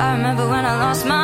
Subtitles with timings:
[0.00, 1.19] I remember when I lost my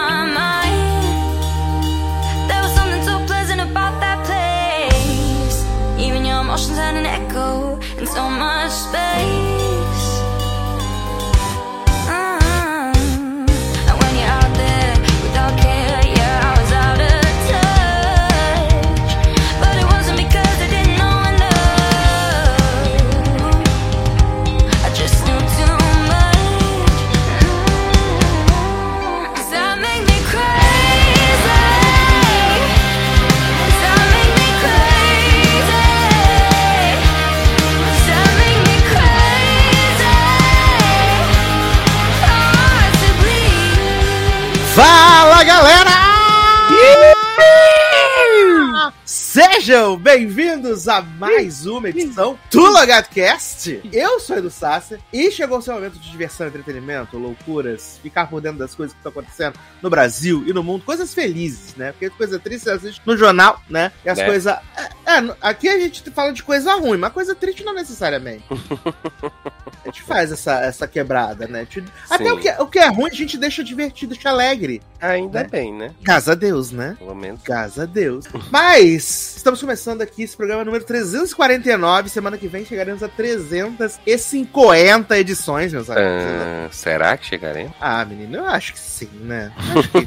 [49.67, 53.81] Sejam bem-vindos a mais uma edição do Logatcast.
[53.93, 58.41] Eu sou Edu Sasser e chegou o seu momento de diversão, entretenimento, loucuras, ficar por
[58.41, 61.91] dentro das coisas que estão acontecendo no Brasil e no mundo, coisas felizes, né?
[61.91, 63.91] Porque coisa triste você assiste no jornal, né?
[64.05, 64.27] E as Né?
[64.27, 64.55] coisas.
[64.55, 68.45] É, é, aqui a gente fala de coisa ruim, mas coisa triste não necessariamente.
[69.83, 71.67] a gente faz essa, essa quebrada, né?
[71.69, 74.81] Gente- Até o que, o que é ruim a gente deixa divertido, deixa alegre.
[75.01, 75.49] Ainda Né?
[75.51, 75.93] bem, né?
[76.03, 76.95] Graças a Deus, né?
[77.01, 77.43] Pelo menos.
[77.43, 78.27] Graças a Deus.
[78.51, 82.09] Mas, estamos começando aqui esse programa número 349.
[82.09, 86.11] Semana que vem chegaremos a 350 edições, meus amigos.
[86.11, 87.73] Ah, será que chegaremos?
[87.81, 89.53] Ah, menino, eu acho que sim, né?
[89.77, 90.07] Acho que...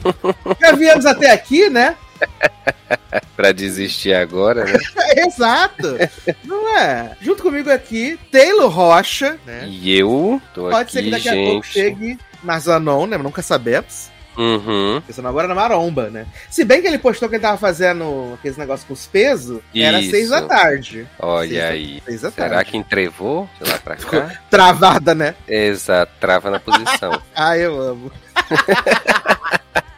[0.61, 1.95] Já viemos até aqui, né?
[3.35, 4.77] Pra desistir agora, né?
[5.25, 5.97] Exato.
[6.43, 7.15] Não é?
[7.21, 9.65] Junto comigo aqui, Taylor Rocha, né?
[9.67, 11.51] E eu tô Pode aqui, ser que daqui a gente.
[11.51, 13.17] pouco chegue Marzanon, né?
[13.17, 14.09] Nunca sabemos.
[14.41, 15.01] Uhum.
[15.05, 16.25] Pensando agora na maromba, né?
[16.49, 20.01] Se bem que ele postou que ele tava fazendo aqueles negócios com os pesos, era
[20.01, 21.05] seis da tarde.
[21.19, 22.01] Olha Seis da- aí.
[22.05, 22.71] Seis da Será tarde.
[22.71, 24.31] que entrevou de lá pra cá?
[24.49, 25.35] Travada, né?
[25.45, 27.21] Exato, trava na posição.
[27.35, 28.11] Ah, eu amo.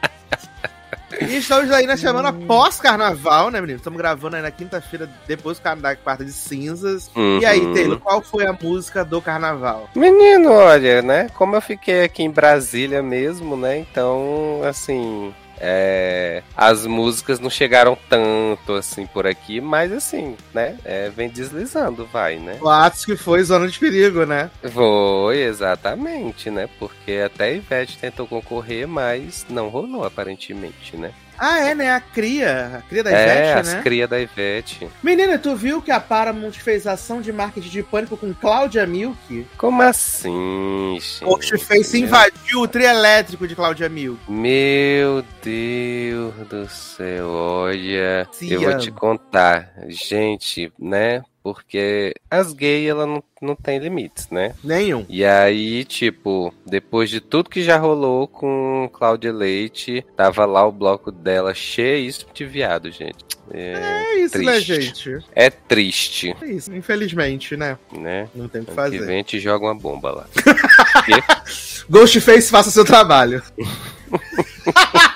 [1.30, 3.78] E estamos aí na semana pós-carnaval, né, menino?
[3.78, 7.09] Estamos gravando aí na quinta-feira, depois da quarta de cinzas.
[7.16, 7.74] E aí, Uhum.
[7.74, 9.90] Taylor, qual foi a música do carnaval?
[9.96, 11.30] Menino, olha, né?
[11.36, 13.78] Como eu fiquei aqui em Brasília mesmo, né?
[13.78, 15.34] Então, assim.
[15.62, 20.78] É, as músicas não chegaram tanto assim por aqui, mas assim, né?
[20.84, 22.58] é, vem deslizando, vai, né?
[22.60, 24.50] Boatos que foi Zona de Perigo, né?
[24.74, 26.68] Foi, exatamente, né?
[26.80, 31.12] Porque até a Ivete tentou concorrer, mas não rolou, aparentemente, né?
[31.44, 31.90] Ah, é, né?
[31.90, 32.78] A cria.
[32.78, 33.81] A cria da é, Ivete, as né?
[33.81, 34.88] cria da Ivete.
[35.02, 39.47] Menina, tu viu que a Paramount fez ação de marketing de pânico com Cláudia Milk?
[39.57, 41.25] Como assim, gente?
[41.25, 44.22] Ghostface invadiu o trio elétrico de Cláudia Milk.
[44.31, 48.29] Meu Deus do céu, olha.
[48.40, 51.23] Eu vou te contar, gente, né?
[51.44, 54.53] Porque as gays, ela não, não tem limites, né?
[54.63, 55.06] Nenhum.
[55.09, 60.72] E aí, tipo, depois de tudo que já rolou com Cláudia Leite, tava lá o
[60.72, 63.25] bloco dela cheio de viado, gente.
[63.53, 64.81] É, É isso, né, Triste.
[64.81, 65.25] gente?
[65.35, 67.78] é triste, É isso, infelizmente, né?
[67.91, 68.29] né?
[68.35, 69.06] Não tem o que Ano que fazer.
[69.06, 70.28] vem te joga uma bomba lá.
[71.90, 73.41] Ghostface, faça seu trabalho.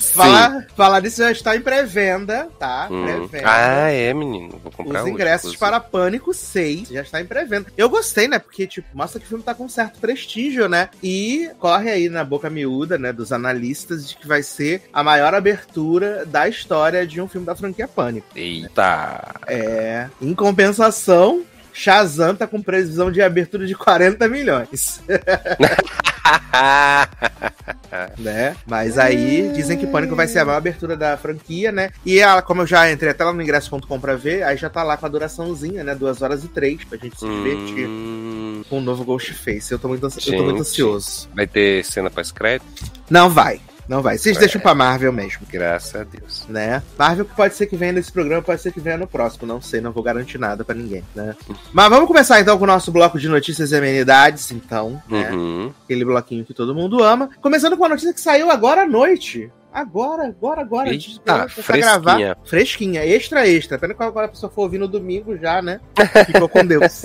[0.00, 2.88] falar, falar disso já está em pré-venda, tá?
[2.90, 3.04] Hum.
[3.04, 3.50] Pré-venda.
[3.50, 4.60] Ah, é, menino.
[4.62, 7.66] Vou comprar Os ingressos para Pânico 6 já está em pré-venda.
[7.76, 8.38] Eu gostei, né?
[8.38, 10.88] Porque, tipo, mostra que o filme tá com certo prestígio, né?
[11.02, 15.34] E corre aí na boca miúda, né, dos analistas, de que vai ser a maior
[15.34, 18.26] abertura da história de um filme da franquia Pânico.
[18.34, 19.34] Eita!
[19.46, 20.08] É.
[20.20, 25.00] Em compensação, Shazam tá com previsão de abertura de 40 milhões.
[28.18, 28.56] né?
[28.66, 31.90] Mas aí dizem que Pânico vai ser a maior abertura da franquia, né?
[32.04, 34.82] E ela, como eu já entrei até lá no ingresso.com pra ver, aí já tá
[34.82, 35.94] lá com a duraçãozinha, né?
[35.94, 39.72] Duas horas e três, pra gente se divertir Hum, com o novo Ghostface.
[39.72, 40.60] Eu tô muito, ansi- eu tô muito Gente.
[40.68, 41.28] ansioso.
[41.34, 42.84] vai ter cena pós-crédito?
[43.08, 44.16] Não vai, não vai.
[44.16, 44.40] Vocês É.
[44.40, 45.40] deixam pra Marvel mesmo.
[45.50, 46.46] Graças a Deus.
[46.48, 46.82] né?
[46.98, 49.60] Marvel que pode ser que venha nesse programa, pode ser que venha no próximo, não
[49.60, 51.34] sei, não vou garantir nada pra ninguém, né?
[51.72, 55.30] Mas vamos começar então com o nosso bloco de notícias e amenidades, então, né?
[55.32, 55.72] Uhum.
[55.84, 57.28] Aquele bloquinho que todo mundo ama.
[57.42, 59.50] Começando com a notícia que saiu agora à noite.
[59.72, 60.90] Agora, agora, agora.
[60.90, 61.78] Eita, a fresquinha.
[61.78, 62.38] gravar.
[62.44, 63.78] Fresquinha, extra, extra.
[63.78, 65.80] Pena que agora a pessoa for ouvir no domingo já, né?
[66.26, 67.02] Ficou com Deus.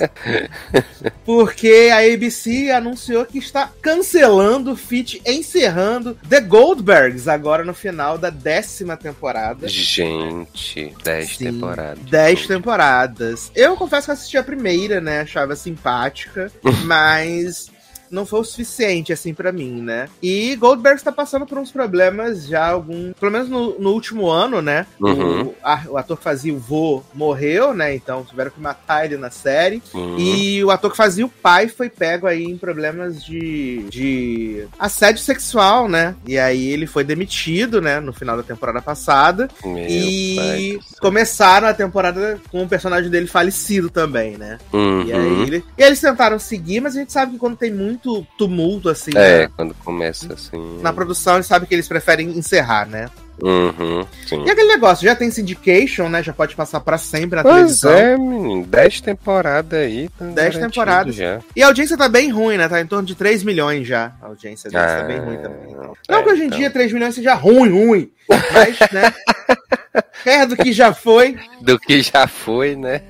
[1.24, 8.18] Porque a ABC anunciou que está cancelando o feat, encerrando The Goldbergs agora no final
[8.18, 9.68] da décima temporada.
[9.68, 12.04] Gente, 10 Sim, temporadas.
[12.06, 13.52] 10 temporadas.
[13.56, 15.22] Eu confesso que assisti a primeira, né?
[15.22, 16.52] Achava simpática,
[16.86, 17.70] mas
[18.16, 20.08] não foi o suficiente, assim, pra mim, né?
[20.24, 23.12] E Goldberg está passando por uns problemas já algum.
[23.14, 24.86] Pelo menos no, no último ano, né?
[25.00, 25.42] Uhum.
[25.48, 27.94] O, a- o ator que fazia o vô morreu, né?
[27.94, 29.82] Então tiveram que matar ele na série.
[29.94, 30.18] Uhum.
[30.18, 35.22] E o ator que fazia o pai foi pego aí em problemas de, de assédio
[35.22, 36.16] sexual, né?
[36.26, 38.00] E aí ele foi demitido, né?
[38.00, 39.50] No final da temporada passada.
[39.64, 44.58] Meu e começaram a temporada com o personagem dele falecido também, né?
[44.72, 45.04] Uhum.
[45.04, 48.05] E aí ele, e eles tentaram seguir, mas a gente sabe que quando tem muito
[48.38, 50.80] tumulto, assim, É, né, quando começa assim.
[50.82, 53.10] na produção, a gente sabe que eles preferem encerrar, né?
[53.42, 54.42] Uhum, sim.
[54.46, 56.24] E aquele negócio, já tem syndication, né?
[56.24, 57.92] Já pode passar pra sempre na Pois televisão.
[57.92, 58.66] é, menino.
[58.66, 60.08] 10 temporadas aí.
[60.18, 61.16] Tá 10 garantido temporadas.
[61.16, 61.40] Já.
[61.54, 62.70] E a audiência tá bem ruim, né?
[62.70, 64.14] Tá em torno de 3 milhões já.
[64.22, 65.70] A audiência deles tá bem ruim também.
[65.70, 65.94] então.
[66.08, 66.60] Não é, que hoje em então.
[66.60, 68.12] dia 3 milhões seja ruim, ruim.
[68.30, 69.14] Mas, né?
[70.24, 73.02] Perto do que já foi, Do que já foi, né?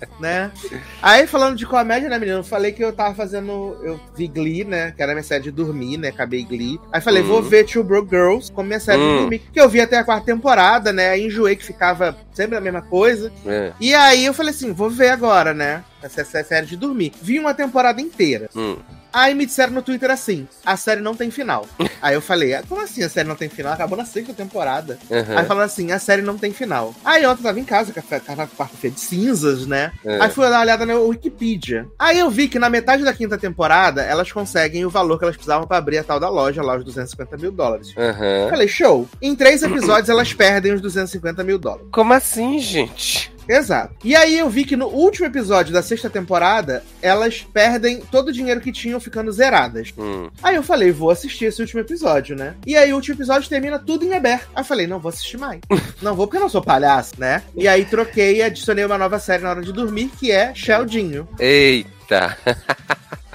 [0.20, 0.50] né?
[1.02, 2.38] Aí, falando de comédia, né, menino?
[2.38, 3.76] Eu falei que eu tava fazendo.
[3.82, 4.92] Eu vi Glee, né?
[4.96, 6.08] Que era minha série de dormir, né?
[6.08, 6.78] Acabei Glee.
[6.92, 7.26] Aí falei, Hum.
[7.26, 9.16] vou ver Two Broke Girls como minha série de Hum.
[9.20, 9.42] dormir.
[9.52, 11.10] Que eu vi até a quarta temporada, né?
[11.10, 13.32] Aí enjoei que ficava sempre a mesma coisa.
[13.46, 13.72] É.
[13.80, 15.82] E aí eu falei assim, vou ver agora, né?
[16.02, 17.12] Essa, essa série de dormir.
[17.20, 18.48] Vi uma temporada inteira.
[18.54, 18.76] Hum.
[19.12, 21.66] Aí me disseram no Twitter assim: a série não tem final.
[22.02, 23.72] Aí eu falei: ah, como assim a série não tem final?
[23.72, 24.98] Acabou na sexta temporada.
[25.10, 25.38] Uhum.
[25.38, 26.94] Aí falaram assim: a série não tem final.
[27.04, 29.92] Aí ontem eu tava em casa, quarta-feira de cinzas, né?
[30.04, 30.20] É.
[30.20, 31.86] Aí fui dar uma olhada na Wikipedia.
[31.98, 35.36] Aí eu vi que na metade da quinta temporada elas conseguem o valor que elas
[35.36, 37.88] precisavam pra abrir a tal da loja, lá os 250 mil dólares.
[37.96, 38.50] Uhum.
[38.50, 39.08] Falei, show.
[39.20, 41.86] Em três episódios elas perdem os 250 mil dólares.
[41.90, 43.37] Como assim, gente?
[43.48, 43.94] Exato.
[44.04, 48.32] E aí eu vi que no último episódio da sexta temporada, elas perdem todo o
[48.32, 49.92] dinheiro que tinham ficando zeradas.
[49.96, 50.28] Hum.
[50.42, 52.54] Aí eu falei, vou assistir esse último episódio, né?
[52.66, 54.48] E aí o último episódio termina tudo em aberto.
[54.54, 55.60] Aí eu falei, não vou assistir mais.
[56.02, 57.42] não vou porque eu não sou palhaço, né?
[57.56, 61.26] E aí troquei e adicionei uma nova série na hora de dormir, que é Sheldinho.
[61.38, 62.36] Eita.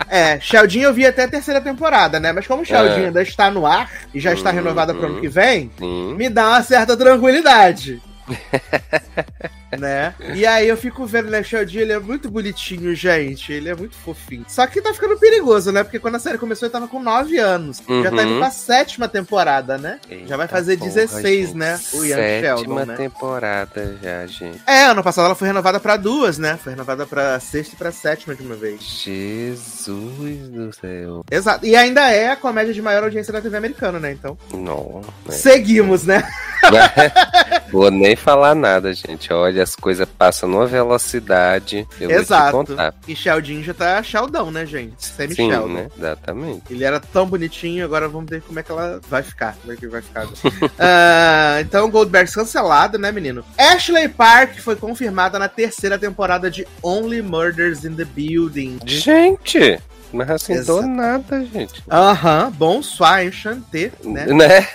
[0.09, 2.31] É, Sheldinho eu vi até a terceira temporada, né?
[2.31, 3.07] Mas como Sheldinho É.
[3.07, 4.55] ainda está no ar e já está Uhum.
[4.55, 5.71] renovada para o ano que vem,
[6.17, 8.01] me dá uma certa tranquilidade.
[9.79, 10.13] né?
[10.35, 13.51] E aí eu fico vendo, né, Sheldinho, ele é muito bonitinho, gente.
[13.51, 14.45] Ele é muito fofinho.
[14.47, 15.83] Só que tá ficando perigoso, né?
[15.83, 17.77] Porque quando a série começou, ele tava com 9 anos.
[17.87, 18.39] Já tá indo Uhum.
[18.39, 19.99] pra sétima temporada, né?
[20.27, 21.57] já vai Eita fazer porra, 16, gente.
[21.57, 21.79] né?
[21.93, 22.95] O Ian Sétima Sheldon, né?
[22.95, 24.61] temporada já, gente.
[24.67, 26.57] É, ano passado ela foi renovada pra duas, né?
[26.63, 28.81] Foi renovada pra sexta e pra sétima de uma vez.
[28.81, 31.25] Jesus do céu.
[31.31, 31.65] Exato.
[31.65, 34.11] E ainda é a comédia de maior audiência da TV americana, né?
[34.11, 35.31] Então, Nossa.
[35.31, 36.23] seguimos, né?
[37.71, 39.31] Vou nem falar nada, gente.
[39.31, 41.87] Olha, as coisas passam numa velocidade.
[41.99, 42.75] Eu Exato.
[43.07, 45.05] E Sheldinho já tá Sheldão, né, gente?
[45.05, 45.67] Semi Sim, Sheldon.
[45.73, 45.87] né?
[45.97, 46.63] Exatamente.
[46.69, 49.55] Ele era tão bonitinho, agora vamos ver como é que ela vai ficar.
[49.61, 50.27] Como é que vai ficar.
[50.79, 53.43] Ah, então, Goldberg cancelado, né, menino?
[53.57, 58.79] Ashley Park foi confirmada na terceira temporada de Only Murders in the Building.
[58.85, 59.79] Gente,
[60.11, 60.81] mas assim, Exato.
[60.81, 61.83] do nada, gente.
[61.89, 64.25] Aham, bonsoir, enchanté, né?
[64.27, 64.67] Né?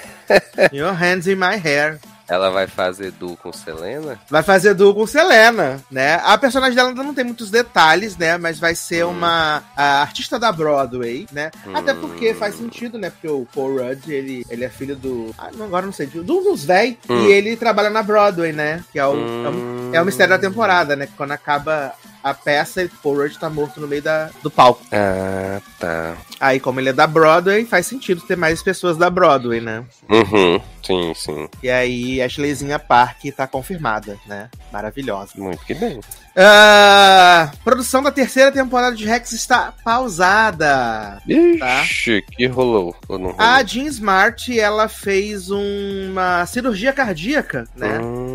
[0.73, 1.99] Your hands in my hair.
[2.29, 4.19] Ela vai fazer duo com Selena?
[4.29, 6.21] Vai fazer duo com Selena, né?
[6.25, 8.37] A personagem dela ainda não tem muitos detalhes, né?
[8.37, 9.11] Mas vai ser Hum.
[9.11, 11.51] uma artista da Broadway, né?
[11.75, 12.01] Até Hum.
[12.01, 13.11] porque faz sentido, né?
[13.11, 15.35] Porque o Paul Rudd, ele, ele é filho do...
[15.39, 16.99] Ah, agora não sei, de um dos véi.
[17.09, 17.27] Hum.
[17.27, 18.85] E ele trabalha na Broadway, né?
[18.93, 19.78] Que é o, é o, Hum.
[19.93, 21.09] É o mistério da temporada, né?
[21.17, 24.83] Quando acaba a peça, o Paul Rudd tá morto no meio da, do palco.
[24.93, 26.17] Ah, tá.
[26.41, 29.85] Aí, como ele é da Broadway, faz sentido ter mais pessoas da Broadway, né?
[30.09, 30.61] Uhum.
[30.83, 31.49] Sim, sim.
[31.63, 34.49] E aí, Ashleyzinha Park tá confirmada, né?
[34.73, 35.33] Maravilhosa.
[35.37, 36.01] Muito que bem.
[36.37, 41.21] Ah, produção da terceira temporada de Rex está pausada.
[41.27, 42.95] Ixi, que rolou.
[43.09, 43.35] Rolou?
[43.37, 47.99] A Jean Smart, ela fez uma cirurgia cardíaca, né?
[47.99, 48.28] Hum.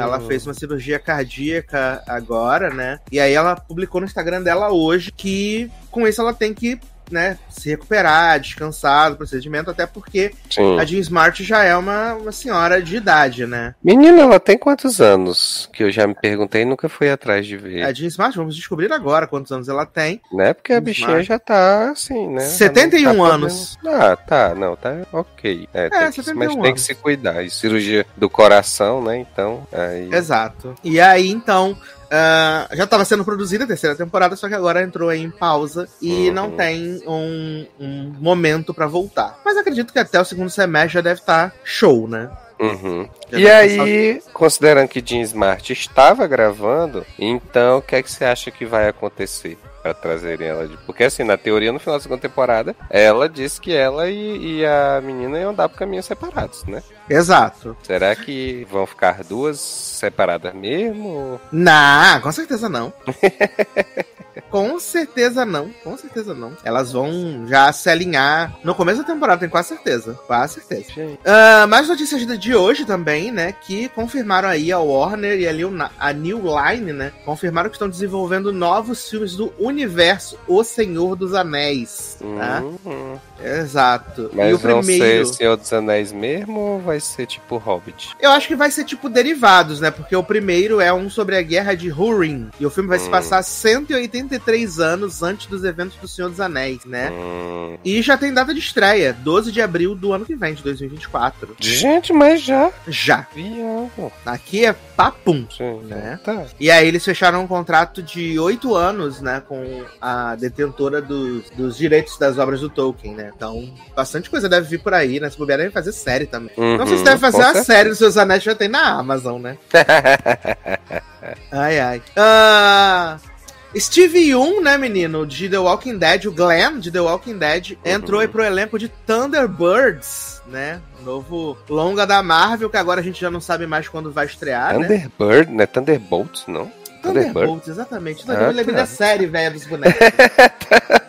[0.00, 2.98] Ela fez uma cirurgia cardíaca agora, né?
[3.10, 6.80] E aí ela publicou no Instagram dela hoje que com isso ela tem que,
[7.12, 10.78] né, se recuperar, descansar do procedimento, até porque Sim.
[10.78, 13.74] a Jean Smart já é uma, uma senhora de idade, né?
[13.82, 15.68] Menina, ela tem quantos anos?
[15.72, 17.82] Que eu já me perguntei e nunca fui atrás de ver.
[17.84, 20.20] A Jean Smart, vamos descobrir agora quantos anos ela tem.
[20.32, 20.52] Né?
[20.54, 21.28] Porque a Jean bichinha Smart.
[21.28, 22.40] já tá assim, né?
[22.40, 23.76] 71 Ela não tá anos.
[23.82, 24.54] podendo- Ah, tá.
[24.54, 25.68] Não, tá ok.
[25.74, 26.72] É, tem que- 71 mas tem anos.
[26.72, 27.42] que se cuidar.
[27.44, 29.18] E cirurgia do coração, né?
[29.18, 30.08] Então, aí...
[30.12, 30.74] Exato.
[30.82, 31.76] E aí, então,
[32.12, 35.88] ah, já estava sendo produzida a terceira temporada, só que agora entrou aí em pausa
[36.00, 36.34] e Uhum.
[36.34, 39.40] não tem um, um momento pra voltar.
[39.44, 42.30] Mas acredito que até o segundo semestre já deve estar show, né?
[42.60, 43.08] Uhum.
[43.32, 48.24] E tá aí, considerando que Jean Smart estava gravando, então o que é que você
[48.24, 50.76] acha que vai acontecer para trazerem ela de.
[50.78, 54.66] Porque assim, na teoria, no final da segunda temporada, ela disse que ela e, e
[54.66, 56.82] a menina iam andar por caminhos separados, né?
[57.10, 57.76] Exato.
[57.82, 61.40] Será que vão ficar duas separadas mesmo?
[61.50, 62.92] Não, com certeza não.
[64.52, 65.70] com certeza não.
[65.82, 66.52] Com certeza não.
[66.62, 70.12] Elas vão já se alinhar no começo da temporada, tenho quase certeza.
[70.26, 71.18] Quase certeza.
[71.24, 73.52] Uh, mais notícias de hoje também, né?
[73.52, 75.62] Que confirmaram aí a Warner e ali
[75.98, 77.12] a New Line, né?
[77.24, 82.18] Confirmaram que estão desenvolvendo novos filmes do universo O Senhor dos Anéis.
[82.20, 82.60] Tá?
[82.60, 83.18] Uhum.
[83.42, 84.30] Exato.
[84.34, 85.26] Mas e o primeiro.
[85.26, 88.14] ser Senhor dos Anéis mesmo ou vai ser tipo Hobbit?
[88.20, 89.90] Eu acho que vai ser tipo derivados, né?
[89.90, 92.50] Porque o primeiro é um sobre a guerra de Húrin.
[92.60, 93.02] E o filme vai hum.
[93.02, 94.41] se passar 183
[94.78, 97.10] anos antes dos eventos do Senhor dos Anéis, né?
[97.10, 97.78] Hum.
[97.84, 101.56] E já tem data de estreia, 12 de abril do ano que vem, de 2024.
[101.60, 102.70] Gente, mas já.
[102.86, 103.26] Já.
[103.34, 104.12] Viado.
[104.24, 105.46] Aqui é papum.
[105.50, 106.18] Sim, né?
[106.24, 106.44] Tá.
[106.58, 109.42] E aí eles fecharam um contrato de oito anos, né?
[109.46, 113.32] Com a detentora dos, dos direitos das obras do Tolkien, né?
[113.34, 115.30] Então, bastante coisa deve vir por aí, né?
[115.30, 116.54] Se bobear, deve fazer série também.
[116.56, 117.64] Uhum, não sei se deve fazer uma certeza.
[117.64, 119.58] série dos seus anéis, já tem na Amazon, né?
[121.50, 122.02] ai, ai.
[122.16, 123.31] Uh...
[123.76, 127.92] Steve Young, né, menino, de The Walking Dead, o Glenn de The Walking Dead, uhum.
[127.92, 130.80] entrou aí pro elenco de Thunderbirds, né?
[131.02, 134.78] Novo longa da Marvel, que agora a gente já não sabe mais quando vai estrear,
[134.78, 134.86] né?
[134.86, 135.56] Thunderbird, né?
[135.58, 135.66] né?
[135.66, 136.70] Thunderbolts, não?
[137.02, 138.24] Thunderbolts, exatamente.
[138.28, 138.82] Ah, eu lembrei tá.
[138.82, 139.98] da série, velho, dos bonecos.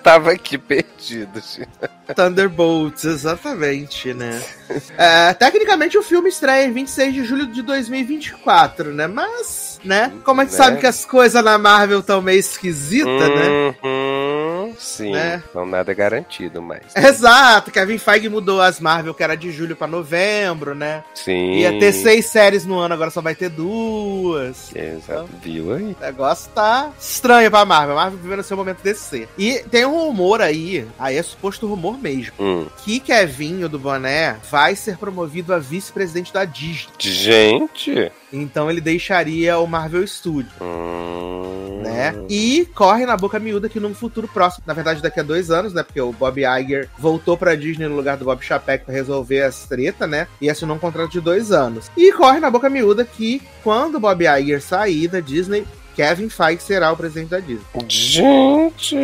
[0.02, 1.42] Tava aqui perdido.
[2.16, 4.42] Thunderbolts, exatamente, né?
[4.98, 9.08] É, tecnicamente o filme estreia em 26 de julho de 2024, né?
[9.08, 10.12] Mas, né?
[10.24, 10.58] Como a gente né?
[10.58, 13.50] sabe que as coisas na Marvel estão meio esquisitas, né?
[13.50, 13.76] uhum, né?
[14.77, 15.44] Sim, né?
[15.53, 16.84] não nada garantido mais.
[16.96, 21.03] Exato, Kevin Feige mudou as Marvel, que era de julho para novembro, né?
[21.13, 21.53] Sim.
[21.53, 24.75] Ia ter seis séries no ano, agora só vai ter duas.
[24.75, 25.96] Exato, então, viu aí?
[26.00, 27.98] O negócio tá estranho pra Marvel.
[27.98, 29.27] A Marvel vivendo seu momento DC.
[29.38, 32.68] E tem um rumor aí, aí é suposto rumor mesmo, hum.
[32.84, 36.94] que Kevinho do Boné vai ser promovido a vice-presidente da Disney.
[37.00, 38.12] Gente!
[38.34, 40.52] Então ele deixaria o Marvel Studio.
[40.62, 41.54] Hum...
[41.84, 42.16] Né?
[42.30, 45.74] E corre na boca miúda que num futuro próximo, na verdade daqui a dois anos,
[45.74, 45.84] né?
[45.84, 49.66] Porque o Bob Iger voltou pra Disney no lugar do Bob Chapek pra resolver as
[49.66, 50.28] treta, né?
[50.40, 51.92] E assinou um contrato de dois anos.
[51.98, 56.63] E corre na boca miúda que quando o Bob Iger sair da Disney, Kevin Feige
[56.63, 57.66] será o presidente da Disney.
[57.88, 58.98] Gente!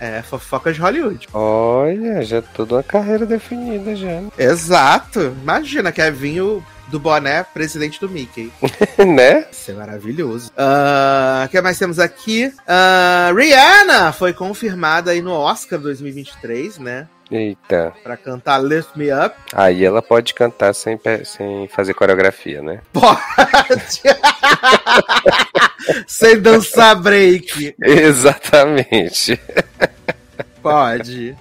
[0.00, 1.28] É, fofoca de Hollywood.
[1.32, 4.22] Olha, já toda uma carreira definida já.
[4.38, 5.34] Exato.
[5.42, 8.52] Imagina, Kevin o do boné, presidente do Mickey.
[8.98, 9.46] né?
[9.50, 10.50] Isso é maravilhoso.
[10.50, 12.46] O uh, que mais temos aqui?
[12.46, 17.08] Uh, Rihanna foi confirmada aí no Oscar 2023, né?
[17.30, 17.94] Eita.
[18.02, 19.34] Pra cantar Lift Me Up.
[19.54, 22.80] Aí ela pode cantar sem, sem fazer coreografia, né?
[22.92, 24.02] Pode!
[26.06, 27.74] sem dançar break.
[27.82, 29.40] Exatamente.
[30.62, 31.34] Pode.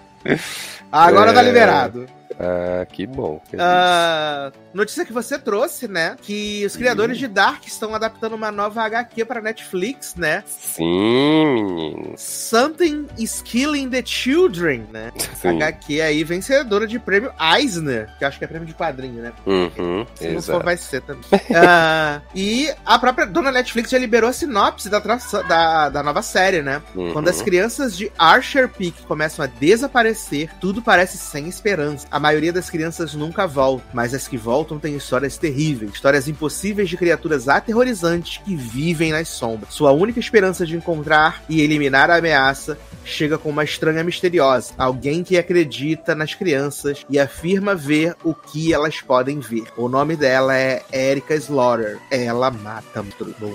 [0.89, 1.43] Agora tá é...
[1.43, 2.07] tá liberado.
[2.39, 3.39] Ah, que bom.
[3.59, 6.15] Ah, notícia que você trouxe, né?
[6.21, 10.43] Que os criadores de Dark estão adaptando uma nova HQ para Netflix, né?
[10.47, 12.13] Sim.
[12.17, 15.11] Something is Killing the Children, né?
[15.41, 15.49] Sim.
[15.49, 19.33] HQ aí vencedora de prêmio Eisner, que acho que é prêmio de quadrinho, né?
[19.45, 20.33] Uhum, Se exato.
[20.33, 21.23] não for, vai ser também.
[21.23, 26.61] uh, e a própria dona Netflix já liberou a sinopse da, da, da nova série,
[26.61, 26.81] né?
[26.95, 27.13] Uhum.
[27.13, 32.07] Quando as crianças de Archer Peak começam a desaparecer, tudo parece sem esperança.
[32.09, 36.89] A maioria das crianças nunca volta, mas as que voltam têm histórias terríveis, histórias impossíveis
[36.89, 39.73] de criaturas aterrorizantes que vivem nas sombras.
[39.73, 45.23] Sua única esperança de encontrar e eliminar a ameaça chega com uma estranha misteriosa, alguém
[45.23, 49.65] que acredita nas crianças e afirma ver o que elas podem ver.
[49.75, 51.99] O nome dela é Erika Slaughter.
[52.09, 53.53] Ela mata mundo.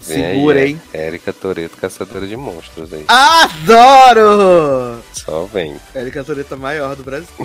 [0.00, 0.82] Segura, aí, hein?
[0.92, 3.04] Érica Toreto, caçadora de monstros aí.
[3.08, 5.02] Adoro!
[5.12, 5.76] Só vem.
[5.94, 7.28] Érica Toreto maior do Brasil.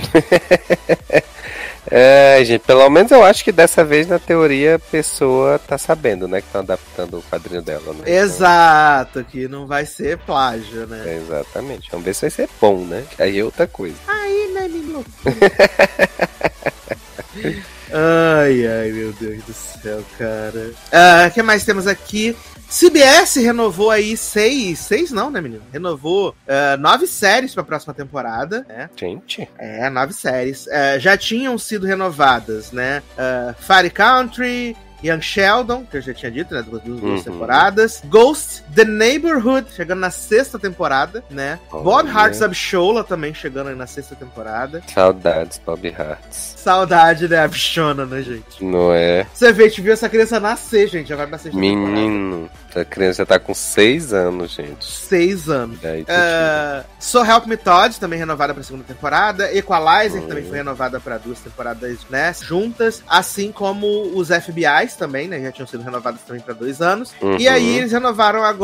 [1.91, 6.27] É, gente, pelo menos eu acho que dessa vez, na teoria, a pessoa tá sabendo,
[6.27, 6.41] né?
[6.41, 8.03] Que estão adaptando o quadrinho dela, né?
[8.05, 11.03] Exato, que não vai ser plágio, né?
[11.05, 11.89] É, exatamente.
[11.91, 13.03] Vamos ver se vai ser bom, né?
[13.17, 13.95] Aí é outra coisa.
[14.07, 15.03] Aí, né, menino?
[17.91, 20.71] ai, ai, meu Deus do céu, cara.
[20.93, 22.35] O uh, que mais temos aqui?
[22.69, 25.63] CBS renovou aí seis, seis não, né, menino?
[25.73, 28.89] Renovou uh, nove séries para a próxima temporada, né?
[28.95, 29.49] Gente.
[29.57, 30.67] É, nove séries.
[30.67, 33.01] Uh, já tinham sido renovadas, né?
[33.17, 36.61] Uh, Fire Country, Young Sheldon, que eu já tinha dito, né?
[36.61, 37.23] Duas, duas uhum.
[37.23, 38.01] temporadas.
[38.05, 41.59] Ghost, The Neighborhood, chegando na sexta temporada, né?
[41.71, 42.21] Oh, Bob yeah.
[42.21, 44.81] Hearts Abshola também chegando aí na sexta temporada.
[44.93, 46.53] Saudades, Bob Hearts.
[46.57, 47.39] Saudade, né?
[47.43, 48.63] Abshona, né, gente?
[48.63, 49.25] Não é?
[49.33, 51.09] Você vê, a gente viu essa criança nascer, gente.
[51.09, 52.49] Já vai pra sexta Menino.
[52.49, 52.59] temporada.
[52.75, 54.85] A criança tá com seis anos, gente.
[54.85, 55.83] Seis anos.
[55.83, 56.03] Aí.
[56.03, 59.51] Uh, so Help Me Todd, também renovada pra segunda temporada.
[59.55, 62.31] Equalizer, também foi renovada pra duas temporadas, né?
[62.39, 63.01] Juntas.
[63.07, 65.41] Assim como os FBIs também, né?
[65.41, 67.11] Já tinham sido renovados também pra dois anos.
[67.19, 67.35] E Uhum.
[67.53, 68.59] aí eles renovaram agora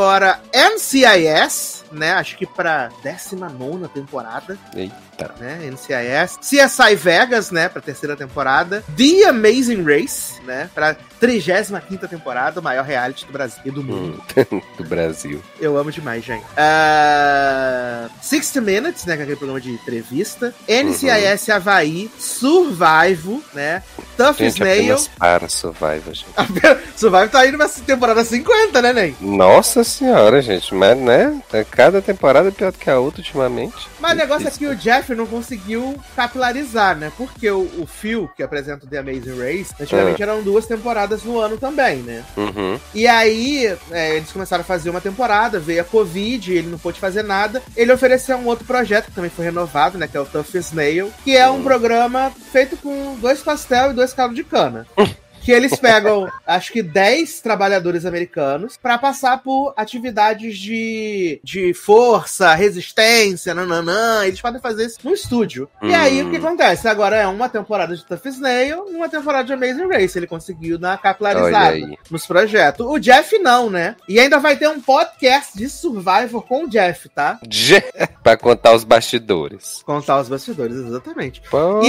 [0.54, 2.14] NCIS, né?
[2.14, 5.34] Acho que pra 19 temporada, Eita.
[5.40, 5.60] né?
[5.72, 6.38] NCIS.
[6.40, 7.70] CSI Vegas, né?
[7.70, 8.84] Pra terceira temporada.
[8.96, 10.70] The Amazing Race, né?
[10.74, 14.22] Pra 35 temporada, o maior reality do Brasil e do mundo.
[14.52, 15.42] Hum, do Brasil.
[15.60, 16.44] Eu amo demais, gente.
[16.44, 19.16] Uh, 60 Minutes, né?
[19.16, 20.54] Que é aquele programa de entrevista.
[20.68, 22.12] NCIS Havaí.
[22.18, 23.82] Survival, né?
[24.18, 24.98] Tough Gente, Snail.
[25.18, 26.28] para Survivor, gente.
[26.96, 29.16] Survival tá indo pra temporada 50, né, Ney?
[29.20, 30.74] Nossa senhora, gente.
[30.74, 31.42] Mas, né?
[31.86, 33.88] Cada temporada é pior do que a outra ultimamente.
[34.00, 37.12] Mas o negócio é que o Jeff não conseguiu capilarizar, né?
[37.16, 41.40] Porque o, o Phil, que apresenta o The Amazing Race, antigamente eram duas temporadas no
[41.40, 42.24] ano também, né?
[42.36, 42.80] Uhum.
[42.92, 47.00] E aí, é, eles começaram a fazer uma temporada, veio a Covid, ele não pôde
[47.00, 47.62] fazer nada.
[47.78, 50.08] Ele ofereceu um outro projeto que também foi renovado, né?
[50.08, 54.12] Que é o Tough Snail, que é um programa feito com dois pastel e dois
[54.12, 54.88] caldos de cana.
[55.46, 62.56] Que eles pegam, acho que 10 trabalhadores americanos pra passar por atividades de, de força,
[62.56, 64.26] resistência, nananã.
[64.26, 65.70] Eles podem fazer isso no estúdio.
[65.84, 66.88] E aí, o que acontece?
[66.88, 70.18] Agora é uma temporada de Tough Snail e uma temporada de Amazing Race.
[70.18, 71.78] Ele conseguiu dar uma capilarizada
[72.10, 72.84] nos projetos.
[72.88, 73.96] O Jeff não, né?
[74.10, 77.40] E ainda vai ter um podcast de Survivor com o Jeff, tá?
[78.24, 79.84] Pra contar os bastidores.
[79.86, 81.42] Contar os bastidores, exatamente.
[81.52, 81.86] Porra.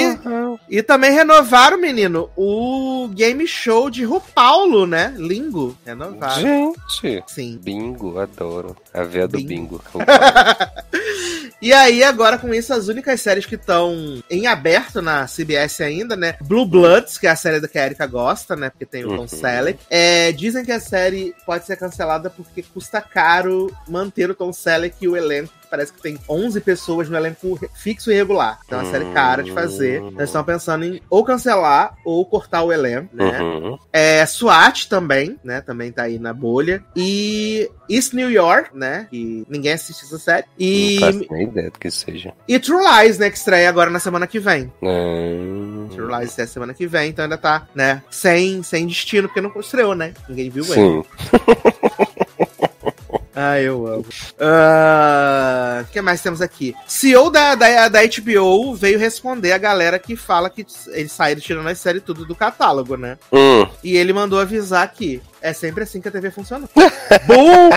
[0.68, 5.14] E também renovaram, menino, o game show de Rupaulo, né?
[5.16, 5.76] Lingo.
[5.84, 6.74] Renovaram.
[7.00, 7.24] Gente.
[7.26, 7.58] Sim.
[7.62, 8.76] Bingo, adoro.
[8.92, 9.80] A veia do Bingo.
[9.92, 10.04] bingo.
[11.60, 16.14] E aí, agora com isso, as únicas séries que estão em aberto na CBS ainda,
[16.14, 16.36] né?
[16.42, 18.68] Blue Bloods, que é a série da que a Erika gosta, né?
[18.68, 19.28] Porque tem o Tom Uhum.
[19.28, 19.78] Selleck.
[19.88, 24.96] É, dizem que a série pode ser cancelada porque custa caro manter o Tom Selleck
[25.00, 25.52] e o elenco.
[25.76, 28.60] Parece que tem 11 pessoas no elenco fixo e regular.
[28.64, 30.00] Então é uma série cara de fazer.
[30.00, 30.08] Hum.
[30.12, 33.38] Eles estão pensando em ou cancelar ou cortar o elenco, né?
[33.42, 33.78] Uhum.
[33.92, 35.60] É, SWAT também, né?
[35.60, 36.82] Também tá aí na bolha.
[36.96, 39.06] E East New York, né?
[39.10, 40.46] Que ninguém assiste essa série.
[40.58, 42.32] E, Não faço nem ideia do que seja.
[42.48, 43.28] e True Lies, né?
[43.28, 44.72] Que estreia agora na semana que vem.
[44.82, 45.88] Hum.
[45.92, 48.02] True Lies estreia semana que vem, então ainda tá, né?
[48.10, 50.14] Sem, sem destino, porque não estreou, né?
[50.26, 50.74] Ninguém viu ele.
[50.74, 51.04] Sim.
[53.38, 54.06] Ah, eu amo.
[54.40, 56.74] Ah, O que mais temos aqui?
[56.86, 61.68] CEO da, da, da HBO veio responder a galera que fala que eles saíram tirando
[61.68, 63.18] as séries tudo do catálogo, né?
[63.30, 63.66] Hum.
[63.84, 66.68] E ele mandou avisar que é sempre assim que a TV funciona.
[67.24, 67.70] Bum!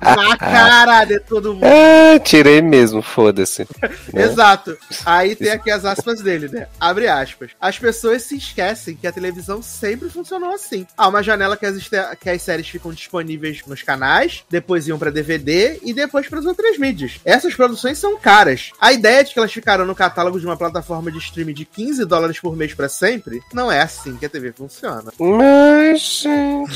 [0.00, 1.64] Na cara de todo mundo.
[1.64, 3.66] Ah, tirei mesmo, foda-se.
[4.12, 4.22] Né?
[4.22, 4.78] Exato.
[5.04, 6.68] Aí tem aqui as aspas dele, né?
[6.78, 7.50] Abre aspas.
[7.60, 10.86] As pessoas se esquecem que a televisão sempre funcionou assim.
[10.96, 11.88] Há uma janela que as,
[12.20, 16.46] que as séries ficam disponíveis nos canais, depois iam pra DVD e depois para as
[16.46, 17.18] outras mídias.
[17.24, 18.70] Essas produções são caras.
[18.80, 22.04] A ideia de que elas ficaram no catálogo de uma plataforma de streaming de 15
[22.04, 25.12] dólares por mês pra sempre, não é assim que a TV funciona.
[25.18, 26.24] Mas.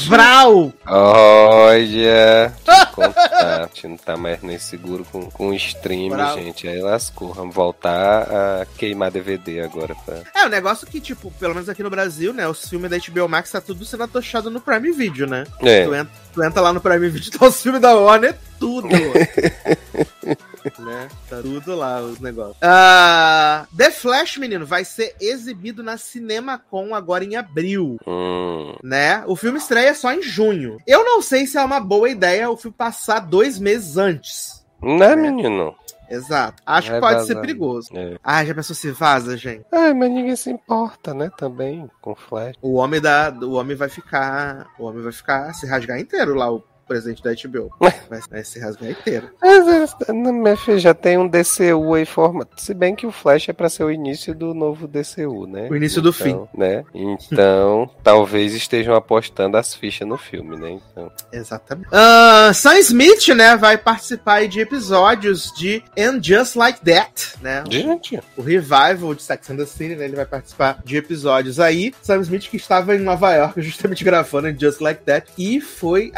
[0.09, 0.73] Vral!
[0.87, 2.53] Olha,
[2.97, 6.69] a gente não tá mais nem seguro com, com o stream, gente.
[6.69, 7.33] Aí lascou.
[7.33, 9.95] Vamos voltar a queimar DVD agora.
[10.05, 10.19] Pra...
[10.35, 12.47] É, o negócio que, tipo, pelo menos aqui no Brasil, né?
[12.49, 15.45] Os filmes da HBO Max tá tudo sendo atochado no Prime Video, né?
[15.61, 18.89] É, Tu, entra, tu entra lá no Prime Video, tá os filmes da Warner, tudo.
[20.79, 21.09] né?
[21.29, 22.59] Tá tudo lá os negócios.
[22.61, 29.25] Ah, The Flash, menino, vai ser exibido na CinemaCon agora em abril, hum, né?
[29.27, 30.77] O filme estreia só em junho.
[30.87, 34.63] Eu não sei se é uma boa ideia o filme passar dois meses antes.
[34.83, 35.75] né, menino?
[36.11, 36.61] Exato.
[36.67, 37.89] Acho Vai que pode ser perigoso.
[37.97, 38.19] É.
[38.23, 39.65] Ah, já pensou se vaza, gente?
[39.71, 41.31] Ah, mas ninguém se importa, né?
[41.39, 42.57] Também com Flash.
[42.61, 46.51] O homem da, o homem vai ficar, o homem vai ficar se rasgar inteiro lá
[46.51, 47.73] o presidente da HBO.
[47.79, 49.31] Vai, vai se rasgar inteiro.
[49.41, 52.49] Mas, é, não, minha filha, já tem um DCU aí formado.
[52.57, 55.69] Se bem que o Flash é pra ser o início do novo DCU, né?
[55.71, 56.85] O início do Então, Né?
[56.93, 60.81] Então, talvez estejam apostando as fichas no filme, né?
[60.91, 61.89] Então, Exatamente.
[61.93, 67.63] Ah, Sam Smith, né, vai participar aí de episódios de And Just Like That, né?
[67.71, 70.07] gente, O revival de Sex and the City, né?
[70.07, 71.95] Ele vai participar de episódios aí.
[72.03, 76.11] Sam Smith que estava em Nova York justamente gravando And Just Like That e foi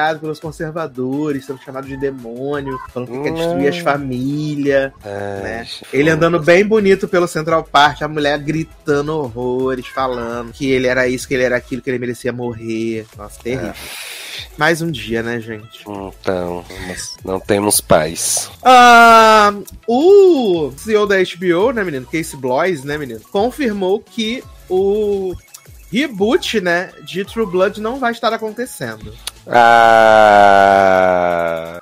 [0.00, 3.82] achincalhado pelos conservadores, sendo chamado de demônio, falando que quer destruir as Hum.
[3.82, 4.92] famílias.
[5.04, 5.66] ai, Né?
[5.92, 11.06] Ele andando bem bonito pelo Central Park, a mulher gritando horrores, falando que ele era
[11.08, 13.06] isso, que ele era aquilo, que ele merecia morrer.
[13.16, 13.72] Nossa, terrível.
[14.56, 15.82] Mais um dia, né, gente?
[15.86, 16.64] Então,
[17.24, 18.50] não temos paz.
[18.62, 19.52] Ah,
[19.86, 22.06] o CEO da HBO, né, menino?
[22.06, 23.20] Casey Bloys, né, menino?
[23.30, 25.34] Confirmou que o
[25.92, 29.12] reboot, né, de True Blood não vai estar acontecendo.
[29.46, 31.00] Ah.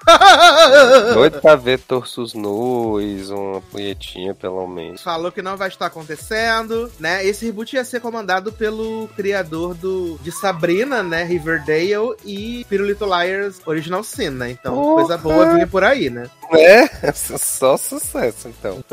[1.15, 5.03] Doido pra ver torsos nus, uma punhetinha pelo menos.
[5.03, 7.25] Falou que não vai estar acontecendo, né?
[7.25, 11.25] Esse reboot ia ser comandado pelo criador do, de Sabrina, né?
[11.25, 14.51] Riverdale e Pirulito Liars Original Sin, né?
[14.51, 14.95] Então, Porra.
[14.95, 16.31] coisa boa vinha por aí, né?
[16.53, 18.83] É, só sucesso então.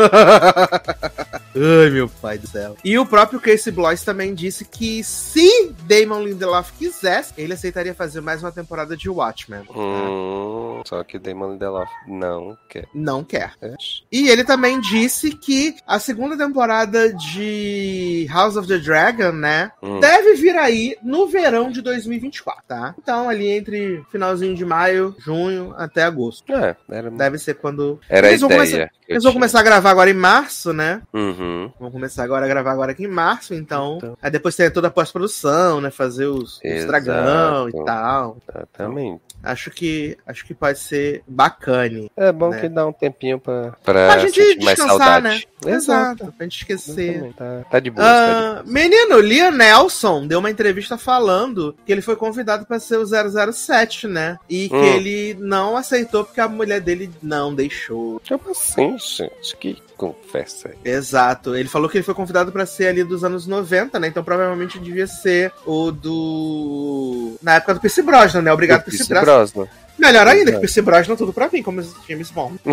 [1.55, 2.75] Ai, meu pai do céu.
[2.83, 8.19] E o próprio Casey Blois também disse que se Damon Lindelof quisesse, ele aceitaria fazer
[8.19, 9.61] mais uma temporada de Watchmen.
[9.75, 12.87] Hum, só que Damon Lindelof não quer.
[12.93, 13.53] Não quer.
[13.61, 13.73] É.
[14.11, 19.99] E ele também disse que a segunda temporada de House of the Dragon, né, Hum.
[19.99, 22.95] deve vir aí no verão de 2024, tá?
[22.97, 26.51] Então, ali entre finalzinho de maio, junho até agosto.
[26.53, 27.99] É, era, Deve ser quando.
[28.09, 28.65] era a Eles vão ideia.
[28.71, 31.01] começar- Eles vão começar a gravar agora em março, né?
[31.13, 31.71] Uhum.
[31.79, 33.97] Vão começar agora a gravar agora aqui em março, então.
[33.97, 34.17] Então.
[34.21, 35.91] Aí depois tem toda a pós-produção, né?
[35.91, 38.37] Fazer os, os dragão e tal.
[38.47, 39.21] Exatamente.
[39.43, 42.11] Acho que acho que pode ser bacane.
[42.17, 42.61] É bom Né?
[42.61, 45.39] que dá um tempinho pra, pra Pra gente descansar, né?
[45.39, 45.47] saudade.
[45.65, 46.33] Exato.
[46.33, 47.33] Pra gente esquecer.
[47.35, 48.05] Tá, tá de boa.
[48.05, 52.79] tá de Ah, menino, Liam Nelson deu uma entrevista falando que ele foi convidado pra
[52.79, 54.37] ser o 007, né?
[54.49, 54.83] E que Hum.
[54.83, 58.21] ele não aceitou porque a mulher dele não deixou.
[58.27, 59.55] Como assim, gente?
[59.57, 60.75] Que conversa aí.
[60.83, 61.55] Exato.
[61.55, 64.07] Ele falou que ele foi convidado pra ser ali dos anos 90, né?
[64.07, 67.35] Então provavelmente devia ser o do.
[67.41, 68.01] Na época do Pierce
[68.35, 68.53] Brosnan, né?
[68.53, 69.63] Obrigado, Do Pierce Pierce Brosnan.
[69.63, 69.67] Brosnan.
[69.97, 70.59] Melhor ainda, que Exato.
[70.59, 72.59] Pierce Brosnan tudo pra mim, como James Bond.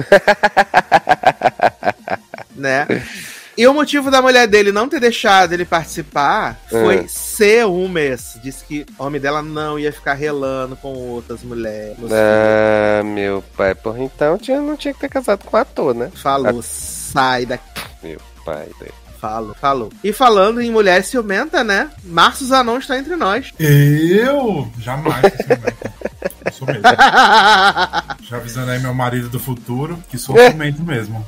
[2.55, 2.87] né?
[3.57, 7.05] E o motivo da mulher dele não ter deixado ele participar foi É.
[7.07, 8.39] ciúmes.
[8.43, 11.99] Disse que o homem dela não ia ficar relando com outras mulheres.
[12.11, 13.75] Ah, meu pai.
[13.75, 16.11] Porra, então tinha, não tinha que ter casado com o ator, né?
[16.15, 17.63] Falou, sai daqui.
[18.03, 18.69] Meu pai.
[19.23, 19.93] Falou, falou.
[20.03, 21.91] E falando em mulher ciumenta, né?
[22.03, 23.53] Márcio Zanon está entre nós.
[23.57, 25.23] Eu jamais.
[26.45, 26.83] Eu sou mesmo.
[28.29, 31.25] Já avisando aí meu marido do futuro que sou ciumento mesmo.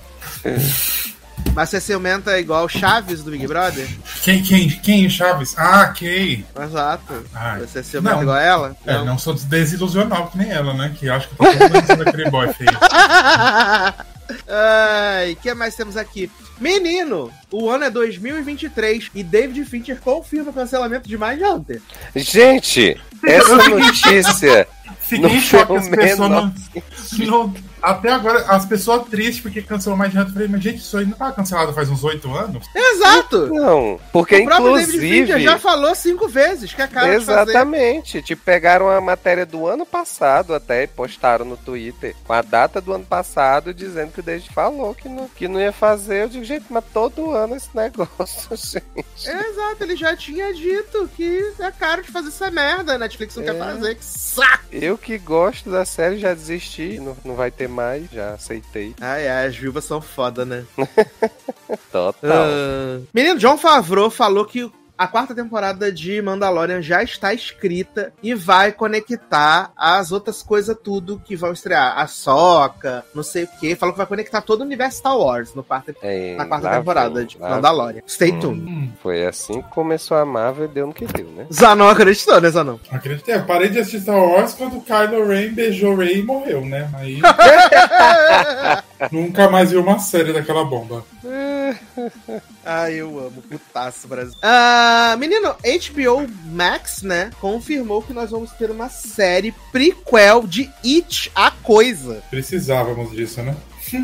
[1.54, 3.86] Mas você ciumenta igual Chaves do Big Brother?
[4.22, 5.54] Quem, quem, quem, Chaves?
[5.56, 6.44] Ah, quem?
[6.60, 7.24] Exato.
[7.32, 8.22] Ah, Você ciumenta não.
[8.22, 8.76] igual ela?
[8.84, 10.92] É, não sou desilusional que nem ela, né?
[10.98, 12.70] Que acha que eu tô todo mundo sendo aquele boy feio.
[14.48, 16.30] Ai, o que mais temos aqui?
[16.60, 21.80] Menino, o ano é 2023 e David Fincher confirma o cancelamento de Mindhunter.
[22.14, 24.68] Gente, essa notícia.
[25.00, 26.52] Fiquei Não em choque as pessoas não,
[27.26, 30.96] não- Até agora, as pessoas tristes porque cancelou mais de Eu falei, mas gente, isso
[30.96, 32.66] aí não tava cancelado faz uns oito anos?
[32.74, 33.46] Exato!
[33.52, 35.40] Não, porque o inclusive.
[35.42, 37.42] já falou cinco vezes que é cara de fazer.
[37.50, 38.22] Exatamente.
[38.22, 42.80] Tipo, pegaram a matéria do ano passado até e postaram no Twitter com a data
[42.80, 46.22] do ano passado dizendo que o David falou que não, que não ia fazer.
[46.24, 49.04] Eu digo, gente, mas todo ano esse negócio, gente.
[49.28, 52.94] Exato, ele já tinha dito que é caro de fazer essa merda.
[52.94, 53.46] A Netflix não É.
[53.46, 53.94] quer fazer.
[53.96, 54.64] Que saco!
[54.72, 58.94] Eu que gosto da série já desisti, não, não vai ter mais, já aceitei.
[59.00, 60.64] Ai, ai, as viúvas são foda, né?
[61.92, 62.14] Total.
[62.22, 68.34] Ah, Menino, John Favreau falou que a quarta temporada de Mandalorian já está escrita e
[68.34, 71.98] vai conectar as outras coisas tudo que vão estrear.
[71.98, 73.74] A Soca, não sei o que.
[73.74, 77.14] Falou que vai conectar todo o universo Star Wars no quarto, É, na quarta temporada
[77.18, 78.02] vem, de Mandalorian.
[78.06, 78.40] Stay Hum.
[78.40, 78.70] tuned.
[78.70, 81.46] Hum, Foi assim que começou a Marvel e deu no que deu, né?
[81.52, 82.78] Zanon acreditou, né, Zanon?
[82.90, 83.34] acreditei.
[83.34, 86.88] Eu parei de assistir Star Wars quando o Kylo Ren beijou Rey e morreu, né?
[86.94, 87.20] Aí
[89.10, 91.04] nunca mais vi uma série daquela bomba.
[92.64, 93.42] Ai, eu amo.
[93.42, 94.34] Putaço, Brasil.
[94.42, 101.30] Ah, menino, HBO Max, né, confirmou que nós vamos ter uma série prequel de It,
[101.34, 102.22] a Coisa.
[102.30, 103.56] Precisávamos disso, né?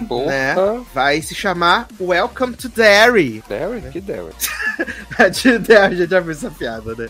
[0.08, 0.26] Porra.
[0.26, 0.54] Né?
[0.94, 3.42] Vai se chamar Welcome to Derry.
[3.48, 3.80] Derry?
[3.90, 4.30] Que Derry?
[5.32, 7.08] de Derry, já viu essa piada, né?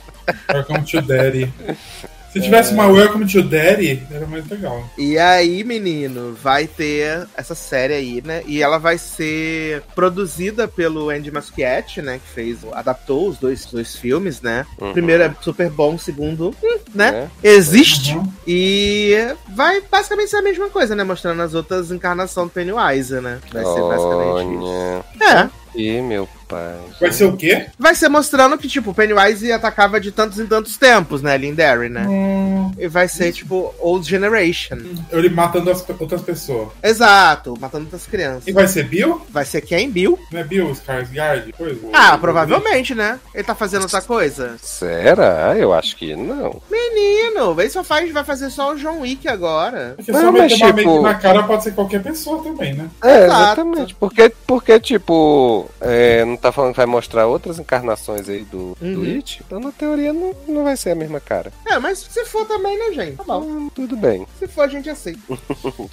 [0.49, 1.53] Welcome to Daddy.
[2.33, 4.85] Se tivesse uma Welcome to Daddy, era mais legal.
[4.97, 8.43] E aí, menino, vai ter essa série aí, né?
[8.47, 12.21] E ela vai ser produzida pelo Andy Muschietti, né?
[12.25, 14.65] Que fez, adaptou os dois, dois filmes, né?
[14.81, 14.91] Uhum.
[14.91, 17.11] O primeiro é super bom, o segundo, hum, né?
[17.11, 17.31] Né?
[17.43, 18.15] Existe.
[18.17, 18.33] Uhum.
[18.47, 19.17] E
[19.49, 21.03] vai basicamente ser a mesma coisa, né?
[21.03, 23.41] Mostrando as outras encarnações do Pennywise, né?
[23.53, 25.05] Vai ser basicamente isso.
[25.21, 25.51] Olha.
[25.57, 25.61] É.
[25.75, 26.75] E meu pai.
[27.01, 27.67] Vai ser o quê?
[27.79, 31.39] Vai ser mostrando que, tipo, o Pennywise atacava de tantos em tantos tempos, né?
[31.39, 32.07] Derry, né?
[32.09, 34.77] Hum, E vai ser, tipo, Old Generation.
[35.13, 36.69] ele matando as outras pessoas.
[36.83, 38.47] Exato, matando outras crianças.
[38.49, 39.21] E vai ser Bill?
[39.31, 39.89] Vai ser quem?
[39.91, 40.19] Bill?
[40.33, 41.53] Não é Bill Skarsgård?
[41.57, 41.81] Coisa?
[41.93, 43.21] Ah, provavelmente, né?
[43.35, 44.57] Ele tá fazendo outra coisa.
[44.61, 45.55] Será?
[45.57, 46.61] Eu acho que não.
[46.71, 49.95] Menino, ele só faz, vai fazer só o John Wick agora.
[49.97, 52.89] Porque Não, só mas, uma tipo- make na cara pode ser qualquer pessoa também, né?
[53.03, 53.43] É, Exato.
[53.43, 53.95] exatamente.
[53.95, 59.01] Porque, porque tipo, é, não tá falando que vai mostrar outras encarnações aí do, do
[59.01, 59.17] Uhum.
[59.17, 61.53] It, então na teoria não, não vai ser a mesma cara.
[61.67, 63.17] É, mas se for também, né, gente?
[63.17, 63.41] Tá bom.
[63.43, 64.27] Hum, tudo bem.
[64.39, 65.21] Se for, a gente aceita.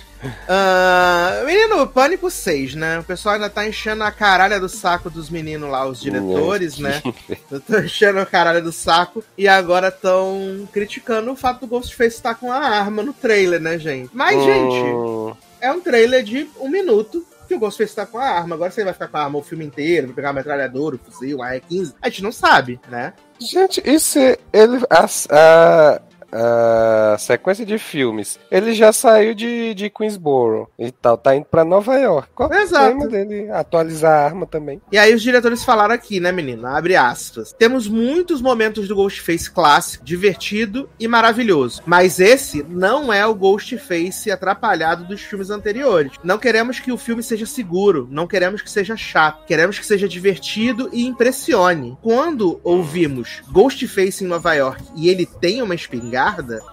[0.50, 3.00] Ah, menino, Pânico 6, né?
[3.00, 7.02] O pessoal ainda tá enchendo a caralha do saco dos meninos lá, os diretores, né?
[7.52, 12.36] Estão enchendo a caralha do saco e agora estão criticando o fato do Ghostface estar
[12.36, 14.10] com a arma no trailer, né, gente?
[14.14, 18.26] Mas, gente, Hum, é um trailer de um minuto que o Ghostface tá com a
[18.26, 18.56] arma.
[18.56, 21.00] Agora você vai ficar com a arma o filme inteiro, vai pegar a metralhadora, o
[21.00, 21.96] fuzil, a R15.
[22.02, 23.14] A gente não sabe, né?
[23.40, 24.78] Gente, isso é- ele.
[24.90, 28.40] A, a, a sequência de filmes.
[28.52, 32.30] Ele já saiu de, de Queensboro e tal, tá indo pra Nova York.
[32.36, 32.98] Qual é o Exato.
[32.98, 34.82] problema dele atualizar a arma também?
[34.92, 36.68] E aí os diretores falaram aqui, né, menino?
[36.68, 37.54] Abre aspas.
[37.54, 41.82] Temos muitos momentos do Ghostface clássico, divertido e maravilhoso.
[41.86, 46.14] Mas esse não é o Ghostface atrapalhado dos filmes anteriores.
[46.24, 49.46] Não queremos que o filme seja seguro, não queremos que seja chato.
[49.46, 51.98] Queremos que seja divertido e impressione.
[52.02, 56.17] Quando ouvimos Ghostface em Nova York e ele tem uma espingarda,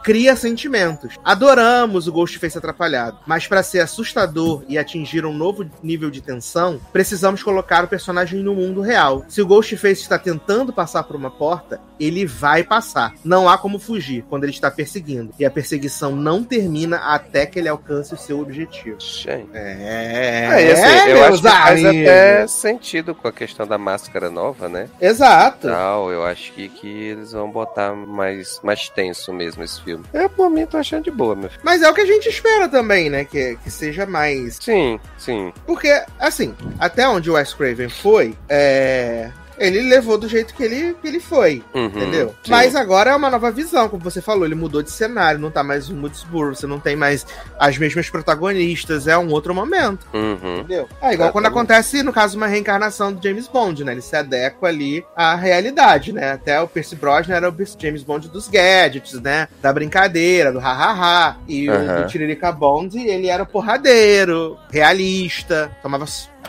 [0.03, 1.19] cria sentimentos.
[1.25, 6.81] Adoramos o Ghostface atrapalhado, mas para ser assustador e atingir um novo nível de tensão,
[6.93, 9.25] precisamos colocar o personagem no mundo real.
[9.29, 13.15] Se o Ghostface está tentando passar por uma porta, ele vai passar.
[13.25, 15.33] Não há como fugir quando ele está perseguindo.
[15.39, 18.97] E a perseguição não termina até que ele alcance o seu objetivo.
[19.01, 19.51] Gente.
[19.55, 22.09] É, É, assim, eu acho que faz amigos.
[22.09, 24.89] até sentido com a questão da máscara nova, né?
[25.01, 25.69] Exato.
[25.69, 30.05] Tal, eu acho que, que eles vão botar mais, mais tenso mesmo esse filme.
[30.12, 31.61] Eu, por mim, tô achando de boa, meu filho.
[31.64, 33.25] Mas é o que a gente espera também, né?
[33.25, 35.53] Que, que seja mais Sim, sim.
[35.66, 39.31] Porque, assim, até onde o Wes Craven foi, é.
[39.59, 42.35] Ele levou do jeito que ele, que ele foi, Uhum, entendeu?
[42.43, 42.51] sim.
[42.51, 45.62] Mas agora é uma nova visão, como você falou, ele mudou de cenário, não tá
[45.62, 47.27] mais um Woodsboro, você não tem mais
[47.59, 50.59] as mesmas protagonistas, é um outro momento, Uhum.
[50.59, 50.88] entendeu?
[51.01, 51.47] É igual quando Exatamente.
[51.73, 53.93] acontece, no caso, uma reencarnação do James Bond, né?
[53.93, 56.33] Ele se adequa ali à realidade, né?
[56.33, 59.49] Até o Percy Brosnan era o James Bond dos gadgets, né?
[59.62, 61.37] Da brincadeira, do ha-ha-ha.
[61.49, 62.03] E o Aham.
[62.03, 66.07] do Tiririca Bond, ele era o porradeiro, realista, tomava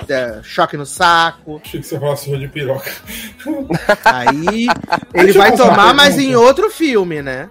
[0.10, 1.62] é, choque no saco.
[1.64, 2.92] Achei que você falasse de piroca.
[4.04, 4.68] Aí
[5.14, 7.50] ele Deixa vai tomar, mas em outro filme, né?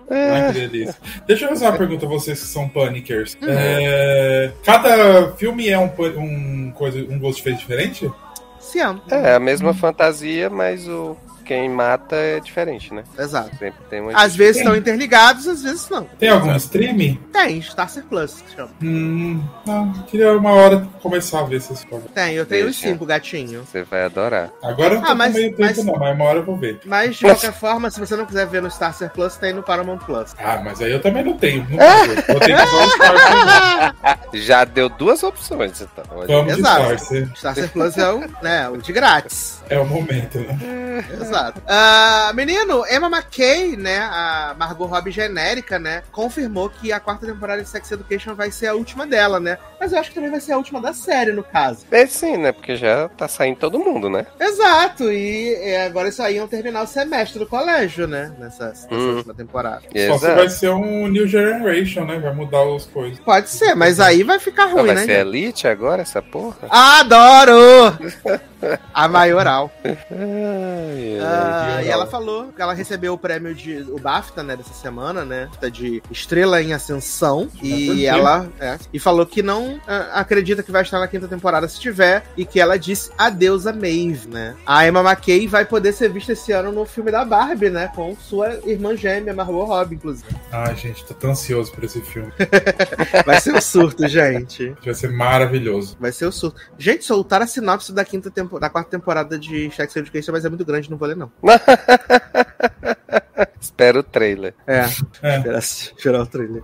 [0.52, 0.96] Delícia.
[1.26, 3.36] Deixa eu fazer uma pergunta a vocês que são panikers.
[3.42, 8.10] É, cada filme é um, um, coisa, um Ghostface diferente?
[8.58, 9.02] Se ama.
[9.10, 13.04] É a mesma fantasia, mas o quem mata é diferente, né?
[13.18, 13.50] Exato.
[13.56, 14.12] Sempre tem uma.
[14.14, 16.04] Às vezes estão interligados, às vezes não.
[16.18, 17.20] Tem algum streaming?
[17.32, 18.70] Tem, Starcer Plus, que chama.
[18.82, 22.10] Hum, não, queria uma hora começar a ver essas coisas.
[22.14, 23.64] Tem, eu tenho os cinco, gatinho.
[23.64, 24.50] Você vai adorar.
[24.62, 26.44] Agora eu não tô Ah, mas- com meio tempo, mas- não, mas uma hora eu
[26.44, 26.80] vou ver.
[26.84, 29.98] Mas, de qualquer forma, se você não quiser ver no Starcer Plus, tem no Paramount
[29.98, 30.34] Plus.
[30.38, 31.66] Ah, mas aí eu também não tenho.
[31.68, 33.94] Não vou, vou ter que só o Starcer.
[34.34, 36.04] Já deu duas opções, então.
[36.26, 36.80] Vamos de Exato.
[36.94, 37.28] Starcer.
[37.34, 39.62] Starcer Plus é o, né, o de grátis.
[39.68, 41.04] É o momento, né?
[41.20, 41.33] Exato.
[41.66, 47.62] Ah, menino, Emma McKay, né, a Margot Robbie genérica, né, confirmou que a quarta temporada
[47.62, 49.58] de Sex Education vai ser a última dela, né?
[49.80, 51.84] Mas eu acho que também vai ser a última da série, no caso.
[51.90, 52.52] É sim, né?
[52.52, 54.26] Porque já tá saindo todo mundo, né?
[54.40, 59.16] Exato, e agora isso aí iam terminar o semestre do colégio, né, nessa, nessa Hum.
[59.16, 59.82] última temporada.
[59.82, 60.34] Só se Exato.
[60.36, 62.18] vai ser um New Generation, né?
[62.18, 63.18] Vai mudar as coisas.
[63.20, 65.04] Pode ser, mas aí vai ficar Ah, ruim, vai né?
[65.04, 66.56] ser Elite agora, essa porra?
[66.70, 67.98] Adoro!
[68.92, 69.70] A maioral.
[69.84, 71.20] Ai, ai.
[71.20, 75.24] Ah, e ela falou que ela recebeu o prêmio de o BAFTA, né, dessa semana,
[75.24, 80.70] né, de Estrela em Ascensão, e ela é, e falou que não ah, acredita que
[80.70, 84.54] vai estar na quinta temporada se tiver e que ela disse adeus a Maeve, né?
[84.66, 88.14] A Emma McKay vai poder ser vista esse ano no filme da Barbie, né, com
[88.16, 90.28] sua irmã gêmea Margot Robbie, inclusive.
[90.52, 92.32] Ai, gente, tô tão ansioso por esse filme.
[93.24, 94.74] Vai ser o surto, gente.
[94.84, 95.96] Vai ser maravilhoso.
[95.98, 96.60] Vai ser o surto.
[96.78, 100.64] Gente, soltar a sinopse da quinta da quarta temporada de Sex Education, mas é muito
[100.64, 101.30] grande, não vou ler não.
[103.60, 104.54] Espera o trailer.
[104.66, 104.80] É.
[105.22, 105.38] É.
[105.38, 106.62] Esperar, esperar o trailer.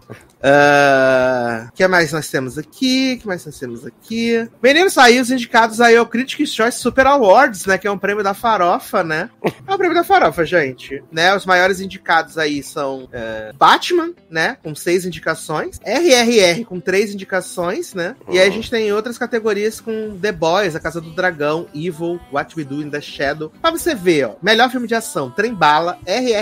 [1.68, 3.14] O que mais nós temos aqui?
[3.16, 4.48] O que mais nós temos aqui?
[4.62, 7.76] Menino, saiu os indicados aí ao Critics' Choice Super Awards, né?
[7.76, 9.28] Que é um prêmio da farofa, né?
[9.66, 11.02] É um prêmio da farofa, gente.
[11.12, 11.34] Né?
[11.34, 14.56] Os maiores indicados aí são é, Batman, né?
[14.62, 15.78] Com seis indicações.
[15.84, 18.16] RRR com três indicações, né?
[18.28, 22.20] E aí a gente tem outras categorias com The Boys, A Casa do Dragão, Evil,
[22.32, 23.52] What We Do in the Shadow.
[23.60, 24.34] Pra você ver, ó.
[24.42, 26.39] Melhor filme de ação, Trem Bala, RRR,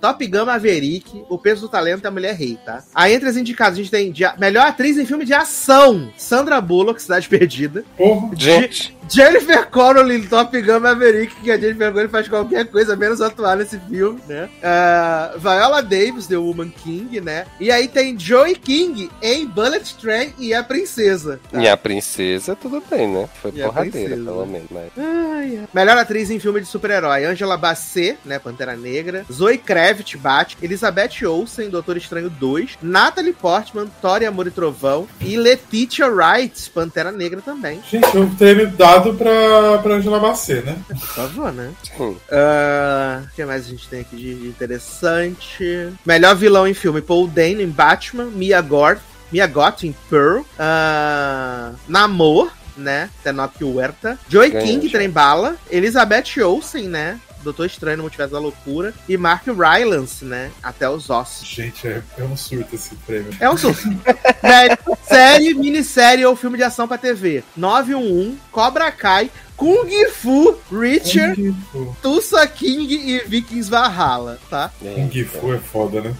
[0.00, 2.82] Top Gun Maverick, O Peso do Talento e A Mulher Rei, tá?
[2.94, 6.60] Aí entre as indicadas a gente tem de- melhor atriz em filme de ação, Sandra
[6.60, 7.84] Bullock, Cidade Perdida.
[7.96, 12.96] Porra, Gente, Jennifer Connelly em Top Gun Maverick, que a Jennifer Connelly faz qualquer coisa
[12.96, 14.48] menos atuar nesse filme, né?
[14.58, 17.46] Uh, Viola Davis, The Woman King, né?
[17.60, 21.40] E aí tem Joey King em Bullet Train e a Princesa.
[21.50, 21.60] Tá?
[21.60, 23.28] E a Princesa, tudo bem, né?
[23.40, 24.24] Foi E porradeira, princesa.
[24.24, 24.68] pelo menos.
[24.70, 24.90] Mas...
[24.98, 25.68] Ai, ai.
[25.72, 28.38] Melhor atriz em filme de super-herói: Angela Bassett, né?
[28.38, 29.24] Pantera Negra.
[29.32, 30.56] Zoe Kravitz, Bat.
[30.62, 32.78] Elizabeth Olsen, Doutor Estranho 2.
[32.82, 33.88] Natalie Portman,
[34.20, 35.06] e Amor e Trovão.
[35.20, 37.80] E Letitia Wright, Pantera Negra também.
[37.88, 40.76] Gente, o prêmio dado pra, pra Angela Bassett, né?
[40.88, 41.70] Por favor, né?
[41.96, 42.16] Sim.
[42.30, 45.92] Ah, O que mais a gente tem aqui de interessante?
[46.04, 48.24] Melhor vilão em filme: Paul Dano em Batman.
[48.26, 48.98] Mia Goth,
[49.32, 50.42] Mia Goth em Pearl.
[50.58, 53.10] Ah, Namor, né?
[53.22, 54.18] Tenoch Huerta.
[54.28, 54.98] Joey Ganhou, King, já.
[54.98, 55.56] Trem Bala.
[55.70, 57.18] Elizabeth Olsen, né?
[57.46, 58.92] Doutor Estranho no Multiverso da Loucura.
[59.08, 60.50] E Mark Rylance, né?
[60.62, 61.46] Até os ossos.
[61.46, 63.30] Gente, é, é um surto esse prêmio.
[63.40, 63.88] É um surto.
[63.88, 71.40] Melhor série, minissérie ou filme de ação pra TV: 911, Cobra Kai, Kung Fu, Richard.
[71.40, 71.96] Kung Fu.
[72.02, 74.70] Tulsa King e Vikings Valhalla, tá?
[74.78, 76.14] Kung Fu é foda, né?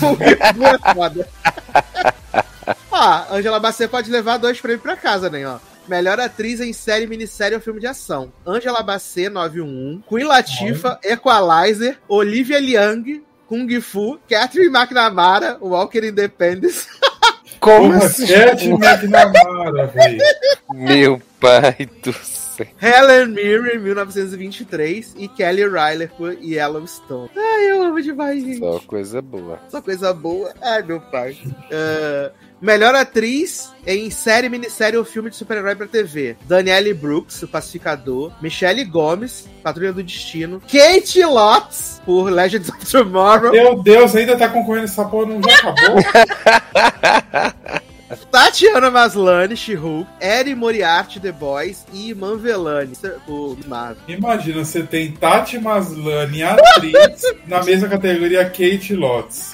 [0.00, 1.28] Kung Fu é foda.
[2.90, 5.46] Ó, Angela Bassett pode levar dois prêmios pra casa, né?
[5.46, 5.58] Ó.
[5.88, 8.32] Melhor atriz em série, minissérie ou filme de ação.
[8.46, 10.02] Angela Bassett, 911.
[10.08, 11.98] Queen Latifah, Equalizer.
[12.08, 14.18] Olivia Liang, Kung Fu.
[14.28, 16.86] Catherine McNamara, Walker Independence.
[17.60, 18.26] Como assim?
[18.26, 20.22] Cat McNamara, velho.
[20.72, 22.66] Meu pai do céu.
[22.80, 25.14] Helen Mirren, 1923.
[25.16, 27.30] E Kelly Riley por Yellowstone.
[27.36, 28.58] Ai, eu amo demais, gente.
[28.58, 29.58] Só coisa boa.
[29.68, 30.52] Só coisa boa.
[30.60, 31.36] Ai, meu pai.
[31.70, 36.36] Ah, melhor atriz em série, minissérie ou filme de super-herói pra TV.
[36.46, 38.32] Danielle Brooks, O Pacificador.
[38.40, 40.60] Michelle Gomes, Patrulha do Destino.
[40.60, 43.52] Kate Lotz, por Legends of Tomorrow.
[43.52, 45.96] Meu Deus, ainda tá concorrendo essa porra, não já acabou?
[48.30, 50.08] Tatiana Maslany, She-Hulk.
[50.20, 51.84] Eri Moriarty, The Boys.
[51.92, 52.92] E Iman Velani,
[53.26, 54.02] por Marvel.
[54.08, 59.52] Imagina, você tem Tati Maslany, atriz, na mesma categoria Kate Lotz.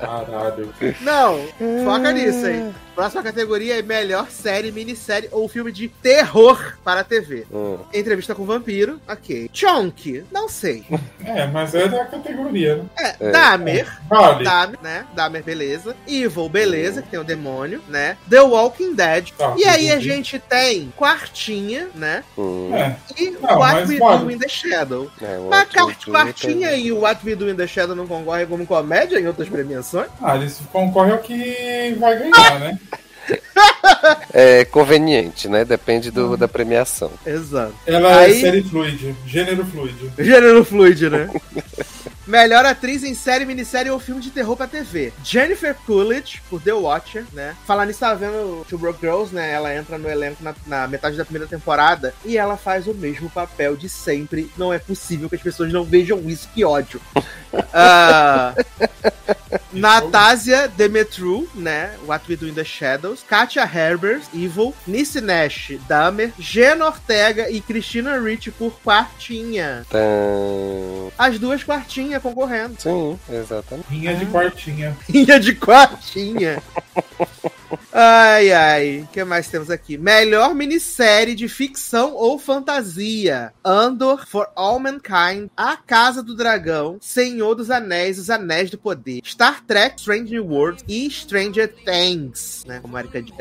[0.00, 0.72] Caralho.
[1.00, 1.40] Não,
[1.84, 2.72] foca nisso aí.
[2.94, 7.46] Próxima categoria é melhor série, minissérie ou filme de terror para a TV.
[7.50, 7.78] Hum.
[7.94, 9.48] Entrevista com o vampiro, ok.
[9.52, 10.84] Chonk, não sei.
[11.24, 12.84] É, mas é da categoria, né?
[12.98, 13.30] É, É.
[13.30, 14.44] Dahmer, Vale.
[14.44, 15.06] Dahmer, né?
[15.14, 15.96] Dahmer, beleza.
[16.06, 18.16] Evil, beleza, que tem o demônio, né?
[18.28, 19.30] The Walking Dead.
[19.38, 22.24] Tá, e aí a gente tem Quartinha, né?
[22.36, 22.74] Hum.
[22.74, 22.96] É.
[23.18, 24.24] E Não, What We vale.
[24.24, 25.10] Do in the Shadow.
[25.22, 25.68] É, Mas
[26.04, 29.48] Quartinha e o What We Do in the Shadow não concorrem como comédia em outras
[29.48, 29.89] premiações?
[30.22, 32.78] Ah, eles concorrem ao que vai ganhar, né?
[34.32, 35.64] É conveniente, né?
[35.64, 37.12] Depende do, da premiação.
[37.24, 37.74] Exato.
[37.86, 40.10] Ela Aí- é série fluide, gênero fluide.
[40.18, 41.28] Gênero fluide, né?
[42.30, 45.12] Melhor atriz em série, minissérie ou filme de terror pra TV.
[45.24, 47.56] Jennifer Coolidge, por The Watcher, né?
[47.66, 49.50] Falar nisso, tava vendo Two Broke Girls, né?
[49.50, 53.28] Ela entra no elenco na, na metade da primeira temporada e ela faz o mesmo
[53.28, 54.48] papel de sempre.
[54.56, 57.00] Não é possível que as pessoas não vejam isso, que ódio.
[57.72, 58.54] Ah,
[59.72, 61.94] Natásia Demetru, né?
[62.06, 63.22] What We Do in the Shadows.
[63.22, 64.74] Katia Herbert, Evil.
[64.86, 66.32] Nisse Nash, Dahmer.
[66.38, 69.86] Jenna Ortega e Christina Ricci por Quartinha.
[71.18, 72.80] As duas quartinhas concorrendo.
[72.80, 73.88] Sim, exatamente.
[73.88, 74.96] Rinha de quartinha.
[75.08, 76.62] Rinha de quartinha.
[77.92, 79.00] Ai, ai.
[79.00, 79.96] O que mais temos aqui?
[79.98, 83.52] Melhor minissérie de ficção ou fantasia.
[83.64, 89.20] Andor, For All Mankind, A Casa do Dragão, Senhor dos Anéis, Os Anéis do Poder,
[89.24, 92.80] Star Trek, Strange New Worlds e Stranger Things, né?
[92.80, 93.36] Como a Erika disse.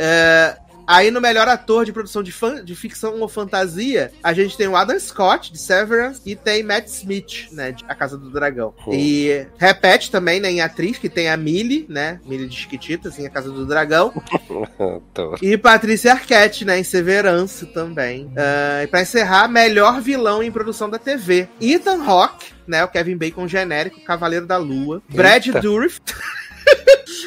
[0.92, 4.68] Aí no melhor ator de produção de, fan- de ficção ou fantasia, a gente tem
[4.68, 8.74] o Adam Scott, de Severance, e tem Matt Smith, né, de A Casa do Dragão.
[8.92, 13.28] E repete também, né, em atriz, que tem a Millie, né, Millie de Chiquititas, em
[13.28, 14.12] A Casa do Dragão.
[15.42, 18.32] E Patrícia Arquette, né, em Severance também.
[18.36, 21.48] Ah, e pra encerrar, melhor vilão em produção da TV.
[21.62, 25.02] Ethan Hawke, né, o Kevin Bacon genérico, Cavaleiro da Lua.
[25.10, 25.62] Brad Eita.
[25.62, 26.00] Dourif.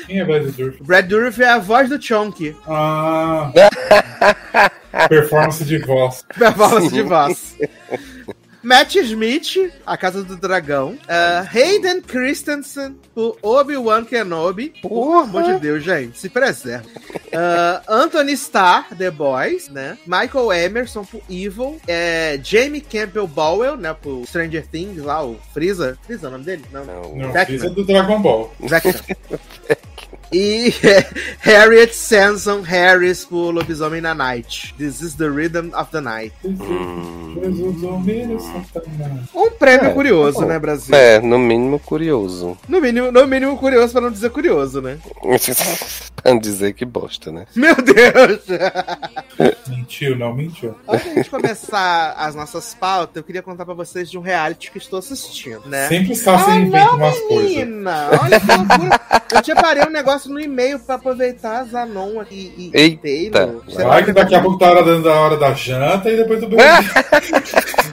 [0.07, 0.83] Quem é Brad Dourif?
[0.83, 2.57] Brad Dourif é a voz do Chonky.
[2.66, 3.52] Ah.
[5.09, 6.24] Performance de voz.
[6.38, 7.57] Performance de voz.
[8.62, 10.92] Matt Smith, A Casa do Dragão.
[10.92, 14.72] Uh, Hayden Christensen, por Obi-Wan Kenobi.
[14.81, 16.87] Pelo amor de Deus, gente, se preserva.
[16.87, 19.98] Uh, Anthony Starr, The Boys, né?
[20.07, 21.81] Michael Emerson, por Evil.
[21.88, 23.94] É, Jamie Campbell Bowell, né?
[23.94, 25.98] Por Stranger Things, lá, o Freeza.
[26.03, 26.64] Freeza é o nome dele?
[26.70, 26.85] Não.
[26.85, 27.16] Não.
[27.16, 27.46] Não, Vecna.
[27.46, 28.55] fiz é do Dragon Ball.
[28.61, 28.94] Vecna.
[30.33, 30.73] E
[31.40, 34.75] Harriet Sanson Harris por Lobisomem na Night.
[34.79, 36.33] This is the rhythm of the night.
[36.45, 37.37] Hum.
[39.35, 40.49] Um prêmio É, curioso, tá bom.
[40.49, 40.95] né, Brasil?
[40.95, 42.57] É, no mínimo curioso.
[42.68, 44.99] No mínimo, no mínimo curioso, pra não dizer curioso, né?
[46.23, 47.47] Pra não dizer que bosta, né?
[47.57, 48.40] Meu Deus!
[49.66, 50.72] Mentiu, não mentiu.
[50.89, 54.70] Antes da gente começar as nossas pautas, eu queria contar pra vocês de um reality
[54.70, 55.89] que estou assistindo, né?
[55.89, 57.51] Sempre está sem Ah, inventa não, umas coisas.
[57.51, 58.09] menina!
[58.22, 59.01] Olha que loucura!
[59.35, 63.03] Eu tinha parei um negócio no e-mail pra aproveitar Zanon aqui e, e Eita.
[63.39, 63.64] Taylor.
[63.68, 66.49] Vai que daqui a pouco tá hora dando a hora da janta e depois do
[66.49, 66.62] bebê.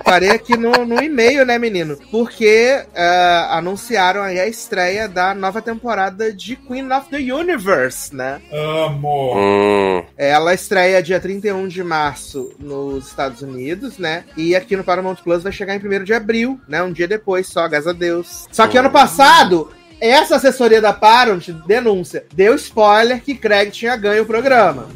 [0.03, 1.97] Parei aqui no, no e-mail, né, menino?
[2.09, 8.41] Porque eh, anunciaram aí a estreia da nova temporada de Queen of the Universe, né?
[8.87, 9.37] Amor.
[9.37, 14.23] Hum, Ela estreia dia 31 de março nos Estados Unidos, né?
[14.35, 16.81] E aqui no Paramount Plus vai chegar em 1 de abril, né?
[16.81, 18.47] Um dia depois, só, graças a Deus.
[18.51, 19.69] Só que ano passado,
[20.01, 24.87] essa assessoria da Paramount denúncia, deu spoiler que Craig tinha ganho o programa.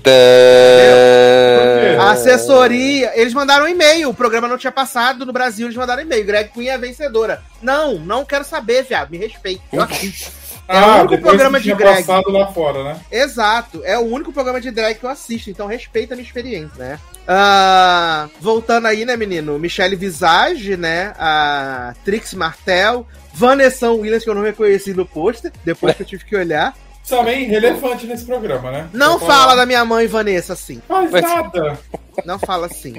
[1.99, 6.01] A assessoria, eles mandaram um e-mail, o programa não tinha passado no Brasil, eles mandaram
[6.01, 6.25] um e-mail.
[6.25, 7.41] Greg Queen é vencedora.
[7.61, 9.61] Não, não quero saber, viado, me respeite.
[9.71, 10.43] Eu assisto.
[10.67, 12.99] É o único programa de passado lá fora, né?
[13.11, 16.77] Exato, é o único programa de drag que eu assisto, então respeita a minha experiência,
[16.77, 16.99] né?
[17.27, 19.59] Ah, voltando aí, né, menino?
[19.59, 21.13] Michelle Visage, né?
[21.19, 26.25] A Trix Martel, Vanessa Williams, que eu não reconheci no pôster, depois que eu tive
[26.25, 26.75] que olhar.
[27.07, 28.87] Também relevante nesse programa, né?
[28.93, 30.81] Não fala da minha mãe, Vanessa, assim.
[30.87, 31.79] Faz Mas- nada.
[32.25, 32.95] Não fala assim.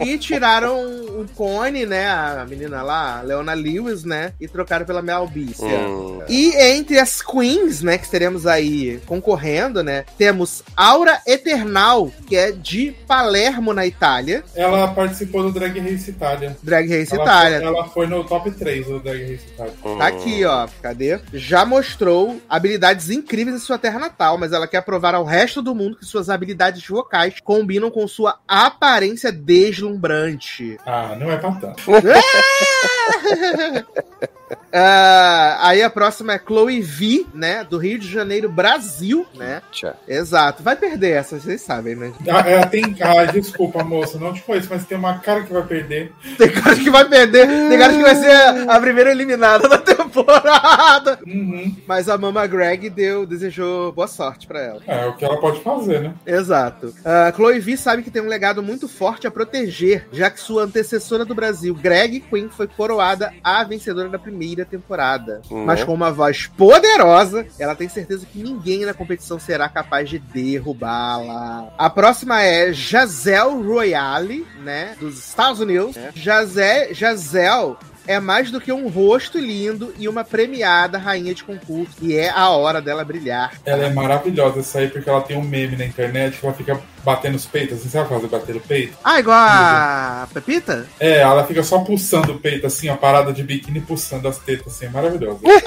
[0.00, 2.08] E tiraram o Cone, né?
[2.08, 4.32] A menina lá, a Leona Lewis, né?
[4.40, 5.46] E trocaram pela Mel B.
[5.60, 12.36] Hum, E entre as queens, né, que teremos aí concorrendo, né, temos Aura Eternal, que
[12.36, 14.44] é de Palermo, na Itália.
[14.54, 16.56] Ela participou do Drag Race Itália.
[16.62, 17.58] Drag Race Ela, Itália.
[17.60, 19.72] Foi, ela foi no top 3 do Drag Race Itália.
[19.84, 19.98] hum.
[19.98, 20.68] Tá aqui, ó.
[20.82, 21.18] Cadê?
[21.32, 25.74] Já mostrou habilidades incríveis em sua terra natal, mas ela quer provar ao resto do
[25.74, 30.78] mundo que suas habilidades vocais combinam com sua aparência deslumbrante.
[30.86, 31.82] Ah, não é pra tanto.
[34.78, 37.64] Ah, aí a próxima é Chloe V, né?
[37.64, 39.62] Do Rio de Janeiro, Brasil, né?
[39.72, 39.94] Tchau.
[40.06, 40.62] Exato.
[40.62, 42.12] Vai perder essa, vocês sabem, né?
[42.28, 42.94] Ah, é, tem.
[43.00, 46.12] Ah, desculpa, moça, não te conheço, mas tem uma cara que vai perder.
[46.36, 49.78] Tem cara que vai perder, tem cara que vai ser a, a primeira eliminada da
[49.78, 51.20] temporada.
[51.26, 51.74] Uhum.
[51.86, 54.82] Mas a Mama Greg deu, desejou boa sorte pra ela.
[54.86, 56.14] É o que ela pode fazer, né?
[56.26, 56.92] Exato.
[57.02, 60.64] A Chloe V sabe que tem um legado muito forte a proteger, já que sua
[60.64, 65.42] antecessora do Brasil, Greg Queen, foi coroada a vencedora da primeira temporada.
[65.50, 65.64] Uhum.
[65.64, 70.18] Mas com uma voz poderosa, ela tem certeza que ninguém na competição será capaz de
[70.18, 71.72] derrubá-la.
[71.76, 74.96] A próxima é Jazel Royale, né?
[75.00, 75.96] Dos Estados Unidos.
[76.14, 81.96] Jazel, Jazel é mais do que um rosto lindo e uma premiada rainha de concurso.
[82.00, 83.52] E é a hora dela brilhar.
[83.64, 86.80] Ela é maravilhosa essa aí, porque ela tem um meme na internet que ela fica
[87.04, 88.98] batendo os peitos, assim, sabe fazer bater o peito?
[89.04, 90.86] Ah, igual a Pepita?
[90.98, 94.74] É, ela fica só pulsando o peito, assim, a parada de biquíni pulsando as tetas,
[94.74, 95.38] assim, é maravilhosa.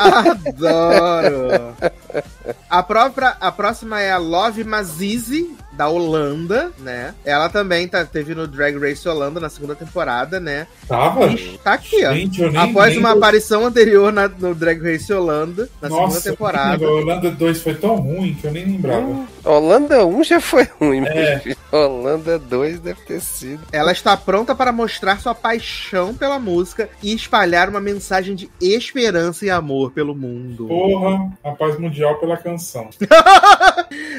[0.46, 1.76] Adoro!
[2.70, 7.16] A, própria, a próxima é a Love Mazizi, da Holanda, né?
[7.24, 10.68] Ela também tá, teve no Drag Race Holanda na segunda temporada, né?
[10.86, 11.28] Tava?
[11.28, 12.12] E tá aqui, ó.
[12.14, 16.32] Gente, nem, Após nem uma aparição anterior na- no Drag Race Holanda, na Nossa, segunda
[16.36, 16.86] temporada.
[16.86, 19.00] A Holanda 2 foi tão ruim que eu nem lembrava.
[19.06, 21.56] Hum, Holanda 1 já foi ruim, É.
[21.72, 23.62] Holanda 2 deve ter sido.
[23.72, 29.46] Ela está pronta para mostrar sua paixão pela música e espalhar uma mensagem de esperança
[29.46, 30.68] e amor pelo mundo.
[30.68, 32.90] Porra, a paz mundial pela canção.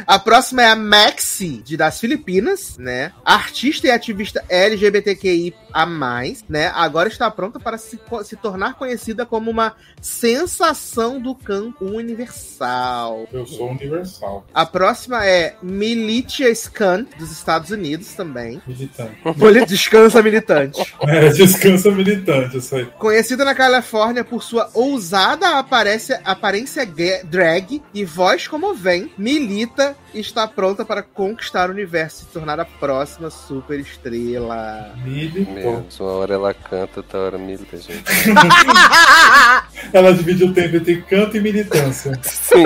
[0.06, 3.12] A próxima é a Maxi, de das Filipinas, né?
[3.24, 6.70] Artista e ativista LGBTQI a mais, né?
[6.74, 13.28] Agora está pronta para se, se tornar conhecida como uma sensação do campo universal.
[13.32, 14.44] Eu sou universal.
[14.52, 18.60] A próxima é Militia Scan, dos Estados Unidos também.
[18.66, 19.18] Militante.
[19.66, 20.94] Descansa militante.
[21.10, 22.86] É, descansa militante, isso aí.
[22.98, 26.86] Conhecida na Califórnia por sua ousada aparência, aparência
[27.24, 32.32] drag e voz como vem, milita e está pronta para conquistar o universo e se
[32.32, 34.94] tornar a próxima super estrela.
[35.64, 38.04] Menos, uma hora ela canta, outra hora milita, gente.
[39.92, 42.12] Ela divide o tempo entre canto e militância.
[42.22, 42.62] Sim.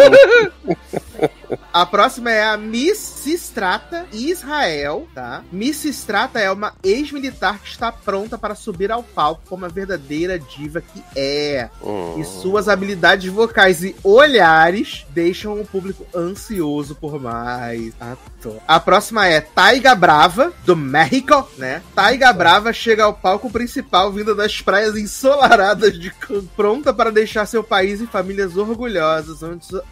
[1.73, 5.43] A próxima é a Miss Sistrata Israel, tá?
[5.51, 10.39] Miss Sistrata é uma ex-militar que está pronta para subir ao palco como a verdadeira
[10.39, 11.69] diva que é.
[11.83, 12.19] Hum.
[12.19, 17.93] E suas habilidades vocais e olhares deixam o público ansioso por mais.
[18.01, 18.61] Ator.
[18.67, 21.83] A próxima é Taiga Brava, do México, né?
[21.95, 27.47] Taiga Brava chega ao palco principal vinda das praias ensolaradas de Cancún, pronta para deixar
[27.47, 29.39] seu país e famílias orgulhosas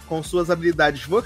[0.06, 1.21] com suas habilidades vocais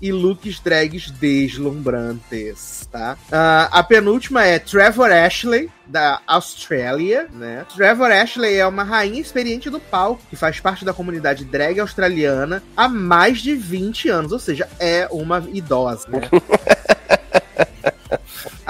[0.00, 3.16] e looks drags deslumbrantes, tá?
[3.30, 7.66] Ah, a penúltima é Trevor Ashley, da Austrália, né?
[7.74, 12.62] Trevor Ashley é uma rainha experiente do palco, que faz parte da comunidade drag australiana
[12.76, 16.20] há mais de 20 anos, ou seja, é uma idosa, né?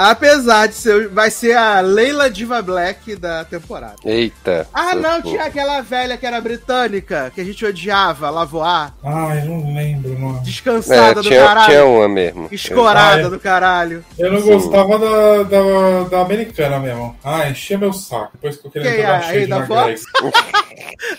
[0.02, 1.08] Apesar de ser.
[1.08, 3.96] Vai ser a Leila Diva Black da temporada.
[4.04, 4.66] Eita.
[4.72, 9.74] Ah, não, tinha aquela velha que era britânica, que a gente odiava, Lavoar, Ai, não
[9.74, 10.40] lembro o nome.
[10.40, 11.66] descansada É, do tinha, caralho.
[11.66, 12.48] tinha uma mesmo.
[12.50, 13.30] Escorada Ai.
[13.30, 14.02] do caralho.
[14.18, 14.52] Eu não Sim.
[14.54, 17.14] gostava da, da, da americana mesmo.
[17.22, 18.30] Ah, enchia meu saco.
[18.34, 19.20] Depois que eu queria Quem é?
[19.20, 20.02] shade Rei da na Fox?
[20.18, 20.32] Greg.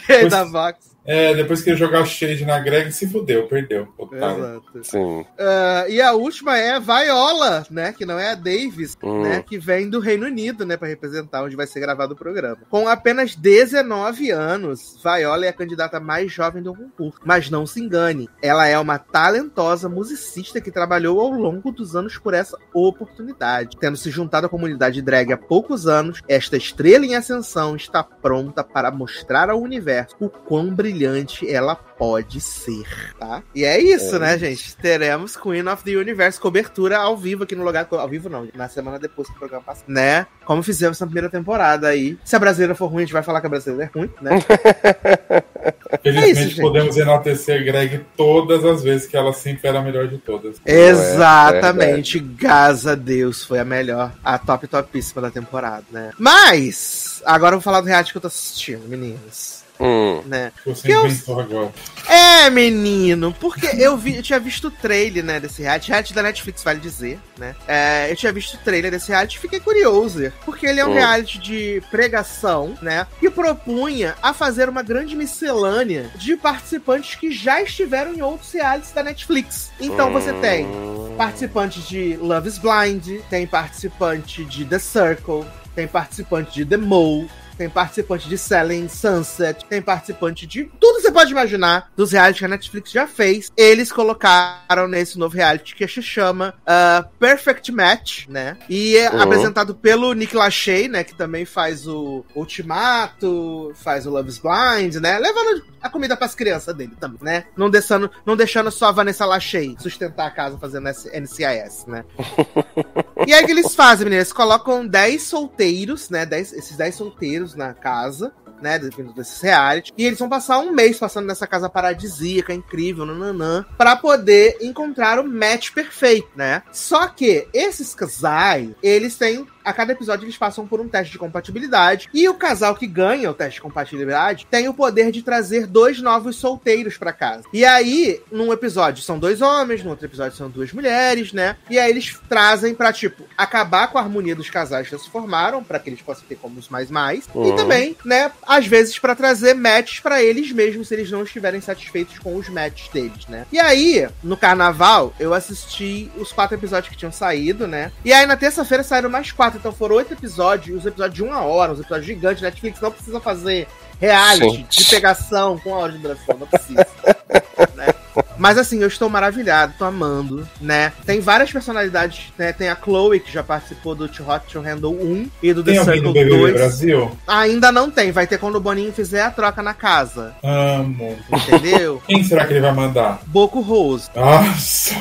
[0.07, 0.90] Rei da Vox.
[1.13, 3.85] É, depois que ele jogar shade na Greg, se fudeu, perdeu.
[3.97, 4.37] Otário.
[4.37, 4.83] Exato.
[4.83, 5.25] Sim.
[5.37, 7.91] Ah, e a última é a Viola, né?
[7.91, 9.23] Que não é a Davis, Hum.
[9.23, 9.43] né?
[9.45, 10.77] Que vem do Reino Unido, né?
[10.77, 12.59] Pra representar onde vai ser gravado o programa.
[12.69, 17.19] Com apenas 19 anos, Viola é a candidata mais jovem do concurso.
[17.25, 22.17] Mas não se engane, ela é uma talentosa musicista que trabalhou ao longo dos anos
[22.17, 23.75] por essa oportunidade.
[23.77, 28.63] Tendo se juntado à comunidade drag há poucos anos, esta estrela em ascensão está pronta
[28.63, 31.00] para mostrar ao universo o quão brilhante
[31.47, 33.43] ela pode ser, tá?
[33.53, 34.75] E é isso, É né, gente?
[34.75, 37.87] Teremos Queen of the Universe cobertura ao vivo aqui no lugar.
[37.91, 40.25] Ao vivo não, na semana depois do programa passado, né?
[40.45, 42.17] Como fizemos na primeira temporada aí.
[42.23, 44.31] Se a brasileira for ruim, a gente vai falar que a brasileira é ruim, né?
[46.01, 50.07] Felizmente É isso, podemos enaltecer Greg todas as vezes que ela sempre era a melhor
[50.07, 50.57] de todas.
[50.65, 52.19] Exatamente.
[52.19, 56.11] Graças a Deus foi a melhor, a top topíssima da temporada, né?
[56.17, 59.61] Mas, agora eu vou falar do reality que eu tô assistindo, meninos.
[59.81, 60.21] Hum.
[60.25, 60.51] Né?
[60.65, 61.71] Você Que eu- inventou agora.
[62.07, 66.21] É, menino, porque eu vi, eu tinha visto o trailer, né, desse reality, reality da
[66.23, 67.55] Netflix, vale dizer, né?
[67.67, 70.89] É, eu tinha visto o trailer desse reality e fiquei curioso, porque ele é um
[70.91, 70.93] Hum.
[70.95, 73.07] reality de pregação, né?
[73.19, 78.91] Que propunha a fazer uma grande miscelânea de participantes que já estiveram em outros realities
[78.91, 79.71] da Netflix.
[79.79, 81.15] Então você tem Hum.
[81.17, 87.29] participantes de Love is Blind, tem participante de The Circle, tem participante de The Mole,
[87.61, 92.39] tem participante de Selling Sunset, tem participante de tudo que você pode imaginar dos realities
[92.39, 93.51] que a Netflix já fez.
[93.55, 98.57] Eles colocaram nesse novo reality que se chama ah, Perfect Match, né?
[98.67, 99.21] E é Uhum.
[99.21, 101.03] apresentado pelo Nick Lachey, né?
[101.03, 105.19] Que também faz o Ultimato, faz o Love is Blind, né?
[105.19, 107.45] Levando a comida pras crianças dele também, né?
[107.55, 112.03] Não deixando, não deixando só a Vanessa Lachey sustentar a casa fazendo NCIS, né?
[113.27, 114.29] E aí o que eles fazem, meninas?
[114.29, 116.25] Eles colocam 10 solteiros, né?
[116.25, 118.33] 10, esses 10 solteiros na casa.
[118.61, 119.91] Né, vindo desses reality.
[119.97, 125.17] E eles vão passar um mês passando nessa casa paradisíaca, incrível, nananã, pra poder encontrar
[125.17, 126.61] o match perfeito, né?
[126.71, 129.47] Só que esses casais, eles têm.
[129.63, 132.09] A cada episódio eles passam por um teste de compatibilidade.
[132.13, 136.01] E o casal que ganha o teste de compatibilidade tem o poder de trazer dois
[136.01, 137.43] novos solteiros pra casa.
[137.53, 141.57] E aí, num episódio são dois homens, no outro episódio são duas mulheres, né?
[141.69, 145.09] E aí eles trazem pra, tipo, acabar com a harmonia dos casais que já se
[145.09, 147.25] formaram, pra que eles possam ter como os mais mais.
[147.33, 147.55] E Uhum.
[147.55, 152.17] também, né, às vezes pra trazer matches pra eles mesmos, se eles não estiverem satisfeitos
[152.19, 153.45] com os matches deles, né?
[153.51, 157.91] E aí, no carnaval, eu assisti os quatro episódios que tinham saído, né?
[158.05, 161.41] E aí na terça-feira saíram mais quatro, então foram oito episódios, os episódios de uma
[161.41, 162.41] hora, os episódios gigantes.
[162.41, 163.67] Netflix não precisa fazer
[163.99, 164.83] reality Gente.
[164.83, 166.87] de pegação com a hora de duração, não precisa.
[167.75, 167.93] né?
[168.37, 170.91] Mas assim, eu estou maravilhado, tô amando, né?
[171.05, 172.51] Tem várias personalidades, né?
[172.51, 175.73] Tem a Chloe, que já participou do Too Hot to Handle 1 e do The
[175.73, 176.53] Tem Circle BBB 2.
[176.53, 177.17] Brasil?
[177.27, 181.17] Ainda não tem, vai ter quando o Boninho fizer a troca na casa, Amo.
[181.31, 182.01] entendeu?
[182.07, 183.21] Quem será que ele vai mandar?
[183.27, 184.09] Boco Rose.
[184.15, 184.95] Nossa,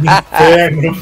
[0.00, 0.96] inferno.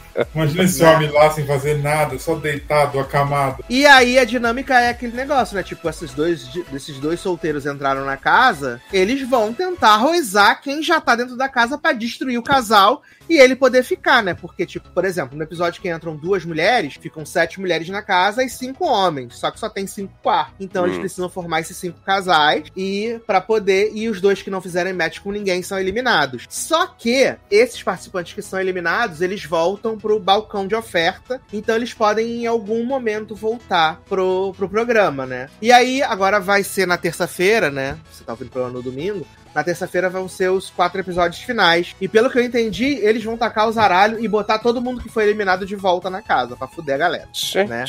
[0.34, 3.64] Imagina esse homem lá sem fazer nada, só deitado, acamado.
[3.68, 5.62] E aí a dinâmica é aquele negócio, né?
[5.62, 11.00] Tipo, esses dois, esses dois solteiros entraram na casa, eles vão tentar arrozar quem já
[11.00, 14.34] tá dentro da casa pra destruir o casal e ele poder ficar, né?
[14.34, 18.42] Porque, tipo, por exemplo, no episódio que entram duas mulheres, ficam sete mulheres na casa
[18.42, 19.36] e cinco homens.
[19.38, 20.54] Só que só tem cinco quartos.
[20.58, 21.00] Então eles Hum.
[21.00, 23.92] precisam formar esses cinco casais e para poder.
[23.94, 26.44] E os dois que não fizerem match com ninguém são eliminados.
[26.48, 31.40] Só que esses participantes que são eliminados, eles voltam pro balcão de oferta.
[31.52, 35.48] Então eles podem em algum momento voltar pro, pro programa, né?
[35.60, 37.98] E aí, agora vai ser na terça-feira, né?
[38.10, 39.26] Você tá ouvindo no domingo.
[39.54, 41.94] Na terça-feira vão ser os quatro episódios finais.
[42.00, 45.08] E pelo que eu entendi, eles vão tacar os aralhos e botar todo mundo que
[45.08, 47.28] foi eliminado de volta na casa, pra fuder a galera.
[47.66, 47.84] Né?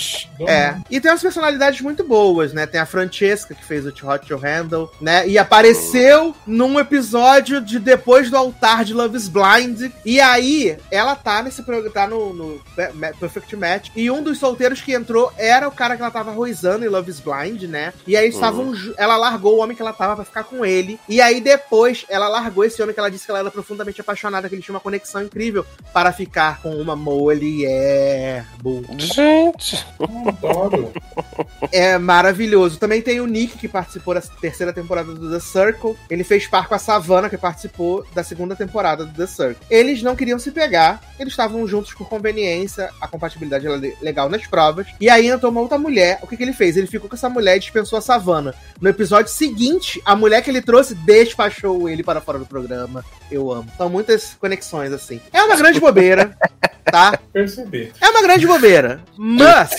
[0.47, 0.75] É.
[0.89, 2.65] E tem umas personalidades muito boas, né?
[2.65, 5.27] Tem a Francesca, que fez o Too Hot to Handle, né?
[5.27, 9.91] E apareceu num episódio de Depois do Altar de Love is Blind.
[10.05, 12.61] E aí, ela tá nesse programa, entrar no, no
[12.95, 13.89] Ma- Perfect Match.
[13.95, 17.11] E um dos solteiros que entrou era o cara que ela tava ruizando em Love
[17.11, 17.93] is Blind, né?
[18.07, 18.73] E aí estavam.
[18.75, 20.99] ju- Ela largou o homem que ela tava pra ficar com ele.
[21.07, 24.47] E aí depois ela largou esse homem que ela disse que ela era profundamente apaixonada,
[24.47, 28.45] que ele tinha uma conexão incrível para ficar com uma mulher.
[28.97, 29.85] Gente.
[30.27, 30.93] Adoro.
[31.71, 32.79] É maravilhoso.
[32.79, 35.95] Também tem o Nick, que participou da terceira temporada do The Circle.
[36.09, 39.67] Ele fez par com a Savannah, que participou da segunda temporada do The Circle.
[39.69, 44.29] Eles não queriam se pegar, eles estavam juntos por conveniência, a compatibilidade era le- legal
[44.29, 44.87] nas provas.
[44.99, 46.19] E aí entrou uma outra mulher.
[46.21, 46.77] O que, que ele fez?
[46.77, 48.53] Ele ficou com essa mulher e dispensou a Savannah.
[48.79, 50.95] No episódio seguinte, a mulher que ele trouxe
[51.49, 53.03] despachou ele para fora do programa.
[53.31, 53.67] Eu amo.
[53.77, 55.19] São muitas conexões, assim.
[55.33, 56.37] É uma grande bobeira,
[56.85, 57.19] tá?
[57.33, 57.91] Perceber.
[58.01, 59.01] É uma grande bobeira.
[59.17, 59.69] Mas.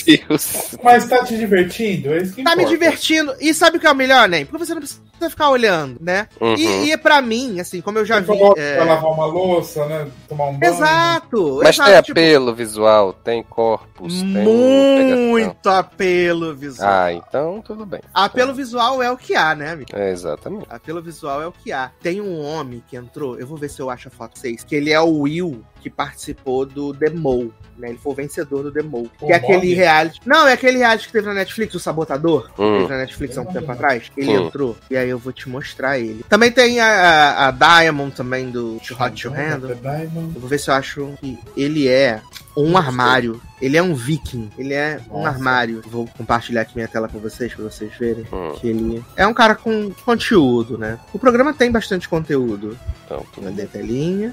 [0.82, 2.12] Mas tá te divertindo?
[2.12, 2.78] É isso que Tá me importa.
[2.78, 3.34] divertindo.
[3.40, 4.44] E sabe o que é o melhor, Nen?
[4.44, 6.26] Porque você não precisa ficar olhando, né?
[6.40, 6.54] Uhum.
[6.56, 8.60] E, e pra mim, assim, como eu já Você vi.
[8.60, 10.08] é, pra lavar uma louça, né?
[10.28, 10.72] Tomar um banho.
[10.72, 11.60] Exato!
[11.62, 16.88] Mas exato, tem tipo, apelo visual, tem corpos, tem muito apelo visual.
[16.90, 18.00] Ah, então tudo bem.
[18.12, 19.90] Apelo visual é o que há, né, amigo?
[19.94, 20.66] É, exatamente.
[20.68, 21.90] Apelo visual é o que há.
[22.02, 24.74] Tem um homem que entrou, eu vou ver se eu acho a foto 6, que
[24.74, 27.52] ele é o Will que participou do Demo.
[27.76, 27.88] Né?
[27.90, 29.10] Ele foi o vencedor do Demo.
[29.20, 29.74] O Que é aquele Mob?
[29.74, 30.20] reality.
[30.26, 32.50] Não, é aquele reality que teve na Netflix, o Sabotador.
[32.58, 32.78] Hum.
[32.82, 34.10] Teve na Netflix há um tempo atrás.
[34.16, 34.46] Ele Hum.
[34.46, 34.76] entrou.
[34.90, 36.24] E aí eu vou te mostrar ele.
[36.28, 39.74] Também tem a, a- a Diamond também do Too Hot to Handle.
[39.74, 40.32] Diamond.
[40.34, 42.20] Eu vou ver se eu acho que ele é
[42.56, 43.40] um armário.
[43.60, 44.50] Ele é um viking.
[44.58, 45.28] Ele é um Nossa.
[45.30, 45.82] armário.
[45.86, 48.26] Vou compartilhar aqui minha tela pra vocês, pra vocês verem.
[48.32, 48.52] Hum.
[48.60, 50.98] Que ele é um cara com conteúdo, né?
[51.12, 52.78] O programa tem bastante conteúdo.
[53.06, 54.30] Então, tudo Cadê bem.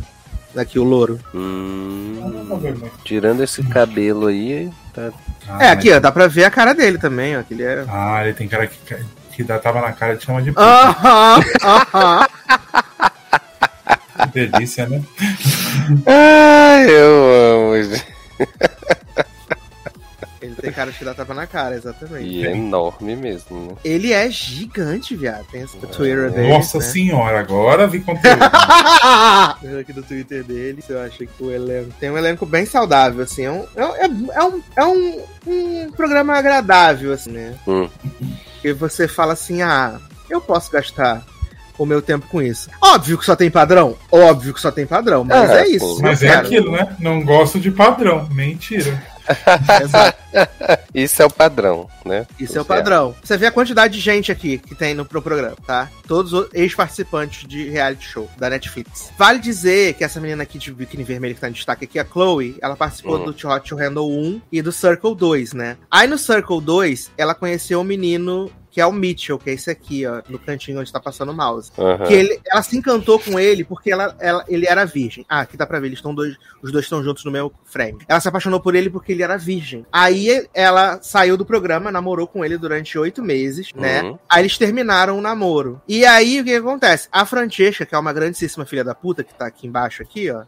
[0.51, 0.61] A telinha?
[0.63, 1.19] Aqui o louro.
[1.33, 2.15] Hum,
[3.03, 5.11] tirando esse cabelo aí, tá.
[5.47, 7.43] Ah, É, aqui, ó, dá pra ver a cara dele também, ó.
[7.43, 7.85] Que ele é.
[7.87, 8.77] Ah, ele tem cara que,
[9.33, 11.39] que dá, tava na cara de chama de aham.
[14.23, 15.01] Que delícia, né?
[16.05, 17.99] Ai, eu amo.
[20.41, 22.25] Ele tem cara de que dá tapa na cara, exatamente.
[22.27, 23.75] E é enorme mesmo, né?
[23.83, 25.45] Ele é gigante, viado.
[25.51, 26.47] Tem esse Twitter dele.
[26.47, 26.83] Nossa né?
[26.85, 28.39] senhora, agora vi conteúdo.
[29.79, 31.91] Aqui do Twitter dele, eu acho que o elenco.
[31.99, 33.43] Tem um elenco bem saudável, assim.
[33.45, 37.55] É um, é, um- é um, é um, um programa agradável, assim, né?
[37.67, 37.89] Hum.
[38.63, 41.21] E você fala assim: ah, eu posso gastar
[41.77, 42.69] o meu tempo com isso.
[42.81, 43.97] Óbvio que só tem padrão.
[44.11, 45.85] Óbvio que só tem padrão, mas Ah, é isso.
[45.95, 45.99] pô.
[46.01, 46.95] Mas é aquilo, né?
[46.99, 48.27] Não gosto de padrão.
[48.31, 49.01] Mentira.
[49.81, 50.19] Exato.
[50.93, 52.25] Isso é o padrão, né?
[52.39, 53.15] Isso é o padrão.
[53.23, 55.89] Você vê a quantidade de gente aqui que tem no pro programa, tá?
[56.07, 59.11] Todos os ex-participantes de reality show da Netflix.
[59.17, 62.05] Vale dizer que essa menina aqui de biquíni vermelho que tá em destaque aqui, a
[62.05, 63.31] Chloe, ela participou Hum.
[63.31, 65.77] do Hot to Handle 1 e do Circle 2, né?
[65.89, 69.69] Aí no Circle 2, ela conheceu um menino que é o Mitchell, que é esse
[69.69, 71.69] aqui, ó, no cantinho onde tá passando o mouse.
[71.77, 72.05] Aham.
[72.07, 75.25] Que ele, ela se encantou com ele porque ela, ela- ele era virgem.
[75.27, 77.97] Ah, aqui dá pra ver, eles estão dois, os dois estão juntos no mesmo frame.
[78.07, 79.85] Ela se apaixonou por ele porque ele era virgem.
[79.91, 84.01] Aí ela saiu do programa, namorou com ele durante oito meses, né?
[84.03, 84.17] Uhum.
[84.29, 85.81] Aí eles terminaram o namoro.
[85.85, 87.09] E aí o que, que acontece?
[87.11, 90.43] A Francesca, que é uma grandíssima filha da puta, que tá aqui embaixo, aqui, ó.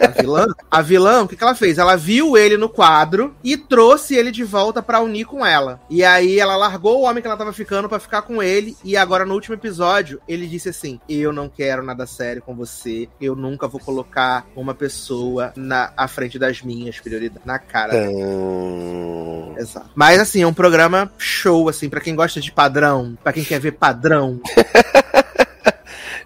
[0.00, 1.78] A vilã, a vilã, o que, que ela fez?
[1.78, 5.80] Ela viu ele no quadro e trouxe ele de volta pra unir com ela.
[5.88, 8.76] E aí ela largou o homem que ela tava ficando pra ficar com ele.
[8.84, 13.08] E agora no último episódio, ele disse assim: Eu não quero nada sério com você.
[13.20, 17.44] Eu nunca vou colocar uma pessoa na à frente das minhas prioridades.
[17.44, 18.08] Na cara.
[18.10, 19.54] Hum.
[19.56, 19.90] Exato.
[19.94, 23.58] Mas assim, é um programa show, assim, pra quem gosta de padrão, pra quem quer
[23.58, 24.40] ver padrão.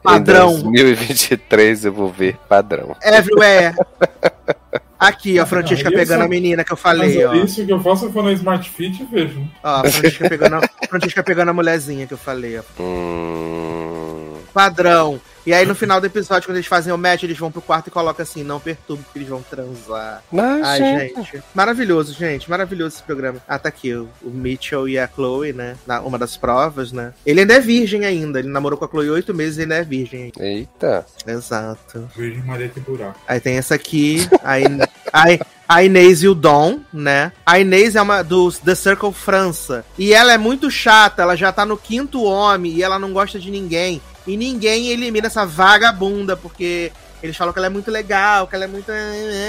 [0.01, 0.61] Em padrão.
[0.63, 2.97] 2023 eu vou ver padrão.
[3.03, 3.75] Everywhere.
[4.99, 7.33] Aqui, ó, a Francesca Aí eu pegando só- a menina que eu Mas falei, ó.
[7.33, 9.43] é isso que eu faço eu vou no Smart Fit e vejo.
[9.65, 12.63] Ó, a Francesca pegando, a a Francesca pegando a mulherzinha que eu falei, ó.
[12.83, 14.35] Hum.
[14.53, 15.19] Padrão.
[15.51, 17.89] E aí no final do episódio, quando eles fazem o match, eles vão pro quarto
[17.89, 20.23] e colocam assim, não perturbe que eles vão transar.
[20.31, 21.15] Mas, Ai, gente.
[21.17, 21.43] gente.
[21.53, 22.49] Maravilhoso, gente.
[22.49, 23.41] Maravilhoso esse programa.
[23.49, 25.75] Ah, tá aqui, o, o Mitchell e a Chloe, né?
[25.85, 27.13] Na, uma das provas, né?
[27.27, 28.39] Ele ainda é virgem ainda.
[28.39, 30.31] Ele namorou com a Chloe oito meses e ainda é virgem.
[30.39, 31.05] Eita.
[31.27, 32.09] Exato.
[32.17, 33.19] Virgem Maria que buraco.
[33.27, 34.79] Aí tem essa aqui, a, In-
[35.13, 35.25] a,
[35.69, 37.33] a Inês e o Dom, né?
[37.45, 39.85] A Inês é uma dos The Circle França.
[39.99, 43.37] E ela é muito chata, ela já tá no quinto homem e ela não gosta
[43.41, 44.01] de ninguém.
[44.31, 48.65] E ninguém elimina essa vagabunda, porque eles falam que ela é muito legal, que ela
[48.65, 48.87] é muito.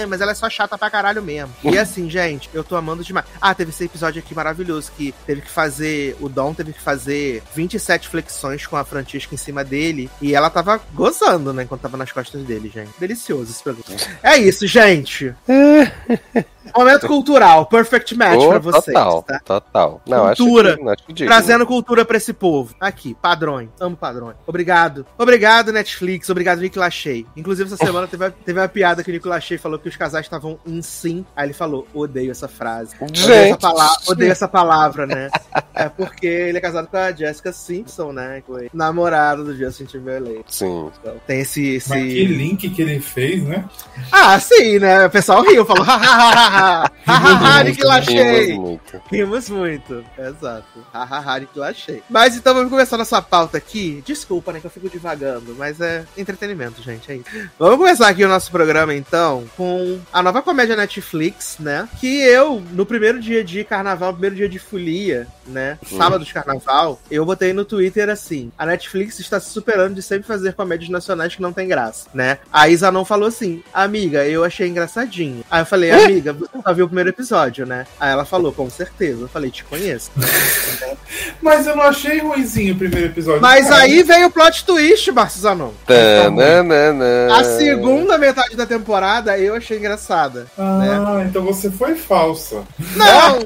[0.10, 1.54] Mas ela é só chata pra caralho mesmo.
[1.64, 3.28] E assim, gente, eu tô amando demais.
[3.40, 6.18] Ah, teve esse episódio aqui maravilhoso que teve que fazer.
[6.20, 10.10] O Dom teve que fazer 27 flexões com a Francisca em cima dele.
[10.20, 11.62] E ela tava gozando, né?
[11.62, 12.92] Enquanto tava nas costas dele, gente.
[13.00, 13.86] Delicioso esse programa.
[14.24, 15.32] É isso, gente.
[16.76, 18.86] Momento cultural, perfect match Ô, pra vocês.
[18.86, 19.40] total, tá?
[19.44, 20.02] total.
[20.08, 20.74] Não, Cultura.
[20.74, 21.32] acho que, acho que digno.
[21.34, 22.76] Trazendo cultura pra esse povo.
[22.80, 23.70] Aqui, padrões.
[23.80, 24.36] Amo padrões.
[24.46, 25.06] Obrigado.
[25.18, 26.30] Obrigado, Netflix.
[26.30, 27.26] Obrigado, Nick Lachey.
[27.36, 30.26] Inclusive, essa semana teve, teve uma piada que o Nick Lachey falou que os casais
[30.26, 31.26] estavam em sim.
[31.36, 32.96] Aí ele falou: odeio essa frase.
[33.02, 33.60] Odeio essa, Gente.
[33.60, 35.30] pala- odeio essa palavra, né?
[35.74, 38.42] é porque ele é casado com a Jessica Simpson, né?
[38.42, 40.44] Que foi namorado do Justin Timberlake.
[40.48, 40.90] Sim.
[41.02, 41.76] Então, tem esse.
[41.76, 41.90] esse...
[41.90, 43.66] Mas que link que ele fez, né?
[44.12, 45.06] Ah, sim, né?
[45.08, 48.54] O pessoal riu, falou: hahaha, hahaha, Lachey.
[48.58, 49.02] muito.
[49.10, 50.86] Rimos muito, exato.
[50.94, 52.04] Hahaha, que eu achei.
[52.10, 54.04] Mas então vamos começar nossa pauta aqui.
[54.06, 57.50] Desculpa, né, que eu fico divagando, mas é entretenimento, gente, é isso.
[57.58, 61.88] Vamos começar aqui o nosso programa, então, com a nova comédia Netflix, né?
[62.00, 65.78] Que eu, no primeiro dia de carnaval, primeiro dia de folia, né?
[65.98, 70.28] Sábado de carnaval, eu botei no Twitter assim: a Netflix está se superando de sempre
[70.28, 72.40] fazer comédias nacionais que não tem graça, né?
[72.52, 75.44] A Isa não falou assim, amiga, eu achei engraçadinho.
[75.50, 77.86] Aí eu falei, amiga, você só viu o primeiro episódio, né?
[78.00, 79.22] Aí ela falou, com certeza.
[79.22, 80.12] Eu falei, te conheço.
[81.42, 83.42] Mas eu não achei ruimzinho o primeiro episódio.
[83.42, 85.72] Mas Cara, aí veio o plot twist, Marcio Zanon.
[85.86, 87.36] Tananana.
[87.36, 90.48] A segunda metade da temporada eu achei engraçada.
[90.58, 92.64] Ah, então você foi falsa.
[92.96, 93.40] Não,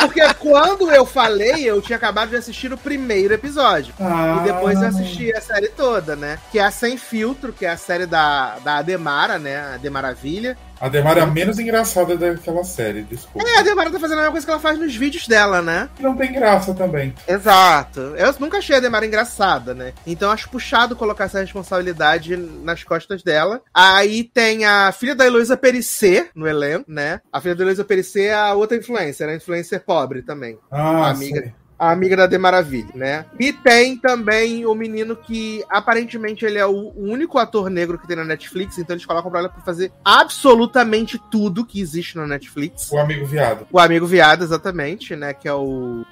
[0.00, 3.94] porque quando eu falei, eu tinha acabado de assistir o primeiro episódio.
[4.00, 6.38] Ah, E depois eu assisti a série toda, né?
[6.50, 9.56] Que é a Sem Filtro, que é a série da, da Ademara, né?
[9.58, 10.56] A Ademaravilha.
[10.82, 13.48] A Demara é a menos engraçada daquela série, desculpa.
[13.48, 15.88] É, a Ademara tá fazendo a mesma coisa que ela faz nos vídeos dela, né?
[16.00, 17.14] Não tem graça também.
[17.28, 18.00] Exato.
[18.00, 19.92] Eu nunca achei a Demara engraçada, né?
[20.04, 23.62] Então acho puxado colocar essa responsabilidade nas costas dela.
[23.72, 27.20] Aí tem a filha da Heloísa Perissé no elenco, né?
[27.32, 30.58] A filha da Heloísa Perissé é a outra influencer, a influencer pobre também.
[30.68, 31.42] Ah, Amiga.
[31.42, 31.61] sei.
[31.82, 33.26] A amiga da Demaravilha, né?
[33.40, 38.14] E tem também o menino que aparentemente ele é o único ator negro que tem
[38.14, 42.88] na Netflix, então eles colocam pra ela pra fazer absolutamente tudo que existe na Netflix.
[42.92, 43.66] O amigo viado.
[43.72, 45.34] O amigo viado, exatamente, né?
[45.34, 46.04] Que é o.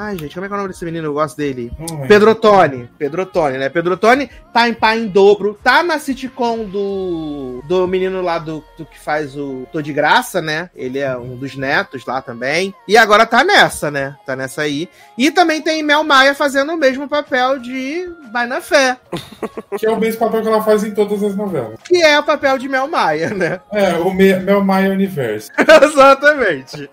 [0.00, 1.06] Ai, gente, como é que é o nome desse menino?
[1.06, 1.72] Eu gosto dele.
[1.78, 2.06] Não lembro.
[2.08, 2.88] Pedrotone.
[2.98, 3.68] Pedrotone, né?
[3.68, 5.58] Pedrotone tá em pá em dobro.
[5.62, 10.40] Tá na sitcom do, do menino lá do, do que faz o Tô de Graça,
[10.40, 10.70] né?
[10.76, 12.72] Ele é um dos netos lá também.
[12.86, 14.16] E agora tá nessa, né?
[14.24, 14.88] Tá nessa aí.
[15.16, 18.96] E também tem Mel Maia fazendo o mesmo papel de Vai na Fé.
[19.78, 21.78] Que é o mesmo papel que ela faz em todas as novelas.
[21.84, 23.60] Que é o papel de Mel Maia, né?
[23.70, 25.50] É, o Me- Mel Maia Universo.
[25.84, 26.88] Exatamente.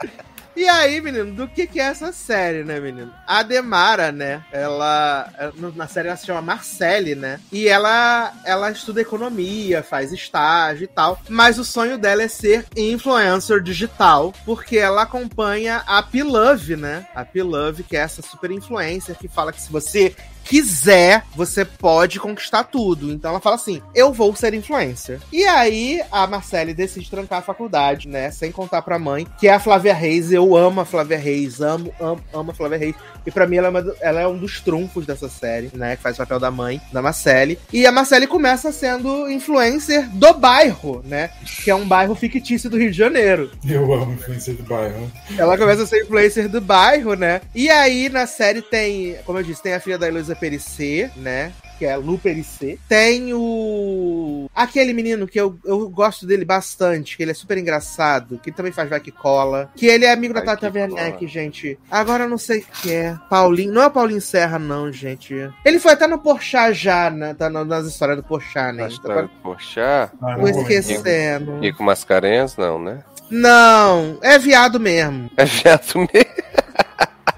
[0.55, 3.11] E aí, menino, do que que é essa série, né, menino?
[3.27, 5.29] A Demara, né, ela,
[5.75, 7.39] na série ela se chama Marcele, né?
[7.51, 12.65] E ela ela estuda economia, faz estágio e tal, mas o sonho dela é ser
[12.75, 17.05] influencer digital, porque ela acompanha a Pilove, né?
[17.13, 20.15] A Pilove, que é essa super influencer que fala que se você
[20.45, 23.11] quiser, você pode conquistar tudo.
[23.11, 25.19] Então ela fala assim: eu vou ser influencer.
[25.33, 28.31] E aí a Marcele decide trancar a faculdade, né?
[28.31, 30.31] Sem contar pra mãe, que é a Flávia Reis.
[30.31, 32.95] Eu amo a Flávia Reis, amo, amo, amo a Flávia Reis.
[33.25, 35.95] E pra mim ela é, uma ela é um dos trunfos dessa série, né?
[35.95, 37.59] Que faz o papel da mãe, da Marcele.
[37.73, 41.31] E a Marcele começa sendo influencer do bairro, né?
[41.63, 43.51] Que é um bairro fictício do Rio de Janeiro.
[43.67, 45.11] Eu amo influência do bairro.
[45.37, 47.41] Ela começa a ser influencer do bairro, né?
[47.53, 51.51] E aí na série tem, como eu disse, tem a filha da Heloísa Perissé, né?
[51.77, 52.77] Que é Lu Perissé.
[52.87, 54.49] Tem o.
[54.55, 58.71] Aquele menino que eu, eu gosto dele bastante, que ele é super engraçado, que também
[58.71, 59.69] faz Vai Que Cola.
[59.75, 61.77] Que ele é amigo da Vai Tata Que Werneck, gente.
[61.91, 63.17] Agora eu não sei o que é.
[63.29, 63.73] Paulinho.
[63.73, 65.33] Não é o Paulinho Serra, não, gente.
[65.65, 67.33] Ele foi até no Porchat já, né?
[67.33, 68.87] Tá na- nas histórias do Porchat, né?
[69.03, 71.59] Agora tá Poxa, Ah, tô esquecendo.
[71.59, 73.03] Rico Mascarenhas, não, né?
[73.29, 75.29] Não, é viado mesmo.
[75.35, 76.45] É viado mesmo.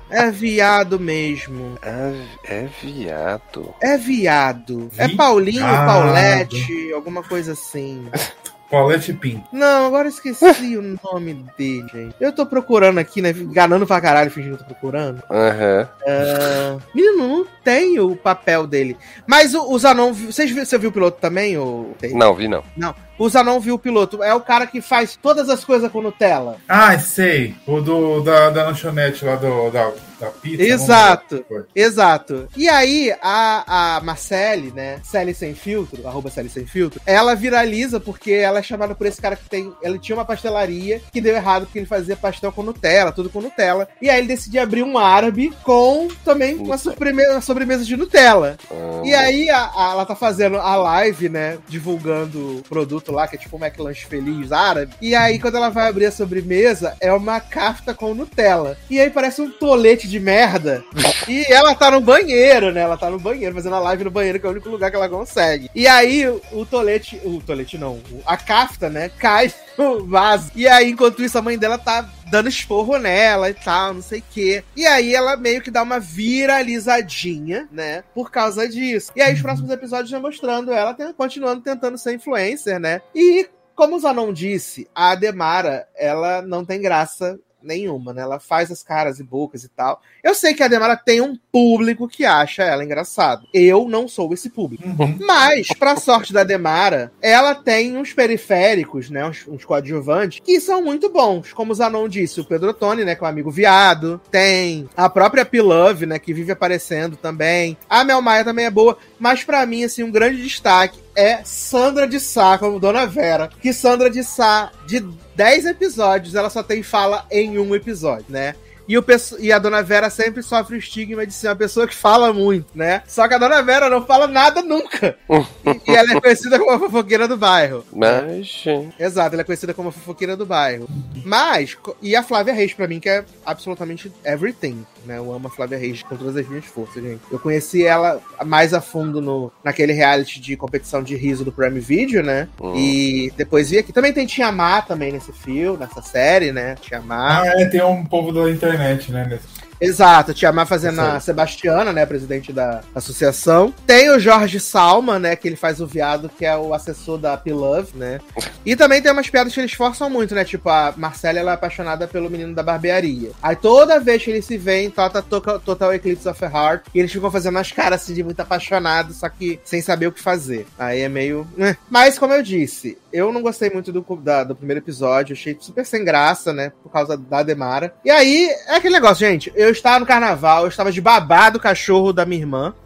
[0.09, 1.77] É viado mesmo.
[1.81, 2.13] É,
[2.45, 3.73] é viado.
[3.81, 4.89] É viado.
[4.97, 5.17] É Viado.
[5.17, 8.07] Paulinho, Paulette, alguma coisa assim.
[8.69, 9.41] Paulette Pim.
[9.51, 12.15] Não, agora eu esqueci o nome dele, gente.
[12.19, 13.31] Eu tô procurando aqui, né?
[13.31, 15.23] Ganando pra caralho, fingindo que eu tô procurando.
[15.31, 15.89] Aham.
[16.05, 18.97] Ah, menino, não tem o papel dele.
[19.25, 20.11] Mas o, o Zanon.
[20.13, 21.57] Vocês você viu o piloto também?
[21.57, 21.95] Ou...
[22.13, 22.63] Não, vi não.
[22.75, 22.93] Não.
[23.17, 24.21] O Zanon viu o piloto.
[24.23, 26.57] É o cara que faz todas as coisas com Nutella.
[26.67, 27.55] Ah, sei.
[27.65, 30.63] O do, da, da lanchonete lá do, da, da pizza.
[30.63, 31.45] Exato.
[31.75, 32.47] Exato.
[32.55, 34.99] E aí, a, a Marcele, né?
[35.03, 39.21] Celi Sem Filtro, arroba Celi Sem Filtro, ela viraliza porque ela é chamada por esse
[39.21, 39.71] cara que tem.
[39.81, 43.41] Ele tinha uma pastelaria que deu errado porque ele fazia pastel com Nutella, tudo com
[43.41, 43.87] Nutella.
[44.01, 48.57] E aí ele decidiu abrir um árabe com também uma, sobreme- uma sobremesa de Nutella.
[48.71, 49.05] Amo.
[49.05, 51.57] E aí a- a- ela tá fazendo a live, né?
[51.67, 54.93] Divulgando o produto lá, que é tipo um McLanche feliz árabe.
[55.01, 58.77] E aí, quando ela vai abrir a sobremesa, é uma kafta com Nutella.
[58.89, 60.83] E aí parece um tolete de merda.
[61.27, 62.81] E ela tá no banheiro, né?
[62.81, 64.95] Ela tá no banheiro, fazendo a live no banheiro, que é o único lugar que
[64.95, 65.69] ela consegue.
[65.75, 67.19] E aí o, tolete.
[67.25, 69.09] O tolete não, a kafta, né?
[69.09, 70.51] Cai no vaso.
[70.55, 74.19] E aí, enquanto isso, a mãe dela tá dando esporro nela e tal, não sei
[74.19, 74.63] o quê.
[74.75, 78.03] E aí ela meio que dá uma viralizadinha, né?
[78.13, 79.11] Por causa disso.
[79.15, 83.01] E aí os próximos episódios já mostrando ela continuando tentando ser influencer, né?
[83.13, 88.21] E como o Zanon disse, a Ademara, ela não tem graça nenhuma, né?
[88.21, 90.01] Ela faz as caras e bocas e tal.
[90.23, 93.43] Eu sei que a Ademara tem um público que acha ela engraçada.
[93.53, 94.87] Eu não sou esse público.
[94.87, 95.17] Uhum.
[95.19, 99.25] Mas, pra sorte da Demara, ela tem uns periféricos, né?
[99.25, 101.53] Uns, uns coadjuvantes, que são muito bons.
[101.53, 103.15] Como o Zanon disse, o Pedro Tony, né?
[103.15, 104.19] Que é um amigo viado.
[104.31, 106.17] Tem a própria Pilove, né?
[106.17, 107.77] Que vive aparecendo também.
[107.89, 108.97] A Mel Maia também é boa.
[109.19, 113.49] Mas pra mim, assim, um grande destaque é Sandra de Sá, como Dona Vera.
[113.59, 115.05] Que Sandra de Sá, de
[115.37, 118.55] 10 episódios, ela só tem fala em um episódio, né?
[118.87, 119.05] E, o
[119.39, 122.67] e a Dona Vera sempre sofre o estigma de ser uma pessoa que fala muito,
[122.73, 123.01] né?
[123.07, 125.17] Só que a Dona Vera não fala nada nunca.
[125.29, 127.85] e, e ela é conhecida como a fofoqueira do bairro.
[127.91, 128.63] Mas,
[128.99, 130.87] Exato, ela é conhecida como a fofoqueira do bairro.
[131.25, 135.17] Mas, e a Flávia Reis, pra mim, que é absolutamente everything, né?
[135.17, 137.21] Eu amo a Flávia Reis com todas as minhas forças, gente.
[137.31, 141.79] Eu conheci ela mais a fundo no, naquele reality de competição de riso do Prime
[141.79, 142.47] Video, né?
[142.61, 142.75] Hum.
[142.75, 143.91] E depois vi aqui.
[143.91, 146.75] Também tem Tia Má também nesse filme, nessa série, né?
[146.81, 147.41] Tia Má.
[147.41, 148.76] Ah, é, tem um povo da internet,
[149.11, 149.25] né?
[149.29, 151.19] nesse- Exato, Tia Má fazendo a.
[151.19, 153.71] Sebastiana, né, presidente da associação.
[153.85, 157.37] Tem o Jorge Salma, né, que ele faz o viado, que é o assessor da
[157.37, 158.19] P-Love, né.
[158.65, 161.53] E também tem umas piadas que eles forçam muito, né, tipo, a Marcela, ela é
[161.53, 163.29] apaixonada pelo menino da barbearia.
[163.41, 166.99] Aí toda vez que eles se veem, tota toca Total Eclipse of the Heart, e
[166.99, 170.21] eles ficam fazendo as caras, assim, de muito apaixonado, só que sem saber o que
[170.21, 170.65] fazer.
[170.79, 171.47] Aí é meio...
[171.55, 171.77] né.
[171.87, 175.85] Mas, como eu disse, eu não gostei muito do, da- do primeiro episódio, achei super
[175.85, 177.93] sem graça, né, por causa da Demara.
[178.05, 181.59] E aí, é aquele negócio, gente, eu estava no carnaval, eu estava de babá do
[181.59, 182.73] cachorro da minha irmã,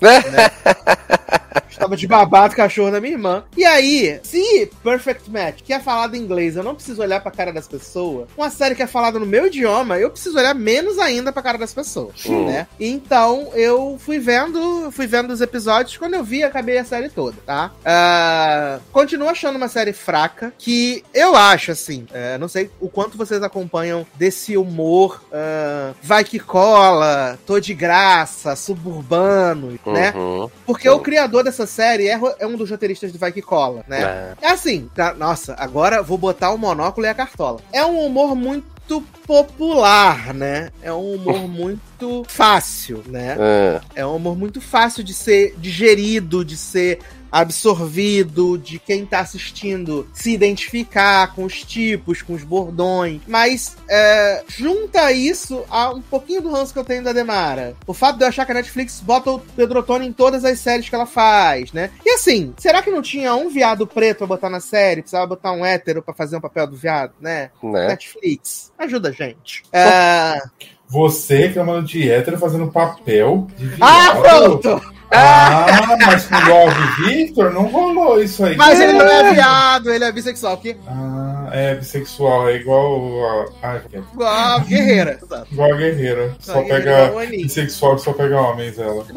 [1.70, 3.44] Estava de babado cachorro da minha irmã.
[3.56, 7.32] E aí, se Perfect Match, que é falado em inglês, eu não preciso olhar pra
[7.32, 11.00] cara das pessoas, uma série que é falada no meu idioma, eu preciso olhar menos
[11.00, 12.46] ainda pra cara das pessoas, Hum.
[12.46, 12.68] né?
[12.80, 17.38] Então, eu fui vendo, fui vendo os episódios, quando eu vi, acabei a série toda,
[17.46, 17.72] tá?
[17.86, 23.18] Ah, continuo achando uma série fraca, que eu acho, assim, é, não sei o quanto
[23.18, 30.14] vocês acompanham desse humor ah, vai que cola, tô de graça, suburbano, né?
[30.16, 30.50] Uhum.
[30.66, 34.04] Porque o criador dessa série é, é um dos roteiristas de Vai Que Cola, né?
[34.04, 37.60] Ah, É assim, tá- nossa, agora vou botar o monóculo e a cartola.
[37.72, 40.70] É um humor muito popular, né?
[40.82, 43.38] É um humor muito fácil, né?
[43.40, 47.00] ah, É um humor muito fácil de ser digerido, de ser
[47.32, 53.22] absorvido, de quem tá assistindo se identificar com os tipos, com os bordões.
[53.28, 57.76] Mas é, junta isso a um pouquinho do ranço que eu tenho da Demara.
[57.88, 60.60] O fato de eu achar que a Netflix bota o Pedro Ottoni em todas as
[60.60, 61.90] séries que ela faz, né?
[62.06, 65.02] E assim, será que não tinha um viado preto pra botar na série?
[65.02, 67.50] Precisava botar um hétero pra fazer um papel do viado, né?
[67.64, 67.88] né?
[67.88, 69.64] Netflix, ajuda a gente.
[69.72, 70.40] É...
[70.88, 74.60] Você reclamando de hétero fazendo papel de Ah, viado.
[74.60, 75.01] pronto!
[75.14, 78.56] Ah, mas com o Love Victor não rolou isso aí.
[78.56, 80.58] Mas ele não é viado, ele é bissexual.
[80.58, 80.76] Que...
[80.88, 83.46] Ah, é bissexual, é igual a.
[83.62, 85.20] Ah, é Igual a guerreira.
[85.22, 85.48] Exato.
[85.52, 86.36] igual a guerreira.
[86.40, 87.20] Só A guerreira pega.
[87.20, 87.44] Anitta.
[87.44, 89.06] Bissexual que só pega homens, ela.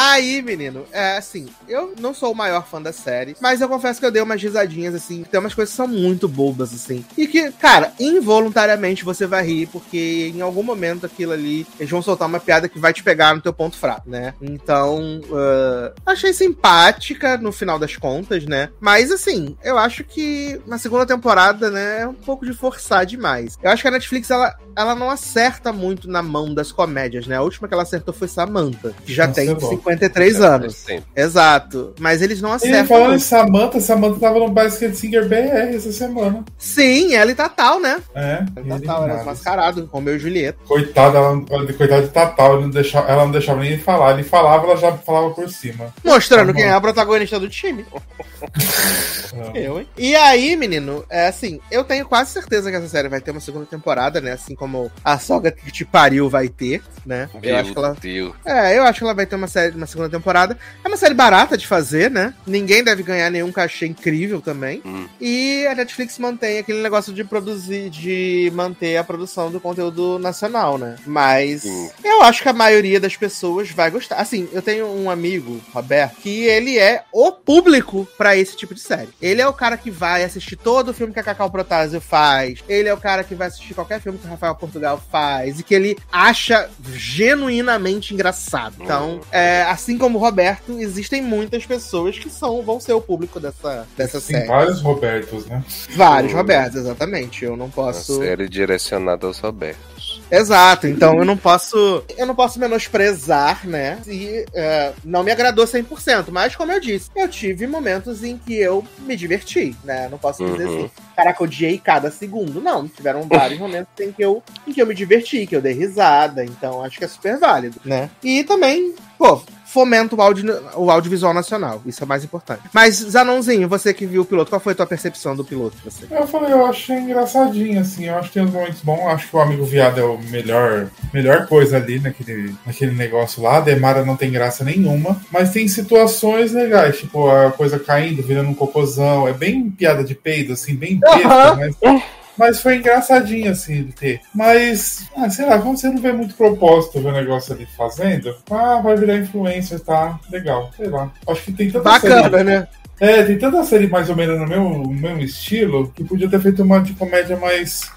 [0.00, 3.98] Aí, menino, é assim, eu não sou o maior fã da série, mas eu confesso
[3.98, 7.04] que eu dei umas risadinhas, assim, tem umas coisas que são muito bobas, assim.
[7.16, 12.00] E que, cara, involuntariamente você vai rir, porque em algum momento aquilo ali, eles vão
[12.00, 14.34] soltar uma piada que vai te pegar no teu ponto fraco, né?
[14.40, 18.68] Então, ah, achei simpática no final das contas, né?
[18.78, 23.58] Mas, assim, eu acho que na segunda temporada, né, é um pouco de forçar demais.
[23.60, 27.36] Eu acho que a Netflix, ela, ela não acerta muito na mão das comédias, né?
[27.36, 29.87] A última que ela acertou foi Samantha, que já Nossa, tem é bom.
[29.88, 30.74] 53 anos.
[30.76, 31.02] Sim.
[31.14, 31.94] Exato.
[31.98, 32.86] Mas eles não E acertam.
[32.86, 33.18] falando em.
[33.18, 36.44] Samantha, Samantha tava no Basket Singer BR essa semana.
[36.58, 37.98] Sim, ela e Tatal, né?
[38.14, 38.42] É.
[38.68, 40.58] Tatal era mascarado, Romeu e Julieta.
[40.66, 41.40] Coitada, ela,
[41.72, 44.12] coitada de Tatal, ele não deixava, ela não deixava nem ele falar.
[44.14, 45.92] Ele falava, ela já falava por cima.
[46.04, 47.84] Mostrando Tá quem é a protagonista do time.
[49.54, 49.88] Eu, hein?
[49.96, 53.40] E aí, menino, é assim, eu tenho quase certeza que essa série vai ter uma
[53.40, 54.32] segunda temporada, né?
[54.32, 57.28] Assim como a soga que te pariu vai ter, né?
[57.42, 57.88] Eu acho que ela.
[57.88, 58.34] Meu Deus.
[58.44, 60.58] É, eu acho que ela vai ter uma série, uma segunda temporada.
[60.84, 62.34] É uma série barata de fazer, né?
[62.46, 64.82] Ninguém deve ganhar nenhum cachê incrível também.
[64.84, 65.06] Hum.
[65.20, 70.78] E a Netflix mantém aquele negócio de produzir, de manter a produção do conteúdo nacional,
[70.78, 70.96] né?
[71.06, 71.90] Mas Sim.
[72.04, 74.16] eu acho que a maioria das pessoas vai gostar.
[74.16, 78.80] Assim, eu tenho um amigo, Roberto, que ele é o público pra esse tipo de
[78.80, 79.10] série.
[79.20, 82.62] Ele é o cara que vai assistir todo o filme que a Cacau Protásio faz.
[82.68, 85.60] Ele é o cara que vai assistir qualquer filme que o Rafael Portugal faz.
[85.60, 88.76] E que ele acha genuinamente engraçado.
[88.80, 93.38] Então, é, assim como o Roberto, existem muitas pessoas que são, vão ser o público
[93.40, 94.46] dessa, dessa Tem série.
[94.48, 95.62] vários Robertos, né?
[95.90, 96.36] Vários Hum.
[96.36, 97.44] Robertos, exatamente.
[97.44, 98.18] Eu não Uma posso.
[98.18, 100.22] série direcionada aos Robertos.
[100.30, 102.02] Exato, então eu não posso.
[102.16, 103.98] Eu não posso menosprezar, né?
[104.06, 108.54] E é, não me agradou 100%, mas como eu disse, eu tive momentos em que
[108.54, 110.08] eu me diverti, né?
[110.10, 110.84] Não posso dizer Uhum.
[110.84, 112.60] assim, caraca, eu odiei cada segundo.
[112.60, 115.72] Não, tiveram vários momentos em que, eu, em que eu me diverti, que eu dei
[115.72, 118.10] risada, então acho que é super válido, né?
[118.22, 119.40] E também, pô.
[119.68, 121.82] Fomenta o, audio, o audiovisual nacional.
[121.84, 122.62] Isso é o mais importante.
[122.72, 125.76] Mas, Zanonzinho, você que viu o piloto, qual foi a tua percepção do piloto?
[125.84, 126.06] Você?
[126.10, 129.36] Eu falei, eu achei engraçadinho, assim, eu acho que tem uns momentos bons, acho que
[129.36, 134.06] o Amigo Viado é o melhor, melhor coisa ali naquele, naquele negócio lá, a Demara
[134.06, 139.28] não tem graça nenhuma, mas tem situações legais, tipo a coisa caindo, virando um cocôzão,
[139.28, 141.56] é bem piada de peido, assim, bem besta, Aham.
[141.56, 142.02] mas...
[142.38, 144.20] Mas foi engraçadinho, assim, de ter.
[144.34, 148.34] Mas, ah, sei lá, como você não vê muito propósito ver o negócio ali fazendo,
[148.50, 150.18] ah, vai virar influencer, tá?
[150.30, 151.10] Legal, sei lá.
[151.28, 152.68] Acho que tem tanta série- Bacana, né?
[153.00, 156.40] é, tem tanta série mais ou menos no meu, no mesmo estilo que podia ter
[156.40, 157.90] feito uma de comédia mais.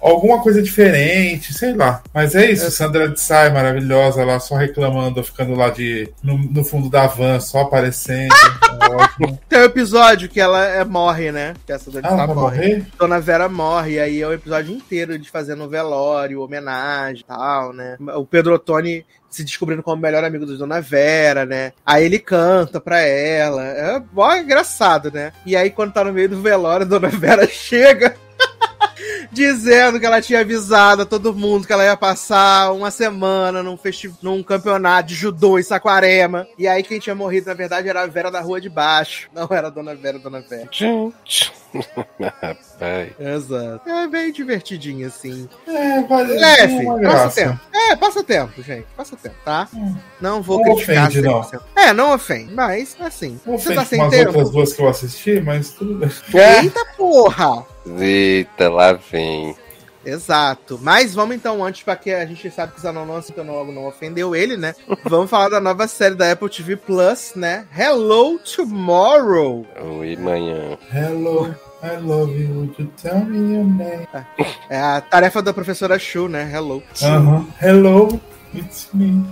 [0.00, 2.02] Alguma coisa diferente, sei lá.
[2.12, 6.38] Mas é isso, Sandra de Sá é maravilhosa lá, só reclamando, ficando lá de no,
[6.38, 8.34] no fundo da van, só aparecendo.
[8.76, 9.32] É.
[9.48, 11.54] Tem um episódio que ela é, morre, né?
[11.64, 12.56] Que essa Dona Ah, ela vai morre.
[12.58, 12.86] morrer?
[12.98, 17.72] Dona Vera morre, e aí é o episódio inteiro de fazendo velório, homenagem e tal,
[17.72, 17.96] né?
[18.16, 21.72] O Pedro Ottoni se descobrindo como o melhor amigo da Dona Vera, né?
[21.84, 23.62] Aí ele canta pra ela.
[23.64, 25.32] É mó engraçado, né?
[25.46, 28.14] E aí, quando tá no meio do velório, a Dona Vera chega.
[29.32, 33.76] Dizendo que ela tinha avisado a todo mundo que ela ia passar uma semana num,
[33.76, 36.46] festi num campeonato de judô em Saquarema.
[36.58, 39.28] E aí quem tinha morrido, na verdade, era a Vera da rua de baixo.
[39.34, 40.68] Não era a Dona Vera, a Dona Vera.
[40.70, 41.52] Gente.
[42.20, 43.12] Rapaz.
[43.18, 43.88] Exato.
[43.88, 45.48] É bem divertidinho, assim.
[45.66, 47.60] É, vale Leve, uma passa tempo.
[47.72, 48.86] É, passa tempo, gente.
[48.96, 49.68] Passa tempo, tá?
[49.74, 49.94] Hum.
[50.20, 51.40] Não vou Não criticar ofende, não.
[51.42, 51.60] 100%.
[51.76, 52.54] É, não ofende.
[52.54, 54.28] Mas, assim, Não você tá ofende sem com as tempo?
[54.28, 56.08] outras duas que eu assisti, mas tudo bem.
[56.62, 57.64] Eita porra!
[57.98, 59.15] Eita, lá vem.
[60.06, 60.78] Exato.
[60.80, 63.86] Mas vamos então, antes, pra que a gente sabe que o Zanon não logo não
[63.86, 64.72] ofendeu ele, né?
[65.04, 67.66] vamos falar da nova série da Apple TV Plus, né?
[67.76, 69.66] Hello Tomorrow.
[69.98, 70.78] Oi, manhã.
[70.92, 71.52] Hello,
[71.82, 74.06] I love you, would you tell me your name?
[74.70, 76.48] É a tarefa da professora Shu, né?
[76.52, 76.80] Hello.
[77.02, 77.46] Aham.
[77.60, 78.20] Hello,
[78.54, 79.26] it's me.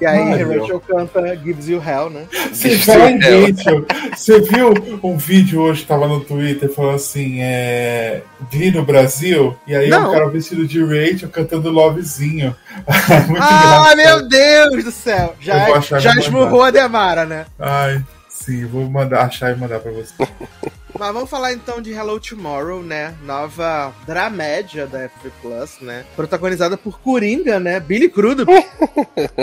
[0.00, 0.42] E aí.
[0.42, 2.24] Rachel canta Gives You Hell, né?
[2.52, 3.84] Você fala em Rachel.
[4.16, 4.72] Você viu
[5.02, 8.22] um vídeo hoje que tava no Twitter falando assim, é.
[8.50, 10.08] Vi no Brasil, e aí é Não.
[10.10, 12.56] um cara vestido de Rachel cantando Lovezinho.
[13.28, 13.96] Muito Ah, engraçado.
[13.96, 15.34] meu Deus do céu!
[15.40, 17.44] Já, já esmurrou a Demara, né?
[17.58, 20.14] Ai, sim, vou mandar achar e mandar pra você.
[21.00, 23.14] Mas vamos falar então de Hello Tomorrow, né?
[23.24, 26.04] Nova dramédia da FV Plus, né?
[26.14, 27.80] Protagonizada por Coringa, né?
[27.80, 28.52] Billy Crudup,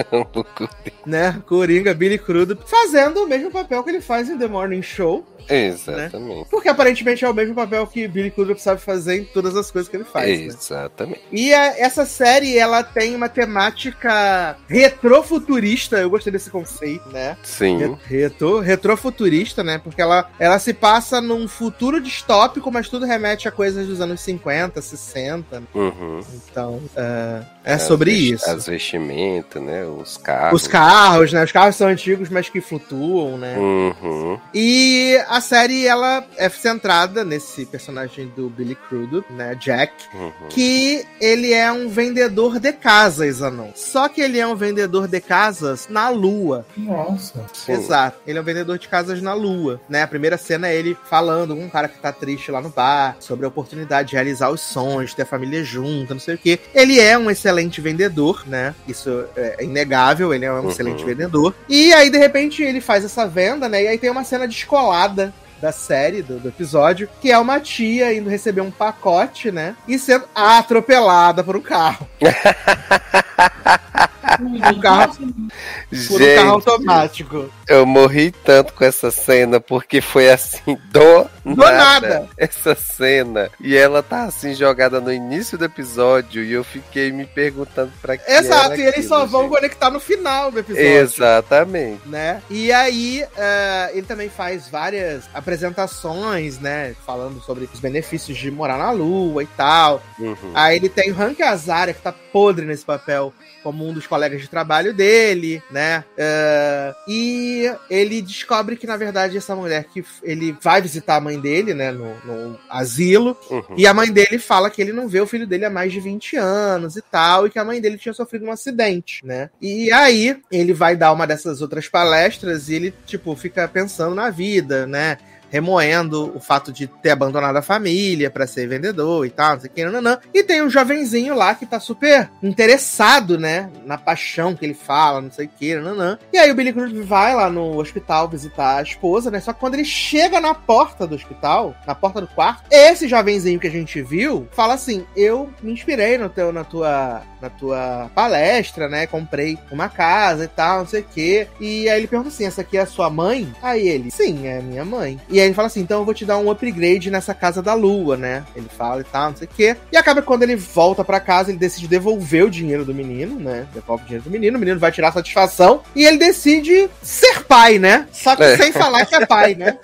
[1.04, 1.42] né?
[1.48, 5.26] Coringa, Billy Crudup, fazendo o mesmo papel que ele faz em The Morning Show.
[5.50, 6.48] Exatamente.
[6.50, 9.90] Porque aparentemente é o mesmo papel que Billy Crudup sabe fazer em todas as coisas
[9.90, 10.46] que ele faz, né?
[10.48, 11.22] Exatamente.
[11.32, 17.36] E a- essa série, ela tem uma temática retrofuturista, eu gostei desse conceito, né?
[17.42, 17.98] Sim.
[18.06, 19.80] Retro, retrofuturista, né?
[19.82, 24.20] Porque ela, ela se passa num futuro distópico, mas tudo remete a coisas dos anos
[24.22, 25.64] 50, 60.
[25.74, 26.20] Uhum.
[26.50, 28.50] Então, é, é sobre As vesti- isso.
[28.50, 29.86] As vestimentas, né?
[29.86, 30.62] Os carros.
[30.62, 31.44] Os carros, né?
[31.44, 33.56] Os carros são antigos, mas que flutuam, né?
[33.58, 34.40] Uhum.
[34.54, 39.56] E a série, ela é centrada nesse personagem do Billy Crudup, né?
[39.56, 39.94] Jack.
[40.14, 40.32] Uhum.
[40.50, 43.70] que ele é um vendedor de casas, Anon.
[43.76, 46.66] Só que ele é um vendedor de casas na Lua.
[46.76, 47.46] Nossa.
[47.54, 47.74] Sim.
[47.74, 48.18] Exato.
[48.26, 50.04] Ele é um vendedor de casas na Lua, né?
[50.04, 53.18] A primeira cena é ele falando com um cara que tá triste lá no bar,
[53.20, 56.60] sobre a oportunidade de realizar os sonhos, ter a família junta, não sei o quê.
[56.74, 58.74] Ele é um excelente vendedor, né?
[58.88, 60.70] Isso é inegável, ele é um Uhum.
[60.70, 61.54] excelente vendedor.
[61.70, 63.84] E aí, de repente, ele faz essa venda, né?
[63.84, 68.14] E aí tem uma cena descolada da série, do, do episódio, que é uma tia
[68.14, 69.76] indo receber um pacote, né?
[69.88, 72.08] E sendo atropelada por um carro.
[74.42, 75.50] Um carro, por um carro
[75.92, 77.50] Gente, automático.
[77.68, 82.30] Eu morri tanto com essa cena, porque foi assim, do, Do nada, nada.
[82.38, 83.50] essa cena.
[83.60, 88.18] E ela tá assim, jogada no início do episódio, e eu fiquei me perguntando pra
[88.18, 89.52] que Exato, e eles só vão gente.
[89.56, 90.88] conectar no final do episódio.
[90.88, 92.02] Exatamente.
[92.08, 92.42] né?
[92.50, 96.96] E aí, eh, ele também faz várias apresentações, né?
[97.06, 100.02] Falando sobre os benefícios de morar na Lua e tal.
[100.20, 100.52] Uhum.
[100.54, 103.34] Aí ele tem o Hank Azaria, que tá podre nesse papel,
[103.68, 106.06] como um dos colegas de trabalho dele, né?
[106.18, 111.38] Eh, e ele descobre que, na verdade, essa mulher que ele vai visitar a mãe
[111.38, 111.92] dele, né?
[111.92, 113.38] No, no asilo.
[113.52, 113.76] Uhum.
[113.76, 116.00] E a mãe dele fala que ele não vê o filho dele há mais de
[116.00, 119.50] 20 anos e tal, e que a mãe dele tinha sofrido um acidente, né?
[119.62, 124.30] E aí ele vai dar uma dessas outras palestras e ele, tipo, fica pensando na
[124.30, 125.18] vida, né?
[125.50, 129.70] Remoendo o fato de ter abandonado a família pra ser vendedor e tal, não sei
[129.70, 130.20] o que, nananã.
[130.34, 133.70] E tem um jovenzinho lá que tá super interessado, né?
[133.86, 136.18] Na paixão que ele fala, não sei o que, nananã.
[136.32, 139.40] E aí o Billy Cruz vai lá no hospital visitar a esposa, né?
[139.40, 143.60] Só que quando ele chega na porta do hospital, na porta do quarto, esse jovenzinho
[143.60, 148.10] que a gente viu fala assim: Eu me inspirei no teu, na, tua, na tua
[148.14, 149.08] palestra, né?
[149.08, 151.48] Comprei uma casa e tal, não sei o quê.
[151.60, 153.54] E aí ele pergunta assim: Essa aqui é a sua mãe?
[153.62, 155.20] Aí ele: Sim, é minha mãe.
[155.30, 157.74] E aí ele fala assim: Então eu vou te dar um upgrade nessa casa da
[157.74, 158.44] lua, né?
[158.56, 159.76] Ele fala e tal, não sei o quê.
[159.92, 163.68] E acaba quando ele volta pra casa, ele decide devolver o dinheiro do menino, né?
[163.74, 165.82] Devolve o dinheiro do menino, o menino vai tirar satisfação.
[165.96, 168.08] E ele decide ser pai, né?
[168.12, 168.58] Só que É.
[168.58, 169.78] sem falar que é pai, né?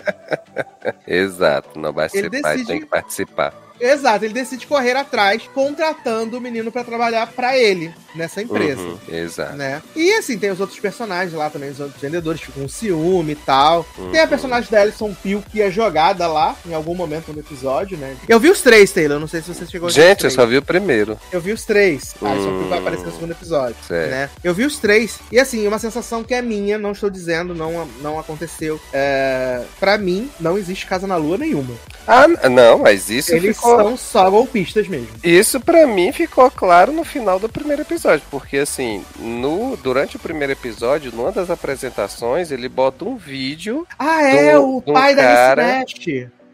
[1.07, 3.53] Exato, não vai Ele ser pai, decide- tem que participar.
[3.79, 8.79] Exato, ele decide correr atrás, contratando o menino pra trabalhar pra ele nessa empresa.
[8.81, 9.55] Uhum, exato.
[9.55, 9.81] Né?
[9.95, 13.35] E assim, tem os outros personagens lá também, os outros vendedores ficam com ciúme e
[13.35, 13.83] tal.
[14.11, 14.29] Tem a Uhum.
[14.29, 18.15] personagem da Alison Peel que é jogada lá em algum momento no episódio, né?
[18.29, 20.57] Eu vi os três, Taylor, não sei se você chegou a Gente, eu só vi
[20.57, 21.17] o primeiro.
[21.31, 22.13] Eu vi os três.
[22.21, 22.57] A Alison Hum.
[22.59, 23.75] Peel vai aparecer no segundo episódio.
[23.87, 24.11] Certo.
[24.11, 24.29] Né?
[24.43, 25.19] Eu vi os três.
[25.31, 28.79] E assim, uma sensação que é minha, não estou dizendo, não, não aconteceu.
[28.93, 29.61] É...
[29.79, 31.73] Pra mim, não existe casa na lua nenhuma.
[32.07, 33.77] Ah, não, mas isso Eles ficou.
[33.77, 35.09] são só golpistas mesmo.
[35.23, 40.19] Isso pra mim ficou claro no final do primeiro episódio, porque assim, no durante o
[40.19, 45.15] primeiro episódio, numa das apresentações, ele bota um vídeo, Ah, é, Do- o do pai
[45.15, 45.93] cara- da Miss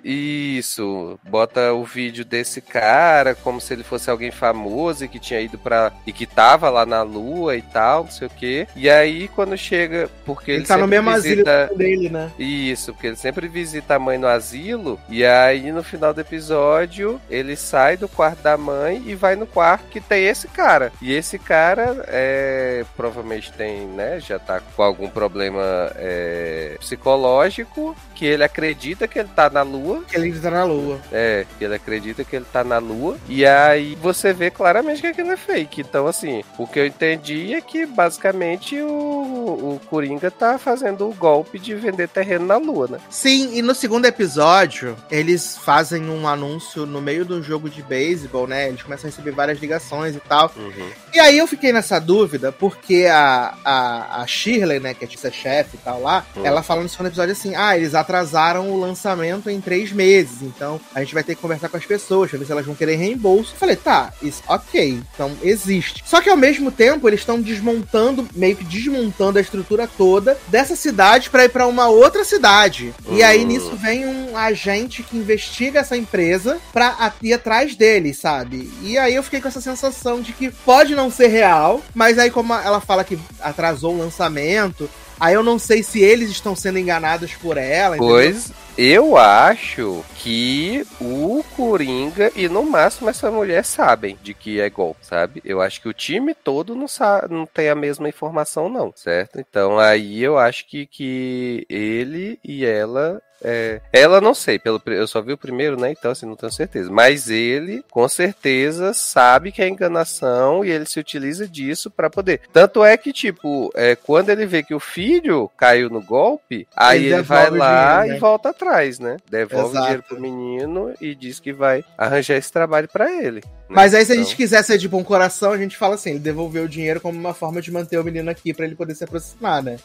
[0.03, 5.39] isso, bota o vídeo desse cara como se ele fosse alguém famoso e que tinha
[5.39, 5.91] ido pra.
[6.05, 8.67] e que tava lá na lua e tal, não sei o quê.
[8.75, 11.71] E aí quando chega, porque Ele, ele, tá no mesmo asilo visita...
[11.75, 12.31] dele, né?
[12.37, 17.19] Isso, porque ele sempre visita a mãe no asilo, e aí no final do episódio
[17.29, 20.91] ele sai do quarto da mãe e vai no quarto que tem esse cara.
[21.01, 28.25] E esse cara é, provavelmente tem, né, já tá com algum problema é, psicológico, que
[28.25, 30.99] ele acredita que ele tá na lua, Que ele tá na lua.
[31.11, 35.31] é, ele acredita que ele tá na lua, e aí você vê claramente que aquilo
[35.31, 35.81] é fake.
[35.81, 41.13] Então, assim, o que eu entendi é que basicamente o, o Coringa tá fazendo o
[41.13, 42.99] golpe de vender terreno na lua, né?
[43.09, 48.47] Sim, e no segundo episódio, eles fazem um anúncio no meio do jogo de beisebol,
[48.47, 48.67] né?
[48.67, 50.51] Eles começam a receber várias ligações e tal.
[50.57, 50.89] Uhum.
[51.13, 55.75] E aí eu fiquei nessa dúvida, porque a, a, a Shirley, né, que é chefe
[55.75, 56.41] e tal lá, Hum.
[56.45, 60.79] ela fala no segundo episódio assim: ah, eles atrasaram o lançamento em três meses, então
[60.93, 62.95] a gente vai ter que conversar com as pessoas pra ver se elas vão querer
[62.95, 63.53] reembolso.
[63.53, 66.03] Eu falei, tá, isso, ok, então existe.
[66.05, 70.75] Só que ao mesmo tempo eles estão desmontando, meio que desmontando a estrutura toda dessa
[70.75, 72.93] cidade pra ir pra uma outra cidade.
[73.09, 78.71] E aí nisso vem um agente que investiga essa empresa pra ir atrás deles, sabe?
[78.81, 82.29] E aí eu fiquei com essa sensação de que pode não ser real, mas aí
[82.29, 84.89] como ela fala que atrasou o lançamento,
[85.19, 88.15] aí eu não sei se eles estão sendo enganados por ela, entendeu?
[88.15, 88.51] Pois
[88.81, 95.05] eu acho que o Coringa e no máximo essa mulher sabem de que é golpe,
[95.05, 95.41] sabe?
[95.43, 99.37] Eu acho que o time todo não, sa não tem a mesma informação, não, certo?
[99.37, 103.21] Então aí eu acho que, que ele e ela.
[103.43, 105.91] É, ela não sei, pelo, eu só vi o primeiro, né?
[105.91, 106.89] Então, assim, não tenho certeza.
[106.91, 112.41] Mas ele, com certeza, sabe que é enganação e ele se utiliza disso pra poder.
[112.51, 117.05] Tanto é que, tipo, é, quando ele vê que o filho caiu no golpe, aí
[117.05, 118.17] Ele ele, vai lá dinheiro, né?
[118.17, 119.17] e volta atrás, né?
[119.29, 119.77] Devolve Exato.
[119.77, 123.41] o dinheiro pro menino e diz que vai arranjar esse trabalho pra ele.
[123.41, 123.51] né?
[123.67, 126.11] Mas aí, se a Então, gente quiser ser de bom coração, a gente fala assim:
[126.11, 128.95] ele devolveu o dinheiro como uma forma de manter o menino aqui pra ele poder
[128.95, 129.77] se aproximar, né?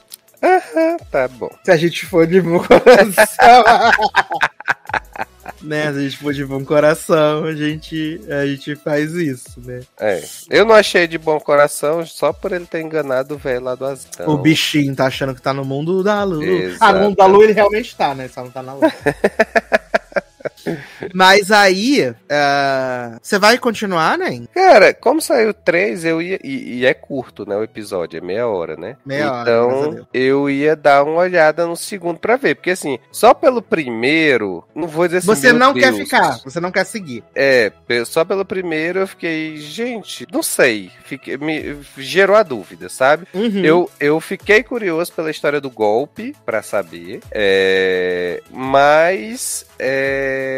[1.11, 1.51] Tá bom.
[1.65, 3.65] Se a gente for de bom coração.
[5.63, 5.93] né?
[5.93, 9.81] Se a gente for de bom coração, a gente, a gente faz isso, né?
[9.99, 10.23] É.
[10.51, 13.85] Eu não achei de bom coração só por ele ter enganado o velho lá do
[13.85, 14.11] asilo.
[14.27, 16.45] O bichinho tá achando que tá no mundo da lua.
[16.45, 16.85] Exato.
[16.85, 18.29] Ah, no mundo da lua ele realmente tá, né?
[18.29, 18.93] Só não tá na lua.
[21.15, 24.43] Mas aí, ah, você vai continuar, né?
[24.55, 26.39] Cara, como saiu três, eu ia.
[26.43, 27.57] E, e é curto, né?
[27.57, 28.97] O episódio, é meia hora, né?
[29.05, 30.07] Meia hora, Então, Deus.
[30.13, 32.55] eu ia dar uma olhada no segundo pra ver.
[32.57, 35.27] Porque assim, só pelo primeiro, não vou dizer assim.
[35.27, 36.05] Você não quer Deus.
[36.05, 37.23] ficar, você não quer seguir.
[37.35, 37.73] É,
[38.07, 40.91] só pelo primeiro eu fiquei, gente, não sei.
[41.05, 43.27] Fiquei, me gerou a dúvida, sabe?
[43.35, 43.65] Uhum.
[43.65, 47.21] Eu, eu fiquei curioso pela história do golpe, pra saber.
[47.31, 49.67] É, mas.
[49.79, 50.54] é,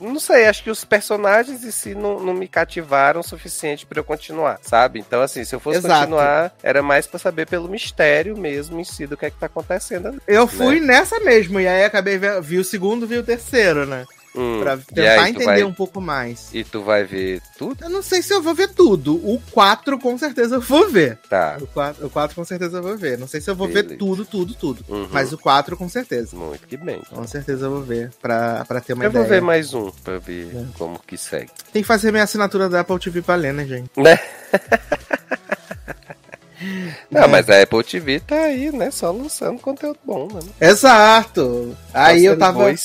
[0.00, 4.00] não sei, acho que os personagens em si não, não me cativaram o suficiente pra
[4.00, 4.98] eu continuar, sabe?
[4.98, 6.00] Então, assim, se eu fosse Exato.
[6.00, 9.46] continuar, era mais pra saber pelo mistério mesmo em si do que é que tá
[9.46, 10.18] acontecendo ali.
[10.26, 14.04] Eu fui nessa mesmo, e aí acabei vi, vi o segundo, vi o terceiro, né?
[14.34, 16.50] Hum, Pra tentar entender vai- um pouco mais.
[16.54, 17.82] E tu vai ver tudo?
[17.84, 19.16] Eu não sei se eu vou ver tudo.
[19.16, 21.18] O 4 com certeza eu vou ver.
[21.28, 21.56] Tá.
[21.60, 23.18] O 4, o 4 com certeza eu vou ver.
[23.18, 23.98] Não sei se eu vou ver Beleza.
[23.98, 24.84] tudo, tudo, tudo.
[24.88, 25.08] Uhum.
[25.10, 26.36] Mas o 4 com certeza.
[26.36, 27.00] Muito que bem.
[27.10, 28.10] Com certeza eu vou ver.
[28.22, 29.24] Pra, pra ter uma Eu ideia.
[29.24, 30.64] vou ver mais um pra ver É.
[30.78, 31.50] como que segue.
[31.72, 33.90] Tem que fazer minha assinatura da Apple TV pra ler, né, gente?
[34.00, 34.16] Né?
[37.10, 37.26] Não, É.
[37.26, 38.90] mas a Apple TV tá aí, né?
[38.90, 40.40] Só lançando conteúdo bom, né?
[40.60, 41.74] Exato.
[41.94, 42.70] Aí eu Sendo tava.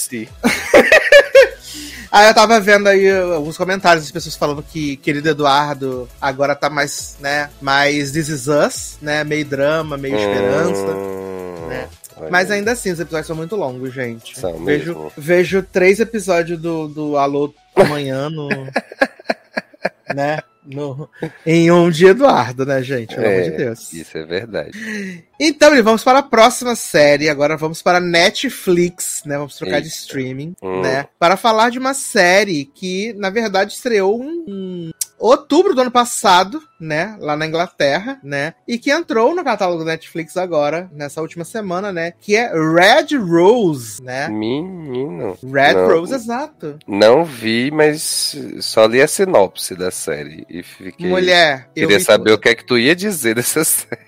[2.11, 6.69] Aí eu tava vendo aí alguns comentários das pessoas falando que querido Eduardo agora tá
[6.69, 10.88] mais, né, mais This Is Us, né, meio drama, meio esperança.
[10.88, 11.88] Hum, né?
[12.18, 14.40] olha Mas ainda assim, os episódios são muito longos, gente.
[14.40, 15.11] São vejo, mesmo.
[15.18, 18.48] vejo três episódios do, do Alô amanhã no.
[20.14, 20.40] né?
[20.66, 21.10] No,
[21.46, 23.16] em um de Eduardo, né, gente?
[23.16, 23.94] Pelo amor de É, Deus.
[23.94, 25.24] Isso é verdade.
[25.40, 27.30] Então, vamos para a próxima série.
[27.30, 29.38] Agora vamos para Netflix, né?
[29.38, 29.98] Vamos trocar de Eita.
[29.98, 30.82] streaming, Hum.
[30.82, 31.08] né?
[31.20, 37.16] Para falar de uma série que, na verdade, estreou em outubro do ano passado, né?
[37.20, 38.54] Lá na Inglaterra, né?
[38.68, 42.14] E que entrou no catálogo da Netflix agora, nessa última semana, né?
[42.20, 44.28] Que é Red Rose, né?
[44.28, 45.38] Menino.
[45.44, 45.88] Red Não.
[45.88, 46.78] Rose, exato.
[46.88, 50.46] Não vi, mas só li a sinopse da série.
[50.50, 51.08] E fiquei.
[51.10, 52.36] Mulher, eu Queria saber toda.
[52.36, 54.00] o que é que tu ia dizer dessa série.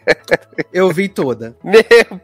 [0.73, 1.55] Eu vi toda.
[1.63, 2.19] Meu.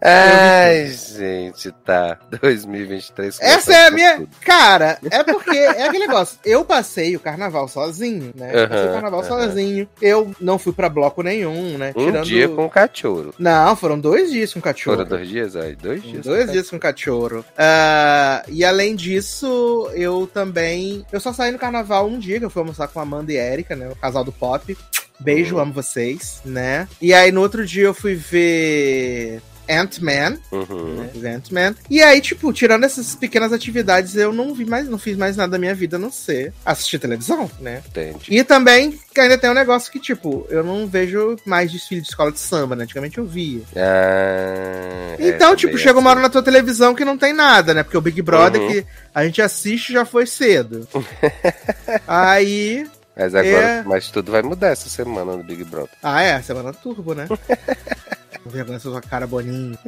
[0.00, 2.18] Ai, gente, tá.
[2.40, 3.38] 2023.
[3.40, 4.16] Essa é a minha.
[4.18, 4.28] tudo.
[4.44, 6.38] Cara, é porque é aquele negócio.
[6.44, 8.50] Eu passei o carnaval sozinho, né?
[8.64, 9.28] Eu passei o carnaval aham.
[9.28, 9.88] sozinho.
[10.00, 11.92] Eu não fui pra bloco nenhum, né?
[11.96, 13.34] Um dia com o cachorro.
[13.38, 14.96] Não, foram dois dias com cachorro.
[14.98, 15.56] Foram dois dias?
[15.56, 16.24] Aí, dois dias.
[16.24, 17.44] Dois com dias com cachorro.
[17.56, 21.04] Ah, e além disso, eu também.
[21.12, 23.36] Eu só saí no carnaval um dia, que eu fui almoçar com a Amanda e
[23.36, 23.88] Erika, né?
[23.88, 24.76] O casal do pop.
[25.20, 25.62] Beijo, Uhum.
[25.62, 26.88] amo vocês, né?
[27.00, 29.40] E aí no outro dia eu fui ver.
[29.68, 31.08] Ant-Man, Uhum.
[31.14, 31.74] né, Ant-Man.
[31.90, 35.52] E aí, tipo, tirando essas pequenas atividades, eu não vi mais, não fiz mais nada
[35.52, 37.82] da minha vida a não ser assistir televisão, né?
[37.88, 38.34] Entendi.
[38.34, 42.08] E também que ainda tem um negócio que, tipo, eu não vejo mais desfile de
[42.08, 42.84] escola de samba, né?
[42.84, 43.62] Antigamente eu via.
[43.76, 46.26] Ah, é, Então, tipo, também chega uma hora assim.
[46.26, 47.82] na tua televisão que não tem nada, né?
[47.82, 48.68] Porque o Big Brother Uhum.
[48.72, 50.86] que a gente assiste já foi cedo.
[52.06, 52.86] aí.
[53.16, 53.82] Mas agora, É.
[53.84, 55.90] mas tudo vai mudar essa semana no Big Brother.
[56.02, 57.28] Ah, é, semana turbo, né?
[58.46, 59.78] Vergonha sua cara boninho.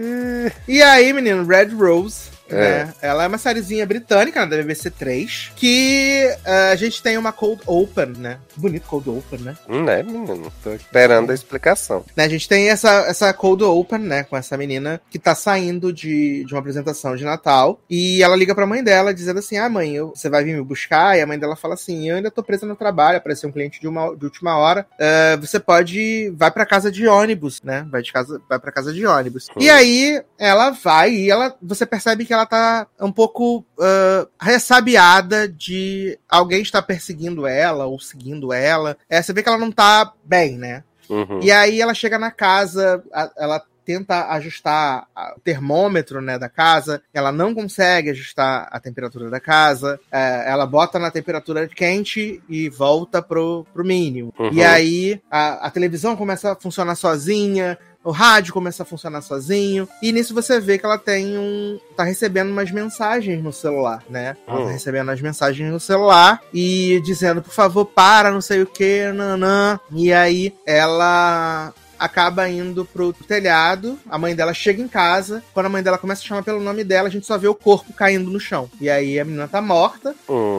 [0.67, 2.36] E aí, menino, Red Rose.
[2.49, 2.95] Né?
[3.03, 7.33] Ela é uma sériezinha britânica, né, da BBC 3, que eh, a gente tem uma
[7.33, 8.39] cold open, né?
[8.57, 9.57] Bonito cold open, né?
[9.69, 10.53] Hum, né, menino?
[10.63, 12.05] Tô esperando a explicação.
[12.17, 15.93] Né, A gente tem essa, essa cold open, né, com essa menina que tá saindo
[15.93, 17.81] de, de uma apresentação de Natal.
[17.91, 20.63] E ela liga pra mãe dela dizendo assim: Ah, mãe, eu- você vai vir me
[20.63, 21.17] buscar?
[21.19, 23.81] E a mãe dela fala assim: Eu ainda tô presa no trabalho, apareceu um cliente
[23.81, 24.87] de, uma, de última hora.
[24.99, 26.31] eh, você pode.
[26.37, 27.87] Vai pra casa de ônibus, né?
[27.91, 29.49] Vai, de casa, vai pra casa de ônibus.
[29.59, 35.49] E aí ela vai e ela, você percebe que ela tá um pouco ah, ressabiada
[35.49, 38.97] de alguém estar perseguindo ela ou seguindo ela.
[39.09, 40.85] É, você vê que ela não tá bem, né?
[41.09, 41.41] Uhum.
[41.43, 43.03] E aí ela chega na casa,
[43.37, 45.07] ela tenta ajustar
[45.37, 50.67] o termômetro né, da casa, ela não consegue ajustar a temperatura da casa, é, ela
[50.67, 54.35] bota na temperatura quente e volta pro, pro mínimo.
[54.37, 54.51] Uhum.
[54.53, 59.89] E aí a, a televisão começa a funcionar sozinha, o rádio começa a funcionar sozinho,
[60.01, 61.79] e nisso você vê que ela tem um.
[61.97, 64.37] tá recebendo umas mensagens no celular, né?
[64.47, 64.69] Ela tá Hum.
[64.69, 69.81] recebendo as mensagens no celular e dizendo, por favor, para, não sei o que, nanã.
[69.91, 75.71] E aí ela acaba indo pro telhado, a mãe dela chega em casa, quando a
[75.71, 78.31] mãe dela começa a chamar pelo nome dela, a gente só vê o corpo caindo
[78.31, 78.71] no chão.
[78.81, 80.15] E aí a menina tá morta,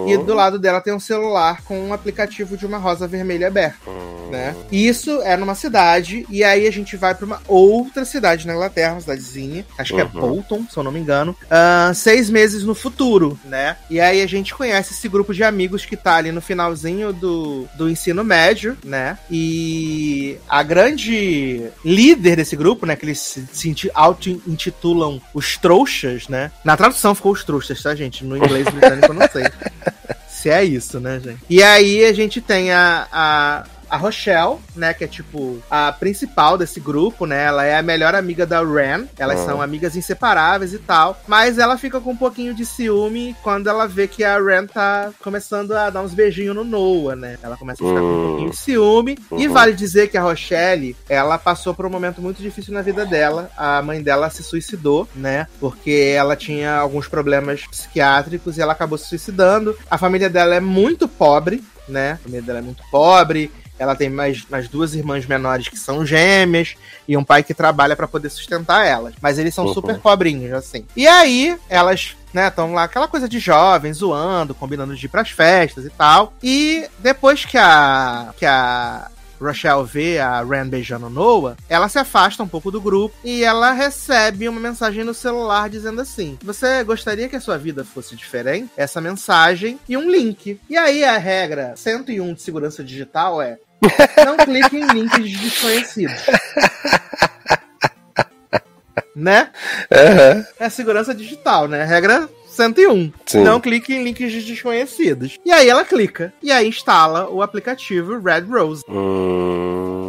[0.07, 3.89] e do lado dela tem um celular com um aplicativo de uma rosa vermelha aberta.
[3.89, 4.29] Hum.
[4.31, 4.55] né?
[4.71, 8.53] E isso é numa cidade, e aí a gente vai pra uma outra cidade na
[8.53, 10.21] Inglaterra, uma cidadezinha, acho que é Uhum.
[10.21, 13.77] Bolton, se eu não me engano, ah, seis meses no futuro, né?
[13.89, 17.67] E aí a gente conhece esse grupo de amigos que tá ali no finalzinho do,
[17.75, 19.17] do ensino médio, né?
[19.29, 21.15] E a grande
[21.83, 22.95] líder desse grupo, né?
[22.95, 26.51] Que eles se, se inti- auto-intitulam os trouxas, né?
[26.63, 28.23] Na tradução ficou os trouxas, tá, gente?
[28.25, 29.43] No inglês britânico eu não sei.
[30.29, 31.39] Se é isso, né, gente?
[31.49, 34.93] E aí a gente tem a, a, a Rochelle, né?
[34.93, 37.45] Que é tipo a principal desse grupo, né?
[37.45, 39.05] Ela é a melhor amiga da Ren.
[39.17, 41.19] Elas são amigas inseparáveis e tal.
[41.27, 45.11] Mas ela fica com um pouquinho de ciúme quando ela vê que a Ren tá
[45.21, 47.37] começando a dar uns beijinhos no Noah, né?
[47.41, 48.27] Ela começa a ficar com um Hum.
[48.29, 49.17] pouquinho de ciúme.
[49.37, 49.53] E Uhum.
[49.53, 53.49] vale dizer que a Rochelle, ela passou por um momento muito difícil na vida dela.
[53.57, 55.47] A mãe dela se suicidou, né?
[55.59, 59.75] Porque ela tinha alguns problemas psiquiátricos e ela acabou se suicidando.
[59.89, 62.13] A família dela é muito pobre, né?
[62.13, 63.51] A família dela é muito pobre.
[63.79, 66.75] Ela tem mais, mais duas irmãs menores que são gêmeas
[67.07, 69.13] e um pai que trabalha pra poder sustentar elas.
[69.21, 69.73] Mas eles são Uhum.
[69.73, 70.85] super pobrinhos, assim.
[70.95, 75.29] E aí, elas, né, estão lá, aquela coisa de jovens, zoando, combinando de ir pras
[75.29, 76.33] festas e tal.
[76.41, 78.33] E depois que a.
[78.37, 79.09] que a.
[79.39, 83.71] Rochelle vê a Ren beijando Noah, ela se afasta um pouco do grupo e ela
[83.71, 88.67] recebe uma mensagem no celular dizendo assim: Você gostaria que a sua vida fosse diferente?
[88.75, 90.59] Essa mensagem e um link.
[90.67, 93.59] E aí a regra 101 de segurança digital é:
[94.25, 96.21] não clique em links desconhecidos.
[99.15, 99.49] né?
[99.91, 100.45] Aham.
[100.59, 101.83] É segurança digital, né?
[101.83, 103.13] Regra 101.
[103.25, 103.43] Sim.
[103.43, 105.37] Não clique em links desconhecidos.
[105.45, 106.33] E aí ela clica.
[106.41, 108.83] E aí instala o aplicativo Red Rose.
[108.89, 110.06] Hum.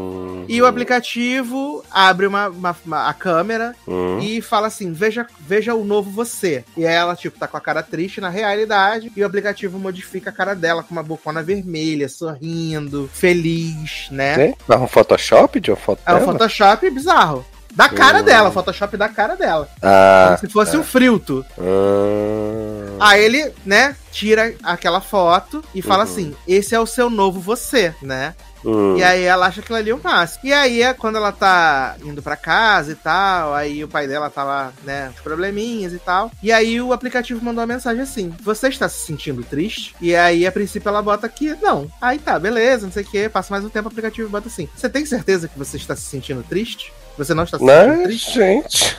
[0.48, 4.18] E o aplicativo abre uma, uma- uma- a câmera Hum.
[4.20, 6.64] e fala assim: veja, veja o novo você.
[6.76, 9.12] E ela, tipo, tá com a cara triste na realidade.
[9.14, 14.54] E o aplicativo modifica a cara dela com uma bocona vermelha, sorrindo, feliz, né?
[14.68, 14.76] É?
[14.76, 16.24] Um Photoshop de uma foto É um?
[16.24, 17.44] Photoshop bizarro.
[17.74, 18.24] Da cara Hum.
[18.24, 19.68] dela, Photoshop da cara dela.
[19.82, 20.28] Ah.
[20.28, 21.44] Como se fosse um filtro.
[21.58, 22.96] hum.
[23.00, 26.10] Aí ele, né, tira aquela foto e fala Uhum.
[26.10, 28.34] assim: esse é o seu novo você, né?
[28.64, 28.96] Hum.
[28.96, 30.40] E aí ela acha que ali é o máximo.
[30.44, 34.30] E aí é quando ela tá indo pra casa e tal, aí o pai dela
[34.30, 36.30] tá lá, né, uns probleminhas e tal.
[36.42, 39.94] E aí o aplicativo mandou uma mensagem assim: Você está se sentindo triste?
[40.00, 41.90] E aí a princípio ela bota aqui, não.
[42.00, 43.28] Aí tá, beleza, não sei o que.
[43.28, 46.02] Passa mais um tempo o aplicativo bota assim: Você tem certeza que você está se
[46.02, 46.92] sentindo triste?
[47.16, 48.34] Você não está se sentindo Mas, triste?
[48.34, 48.96] gente,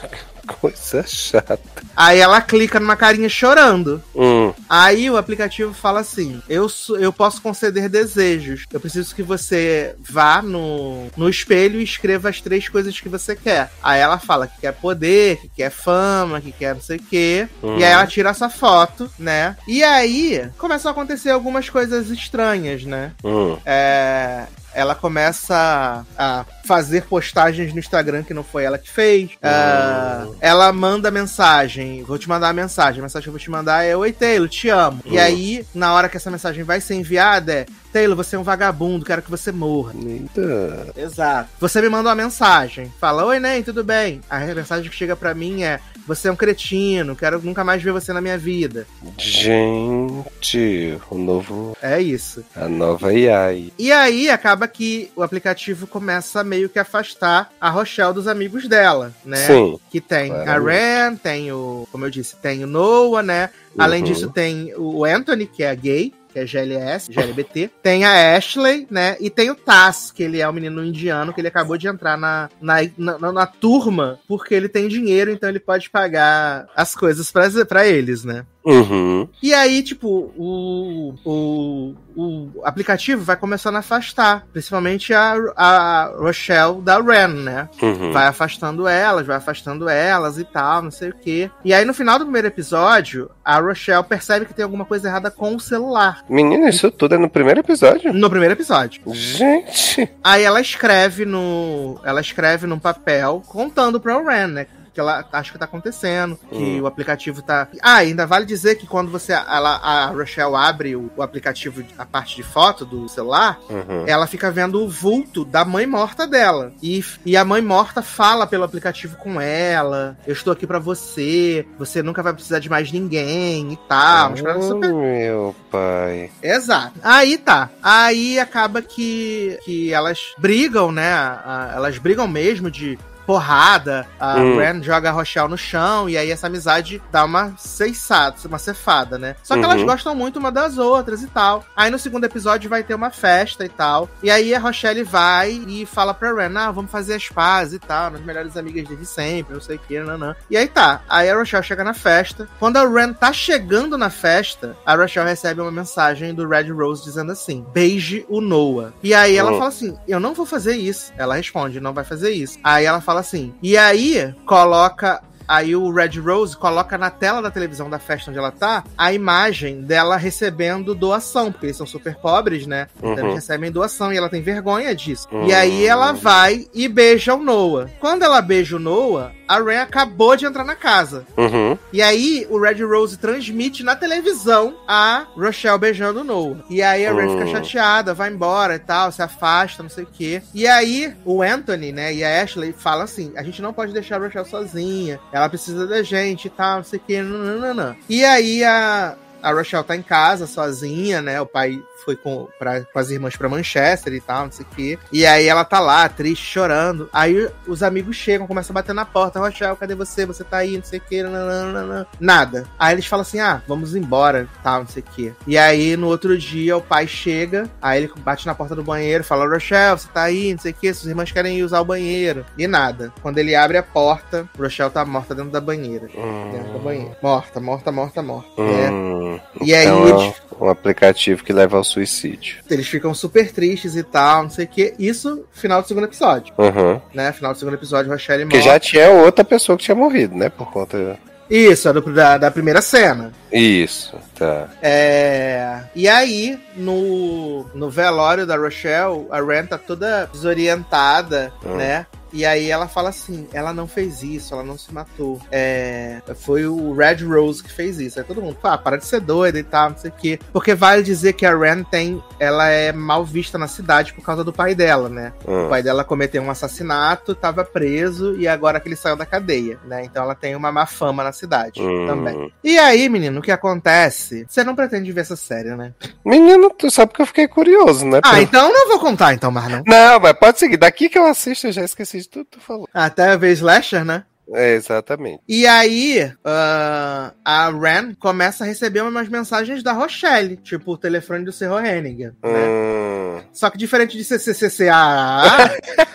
[0.53, 1.59] coisa chata.
[1.95, 4.01] Aí ela clica numa carinha chorando.
[4.15, 4.53] Hum.
[4.67, 6.67] Aí o aplicativo fala assim: eu,
[6.99, 8.65] eu posso conceder desejos.
[8.71, 13.35] Eu preciso que você vá no, no espelho e escreva as três coisas que você
[13.35, 13.71] quer.
[13.83, 17.47] Aí ela fala que quer poder, que quer fama, que quer não sei o quê.
[17.63, 17.77] Hum.
[17.77, 19.55] E aí ela tira essa foto, né?
[19.67, 23.13] E aí começam a acontecer algumas coisas estranhas, né?
[23.23, 23.57] Hum.
[23.65, 29.31] É, ela começa a fazer postagens no Instagram que não foi ela que fez.
[29.41, 32.03] Ah, ela manda mensagem.
[32.03, 32.99] Vou te mandar a mensagem.
[32.99, 35.01] A mensagem que eu vou te mandar é: Oi, Taylor, te amo.
[35.05, 35.21] E Hum.
[35.21, 39.03] aí, na hora que essa mensagem vai ser enviada, é: Taylor, você é um vagabundo,
[39.05, 39.93] quero que você morra.
[40.05, 40.87] Eita.
[40.95, 41.49] Exato.
[41.59, 42.91] Você me manda uma mensagem.
[42.99, 44.21] Fala: Oi, Nen, tudo bem?
[44.29, 47.91] A mensagem que chega pra mim é: Você é um cretino, quero nunca mais ver
[47.91, 48.85] você na minha vida.
[49.17, 51.75] Gente, o novo.
[51.81, 52.43] É isso.
[52.55, 53.71] A nova AI.
[53.77, 58.67] E aí acaba que o aplicativo começa a meio que afastar a Rochelle dos amigos
[58.67, 59.47] dela, né?
[59.47, 59.79] Sim.
[59.89, 60.49] Que tem Claramente.
[60.49, 63.49] a Ren, tem o, como eu disse, tem o Noah, né?
[63.77, 64.07] Além Uhum.
[64.07, 66.13] disso, tem o Anthony, que é gay,
[66.45, 67.71] que é GLS, GLBT.
[67.81, 69.17] Tem a Ashley, né?
[69.19, 72.17] E tem o Taz, que ele é um menino indiano, que ele acabou de entrar
[72.17, 77.31] na, na, na, na turma porque ele tem dinheiro, então ele pode pagar as coisas
[77.67, 78.45] pra eles, né?
[78.63, 79.27] Uhum.
[79.41, 86.81] E aí, tipo, o, o, o aplicativo vai começando a afastar, principalmente a, a Rochelle
[86.81, 87.69] da Ren, né?
[87.81, 88.11] Uhum.
[88.11, 91.49] Vai afastando elas, vai afastando elas e tal, não sei o quê.
[91.63, 95.31] E aí, no final do primeiro episódio, a Rochelle percebe que tem alguma coisa errada
[95.31, 96.23] com o celular.
[96.29, 98.13] Menina, isso tudo é no primeiro episódio?
[98.13, 99.01] No primeiro episódio.
[99.13, 100.09] Gente.
[100.23, 101.99] Aí ela escreve no.
[102.03, 104.67] Ela escreve num papel contando pra Ren, né?
[104.93, 106.81] Que ela acha que tá acontecendo, que Hum.
[106.81, 107.67] o aplicativo tá.
[107.81, 109.33] Ah, ainda vale dizer que quando você.
[109.33, 114.03] Ela, a Rochelle abre o, o aplicativo, a parte de foto do celular, Uhum.
[114.07, 116.71] ela fica vendo o vulto da mãe morta dela.
[116.81, 121.65] E, e a mãe morta fala pelo aplicativo com ela: Eu estou aqui pra você,
[121.77, 124.33] você nunca vai precisar de mais ninguém e tal.
[124.33, 126.31] Paradas super Oh, meu pai.
[126.41, 126.93] Exato.
[127.03, 127.69] Aí tá.
[127.83, 131.11] Aí acaba que, que elas brigam, né?
[131.13, 132.97] A- elas brigam mesmo de
[133.33, 134.57] porrada, a Hum.
[134.57, 139.19] Ren joga a Rochelle no chão, e aí essa amizade dá uma ceifada, uma cefada,
[139.19, 139.35] né?
[139.43, 139.85] Só que elas Uhum.
[139.85, 141.63] gostam muito uma das outras e tal.
[141.75, 144.09] Aí no segundo episódio vai ter uma festa e tal.
[144.23, 147.79] E aí a Rochelle vai e fala pra Ren, ah, vamos fazer as pazes e
[147.79, 150.35] tal, nas melhores amigas desde sempre, não sei o que, nanã.
[150.49, 151.01] E aí tá.
[151.07, 152.47] Aí a Rochelle chega na festa.
[152.57, 157.03] Quando a Ren tá chegando na festa, a Rochelle recebe uma mensagem do Red Rose
[157.03, 158.91] dizendo assim: beije o Noah.
[159.03, 159.57] E aí ela Hum.
[159.57, 161.13] fala assim: eu não vou fazer isso.
[161.15, 162.57] Ela responde: não vai fazer isso.
[162.63, 167.49] Aí ela fala assim: e aí coloca Aí o Red Rose coloca na tela da
[167.49, 172.15] televisão da festa onde ela tá a imagem dela recebendo doação, porque eles são super
[172.17, 172.87] pobres, né?
[172.99, 173.19] Então Uhum.
[173.19, 175.27] eles recebem doação e ela tem vergonha disso.
[175.31, 175.47] Uhum.
[175.47, 177.89] E aí ela vai e beija o Noah.
[177.99, 181.25] Quando ela beija o Noah, a Ren acabou de entrar na casa.
[181.35, 181.75] Uhum.
[181.91, 186.57] E aí o Red Rose transmite na televisão a Rochelle beijando o Noah.
[186.69, 190.07] E aí a Ren fica chateada, vai embora e tal, se afasta, não sei o
[190.07, 190.43] quê.
[190.53, 194.17] E aí o Anthony, né, e a Ashley falam assim: a gente não pode deixar
[194.17, 197.21] a Rochelle sozinha, ela precisa da gente e tal, não sei o quê.
[197.21, 197.95] Nananana.
[198.09, 199.15] E aí a.
[199.41, 201.39] A Rochelle tá em casa sozinha, né?
[201.39, 204.75] O pai foi com, pra, com as irmãs pra Manchester e tal, não sei o
[204.75, 204.99] quê.
[205.11, 207.09] E aí ela tá lá, triste, chorando.
[207.13, 209.39] Aí os amigos chegam, começam a bater na porta.
[209.39, 210.25] Rochelle, cadê você?
[210.25, 211.23] Você tá aí, não sei o quê.
[211.23, 212.07] nananana.
[212.19, 212.65] Nada.
[212.77, 215.33] Aí eles falam assim: ah, vamos embora, tal, não sei o quê.
[215.47, 219.23] E aí no outro dia o pai chega, aí ele bate na porta do banheiro,
[219.23, 220.93] fala: Rochelle, você tá aí, não sei o quê.
[220.93, 222.45] Suas irmãs querem ir usar o banheiro.
[222.57, 223.13] E nada.
[223.21, 226.07] Quando ele abre a porta, Rochelle tá morta dentro da banheira.
[226.07, 227.17] Dentro da banheira.
[227.21, 228.61] Morta, morta, morta, morta.
[228.61, 229.39] Hum.
[229.61, 232.57] E aí Então é eles um, aplicativo que leva ao suicídio.
[232.69, 234.93] Eles ficam super tristes e tal, não sei o que.
[234.99, 236.99] Isso, final do segundo episódio, Uhum.
[237.13, 237.31] né?
[237.31, 238.61] Final do segundo episódio, Rochelle morre.
[238.61, 240.49] já tinha outra pessoa que tinha morrido, né?
[240.49, 241.17] Por conta.
[241.49, 243.31] Isso, é do- da, da primeira cena.
[243.51, 244.67] Isso, tá.
[244.83, 245.79] É...
[245.95, 251.75] E aí, no, no velório da Rochelle, a Ren tá toda desorientada, Hum.
[251.77, 252.05] né?
[252.31, 255.39] E aí ela fala assim, ela não fez isso, ela não se matou.
[255.51, 258.19] É, foi o Red Rose que fez isso.
[258.19, 260.39] Aí todo mundo, ah, para de ser doida e tal, não sei o quê.
[260.53, 264.43] Porque vale dizer que a Ren tem, ela é mal vista na cidade por causa
[264.43, 265.33] do pai dela, né?
[265.45, 265.69] O Hum.
[265.69, 270.03] pai dela cometeu um assassinato, tava preso e agora que ele saiu da cadeia, né?
[270.03, 272.05] Então ela tem uma má fama na cidade Hum.
[272.05, 272.53] também.
[272.63, 274.45] E aí, menino, o que acontece?
[274.47, 275.93] Você não pretende ver essa série, né?
[276.25, 278.19] Menino, tu sabe que eu fiquei curioso, né?
[278.23, 279.83] Ah, Pelo- então não vou contar então não.
[279.85, 280.77] Não, mas pode seguir.
[280.77, 282.87] Daqui que eu assisto, eu já esqueci de tudo que tu falou.
[282.93, 284.25] Até ver Slasher, né?
[284.51, 285.41] É, exatamente.
[285.47, 291.45] E aí, ah, a Ren começa a receber umas mensagens da Rochelle, tipo o telefone
[291.45, 292.67] do Cerro Hennigan, né?
[292.67, 293.41] Hum.
[293.53, 295.43] Só que diferente de CCCCA,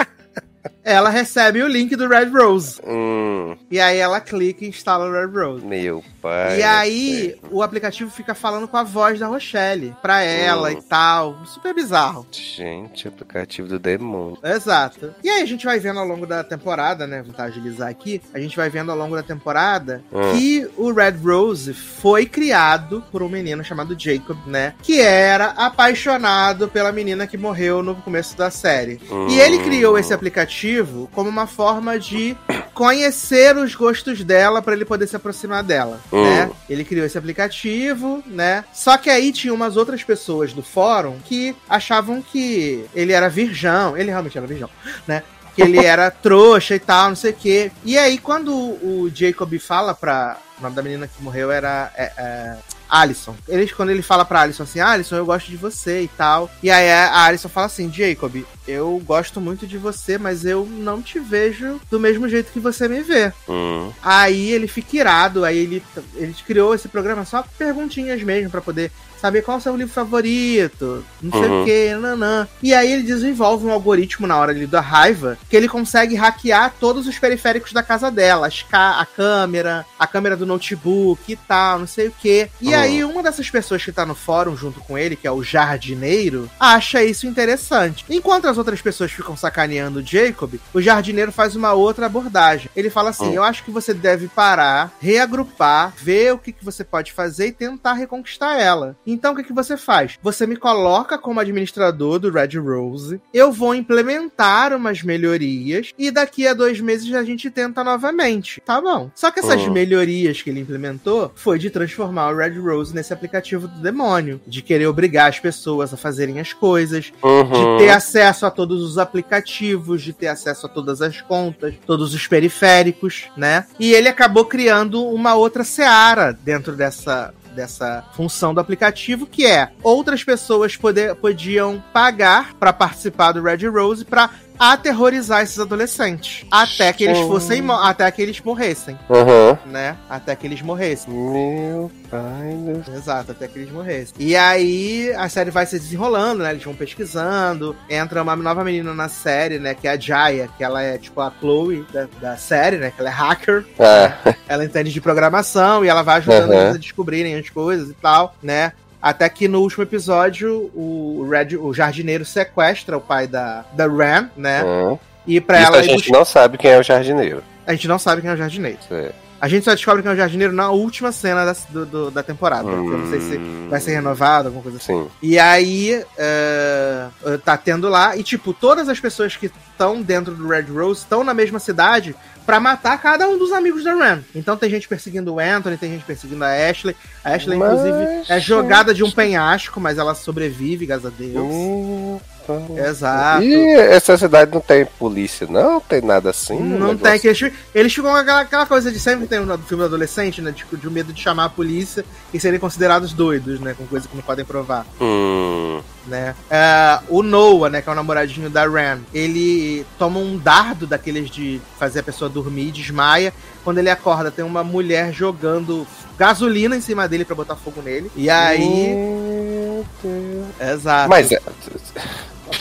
[0.89, 2.81] ela recebe o link do Red Rose.
[2.87, 3.57] Hum.
[3.71, 5.65] E aí ela clica e instala o Red Rose.
[5.65, 6.59] Meu pai.
[6.61, 10.73] E aí, o aplicativo fica falando com a voz da Rochelle pra ela Hum.
[10.73, 11.37] e tal.
[11.47, 12.27] Super bizarro.
[12.31, 14.39] Gente, aplicativo do demônio.
[14.43, 15.15] Exato.
[15.23, 17.23] E aí a gente vai vendo ao longo da temporada, né?
[17.23, 18.21] Vou agilizar aqui.
[18.33, 20.33] A gente vai vendo ao longo da temporada Hum.
[20.33, 24.75] que o Red Rose foi criado por um menino chamado Jacob, né?
[24.83, 29.01] Que era apaixonado pela menina que morreu no começo da série.
[29.11, 29.27] Hum.
[29.29, 30.78] E ele criou esse aplicativo
[31.13, 32.37] como uma forma de
[32.75, 36.23] conhecer os gostos dela pra ele poder se aproximar dela, Hum.
[36.23, 36.51] né?
[36.71, 38.65] Ele criou esse aplicativo, né?
[38.73, 43.97] Só que aí tinha umas outras pessoas do fórum que achavam que ele era virgão,
[43.97, 44.71] ele realmente era virgão,
[45.07, 45.23] né?
[45.55, 47.73] Que ele era trouxa e tal, não sei o quê.
[47.85, 50.37] E aí, quando o Jacob fala pra.
[50.59, 51.93] O nome da menina que morreu era.
[51.95, 52.57] É, é,
[52.89, 53.37] Alison.
[53.47, 56.51] Ele, quando ele fala pra Alison assim, Alison, eu gosto de você e tal.
[56.63, 61.03] E aí a Alison fala assim, Jacob, eu gosto muito de você, mas eu não
[61.03, 63.33] te vejo do mesmo jeito que você me vê.
[63.49, 63.93] Hum.
[64.03, 65.83] Aí ele fica irado, aí ele,
[66.15, 68.91] ele criou esse programa só perguntinhas mesmo, pra poder
[69.21, 71.63] saber qual é o seu livro favorito, não sei Uhum.
[71.63, 72.49] o que, nanã.
[72.63, 76.75] E aí ele desenvolve um algoritmo na hora ali da raiva, que ele consegue hackear
[76.79, 81.87] todos os periféricos da casa dela, a câmera, a câmera do notebook e tal, não
[81.87, 82.49] sei o que.
[82.61, 82.79] E Uhum.
[82.81, 86.51] aí uma dessas pessoas que tá no fórum junto com ele, que é o jardineiro,
[86.59, 88.05] acha isso interessante.
[88.09, 92.71] Enquanto as outras pessoas ficam sacaneando o Jacob, o jardineiro faz uma outra abordagem.
[92.77, 93.35] Ele fala assim: Hum.
[93.35, 97.53] Eu acho que você deve parar, reagrupar, ver o que, que você pode fazer e
[97.53, 98.97] tentar reconquistar ela.
[99.11, 100.19] Então o que, que você faz?
[100.23, 106.47] Você me coloca como administrador do Red Rose, eu vou implementar umas melhorias e daqui
[106.47, 108.61] a dois meses a gente tenta novamente.
[108.65, 109.11] Tá bom.
[109.15, 109.73] Só que essas Hum.
[109.73, 114.61] melhorias que ele implementou foi de transformar o Red Rose nesse aplicativo do demônio, de
[114.63, 117.79] querer obrigar as pessoas a fazerem as coisas, de Uhum.
[117.79, 122.27] ter acesso a todos os aplicativos, de ter acesso a todas as contas, todos os
[122.27, 123.67] periféricos, né?
[123.81, 129.73] E ele acabou criando uma outra seara dentro dessa dessa função do aplicativo, que é
[129.83, 136.93] outras pessoas poder, podiam pagar para participar do Red Rose para aterrorizar esses adolescentes até
[136.93, 139.57] que eles fossem até que eles morressem, Uhum.
[139.71, 139.97] né?
[140.09, 141.13] Até que eles morressem.
[141.13, 142.95] Meu pai do céu.
[142.95, 144.15] Exato, até que eles morressem.
[144.19, 146.51] E aí a série vai se desenrolando, né?
[146.53, 147.77] Eles vão pesquisando.
[147.89, 149.75] Entra uma nova menina na série, né?
[149.75, 152.91] Que é a Jaya, que ela é tipo a Chloe da, da série, né?
[152.91, 153.65] Que ela é hacker.
[153.79, 156.61] Ah, Ela entende de programação e ela vai ajudando Uhum.
[156.63, 158.73] eles a descobrirem as coisas e tal, né?
[159.01, 164.29] Até que no último episódio, o, Red, o jardineiro sequestra o pai da, da Ram,
[164.37, 164.65] né?
[164.65, 164.99] hum.
[165.27, 167.43] E pra Isso ela a gente não sabe quem é o jardineiro.
[167.67, 168.79] A gente não sabe quem é o jardineiro.
[168.91, 169.13] É.
[169.41, 172.23] A gente só descobre quem é o jardineiro na última cena da, do- do- da
[172.25, 172.65] temporada.
[172.65, 173.69] porque Eu não sei se Hum.
[173.71, 174.95] vai ser renovado, alguma coisa assim.
[175.05, 175.09] Sim.
[175.23, 177.07] E aí, é,
[177.45, 181.23] tá tendo lá, e tipo, todas as pessoas que estão dentro do Red Rose estão
[181.23, 182.17] na mesma cidade
[182.49, 184.25] pra matar cada um dos amigos da Ram.
[184.35, 186.97] Então tem gente perseguindo o Anthony, tem gente perseguindo a Ashley.
[187.23, 191.37] A Ashley, Mas, inclusive, é jogada de um penhasco, mas ela sobrevive, graças a Deus.
[191.37, 192.19] Hum,
[192.57, 192.89] tá.
[192.89, 193.43] Exato.
[193.45, 195.81] E essa cidade não tem polícia, não?
[195.81, 196.59] Tem nada assim?
[196.59, 199.83] Não tem, que eles, eles ficam com aquela, aquela coisa de sempre tem no filme
[199.83, 200.53] do adolescente, né?
[200.53, 203.75] Tipo, de medo de chamar a polícia e serem considerados doidos, né?
[203.77, 204.87] Com coisa que não podem provar.
[205.01, 206.35] Hum, né?
[206.51, 211.31] É, o Noah, né, que é o namoradinho da Ram, ele toma um dardo daqueles
[211.31, 213.33] de fazer a pessoa dormir, desmaia.
[213.63, 215.87] Quando ele acorda, tem uma mulher jogando
[216.19, 218.11] gasolina em cima dele pra botar fogo nele.
[218.17, 218.59] E aí.
[218.59, 220.47] Meu Deus.
[220.73, 221.09] Exato.
[221.09, 221.41] Mas, é-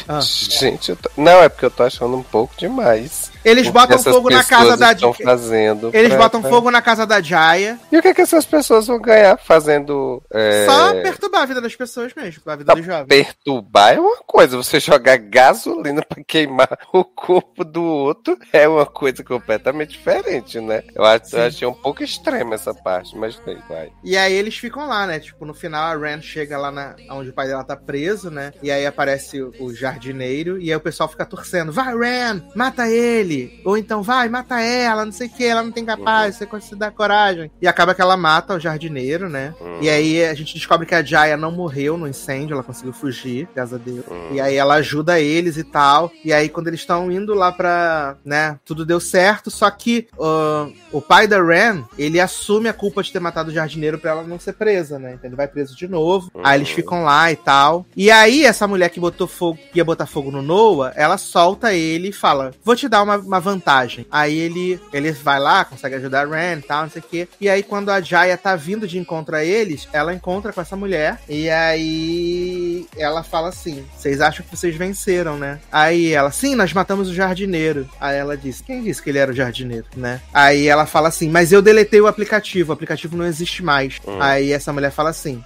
[0.08, 0.20] Ah.
[0.22, 3.32] gente, tô- não, é porque eu tô achando um pouco demais.
[3.50, 4.92] Eles botam fogo na casa da.
[4.92, 7.80] estão fazendo Eles pra- botam fogo na casa da Jaya.
[7.92, 10.22] E o que, que essas pessoas vão ganhar fazendo.
[10.32, 13.08] é, Só perturbar a vida das pessoas mesmo, a vida Tá dos jovens.
[13.08, 18.86] Perturbar é uma coisa, você jogar gasolina pra queimar o corpo do outro é uma
[18.86, 20.84] coisa completamente diferente, né?
[20.96, 23.90] Eu, acho, eu achei um pouco extrema essa parte, mas bem, vai.
[24.04, 25.20] E aí eles ficam lá, né?
[25.20, 28.52] Tipo, no final a Ren chega lá na, onde o pai dela tá preso, né?
[28.62, 31.72] E aí aparece o, o jardineiro e aí o pessoal fica torcendo.
[31.72, 32.42] Vai, Ren!
[32.56, 33.37] Mata ele!
[33.64, 36.80] Ou então, vai, mata ela, não sei o que, ela não tem capaz, você consegue
[36.80, 37.52] dar coragem.
[37.62, 39.54] E acaba que ela mata o jardineiro, né?
[39.62, 39.80] Hum.
[39.82, 43.48] E aí a gente descobre que a Jaya não morreu no incêndio, ela conseguiu fugir,
[43.54, 44.06] graças a Deus.
[44.10, 44.30] Hum.
[44.34, 46.12] E aí ela ajuda eles e tal.
[46.24, 50.70] E aí quando eles estão indo lá pra, né, tudo deu certo, só que ah,
[50.92, 54.24] o pai da Ren, ele assume a culpa de ter matado o jardineiro pra ela
[54.24, 55.14] não ser presa, né?
[55.14, 56.32] Então ele vai preso de novo.
[56.34, 56.42] Uhum.
[56.44, 57.86] Aí eles ficam lá e tal.
[57.96, 61.74] E aí essa mulher que botou fogo, que ia botar fogo no Noah, ela solta
[61.74, 64.06] ele e fala: "Vou te dar uma, uma vantagem".
[64.12, 67.28] Aí ele ele vai lá, consegue ajudar a Ren e tal, não sei o quê.
[67.40, 70.76] E aí quando a Jaya tá vindo de encontro a eles, ela encontra com essa
[70.76, 76.56] mulher e aí ela fala assim: "Vocês acham que vocês venceram, né?" Aí ela: "Sim,
[76.56, 77.88] nós matamos o jardineiro".
[78.00, 81.30] Aí ela diz: "Quem disse que ele era o jardineiro, né?" Aí ela fala assim:
[81.30, 84.00] "Mas eu deletei o aplicativo, o aplicativo não existe mais".
[84.08, 84.18] Hum.
[84.22, 85.44] Aí essa mulher fala assim: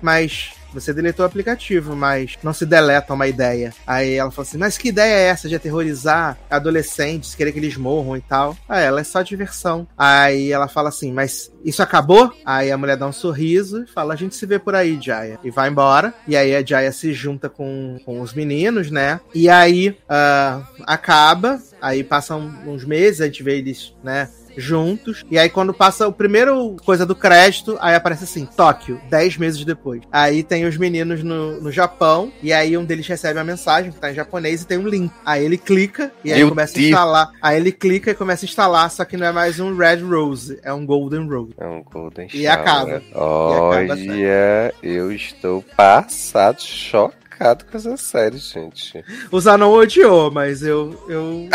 [0.00, 3.72] "Mas você deletou o aplicativo, mas não se deleta uma ideia.
[3.86, 7.76] Aí ela fala assim: Mas que ideia é essa de aterrorizar adolescentes, querer que eles
[7.76, 8.56] morram e tal?
[8.68, 9.86] Ah, ela é só diversão.
[9.96, 12.32] Aí ela fala assim: Mas isso acabou?
[12.44, 15.38] Aí a mulher dá um sorriso e fala: A gente se vê por aí, Jaya.
[15.42, 16.14] E vai embora.
[16.28, 19.20] E aí a Jaya se junta com, com os meninos, né?
[19.34, 21.60] E aí ah, acaba.
[21.86, 24.28] Aí passam uns meses, a gente vê eles, né?
[24.56, 25.22] juntos.
[25.30, 29.64] E aí, quando passa o primeiro coisa do crédito, aí aparece assim, Tóquio, 10 meses
[29.64, 30.00] depois.
[30.10, 34.00] Aí tem os meninos no, no Japão, e aí um deles recebe a mensagem que
[34.00, 35.12] tá em japonês e tem um link.
[35.24, 36.86] Aí ele clica e aí Meu começa Deus.
[36.86, 37.30] a instalar.
[37.42, 40.58] Aí ele clica e começa a instalar, só que não é mais um Red Rose,
[40.62, 41.52] é um Golden Rose.
[41.58, 42.50] É um Golden E Shower.
[42.50, 43.02] acaba.
[43.14, 49.04] Olha, acaba eu estou passado, chocado com essa série, gente.
[49.30, 51.04] O Zanon odiou, mas eu.
[51.08, 51.48] eu...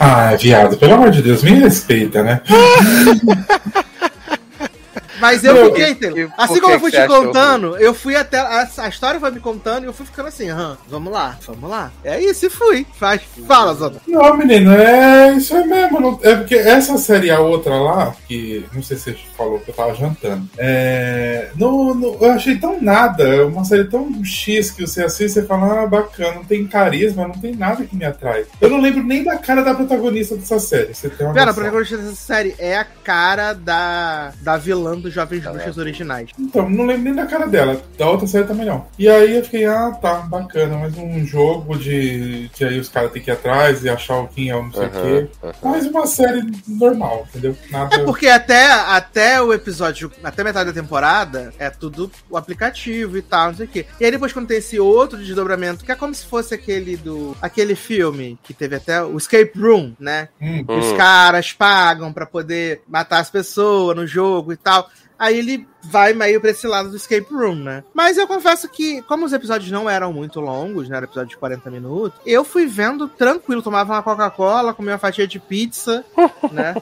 [0.00, 2.40] Ah, viado, pelo amor de Deus, me respeita, né?
[5.20, 8.38] Mas eu fiquei, e Assim como eu fui te contando, eu fui até.
[8.38, 11.68] A, a história foi me contando e eu fui ficando assim, aham, vamos lá, vamos
[11.70, 11.90] lá.
[12.04, 12.86] É isso e fui.
[12.98, 13.96] Faz, fala, Zona.
[14.06, 16.00] Não, menino, é isso é mesmo.
[16.00, 19.58] não- é porque essa série e a outra lá, que não sei se você falou
[19.60, 23.22] que eu tava jantando, é, não, não- eu achei tão nada.
[23.24, 26.66] É uma série tão X que você assiste e você fala, ah, bacana, não tem
[26.66, 28.44] carisma, não tem nada que me atrai.
[28.60, 30.94] Eu não lembro nem da cara da protagonista dessa série.
[30.94, 31.62] Você tem uma Pera, a noção.
[31.62, 35.82] protagonista dessa série é a cara da, da vilã do dos Jovens Tá Bruxas lá.
[35.82, 36.30] originais.
[36.38, 37.80] Então, não lembro nem da cara dela.
[37.98, 38.86] Da outra série também não.
[38.98, 40.76] E aí eu fiquei, ah, tá, bacana.
[40.78, 44.28] Mais um jogo de que aí os caras têm que ir atrás e achar o
[44.28, 45.28] quem é o não sei o Aham, quê.
[45.42, 45.52] aham.
[45.72, 47.56] Mais uma série normal, entendeu?
[47.70, 47.96] Nada.
[47.96, 53.22] É porque até, até o episódio, até metade da temporada, é tudo o aplicativo e
[53.22, 53.86] tal, não sei o quê.
[54.00, 57.36] E aí depois quando tem esse outro desdobramento, que é como se fosse aquele do.
[57.40, 60.28] aquele filme que teve até o Escape Room, né?
[60.40, 60.96] Hum, Os Hum.
[60.96, 64.88] caras pagam pra poder matar as pessoas no jogo e tal.
[65.18, 67.84] Aí ele vai meio pra esse lado do escape room, né?
[67.94, 70.96] Mas eu confesso que, como os episódios não eram muito longos, né?
[70.96, 75.26] Era episódio de 40 minutos, eu fui vendo tranquilo, tomava uma Coca-Cola, comia uma fatia
[75.26, 76.04] de pizza,
[76.52, 76.74] né?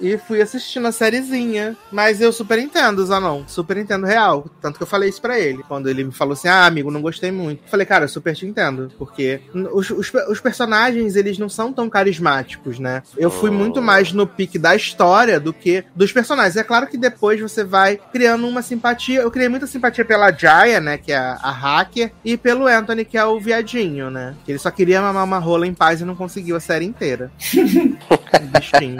[0.00, 1.76] E fui assistindo a sériezinha.
[1.92, 3.44] Mas eu super entendo, Zanon.
[3.46, 4.46] Super entendo real.
[4.60, 5.62] Tanto que eu falei isso pra ele.
[5.68, 7.62] Quando ele me falou assim, ah, amigo, não gostei muito.
[7.64, 8.90] Eu falei, cara, eu super te entendo.
[8.98, 9.40] Porque
[9.72, 13.02] os, os, os personagens, eles não são tão carismáticos, né?
[13.16, 13.54] Eu fui Oh.
[13.54, 16.56] muito mais no pique da história do que dos personagens.
[16.56, 19.20] É claro que depois você vai criando uma simpatia.
[19.20, 20.98] Eu criei muita simpatia pela Jaya, né?
[20.98, 22.12] Que é a, a hacker.
[22.24, 24.34] E pelo Anthony, que é o viadinho, né?
[24.44, 27.30] Que ele só queria mamar uma rola em paz e não conseguiu a série inteira.
[28.10, 28.98] o bichinho.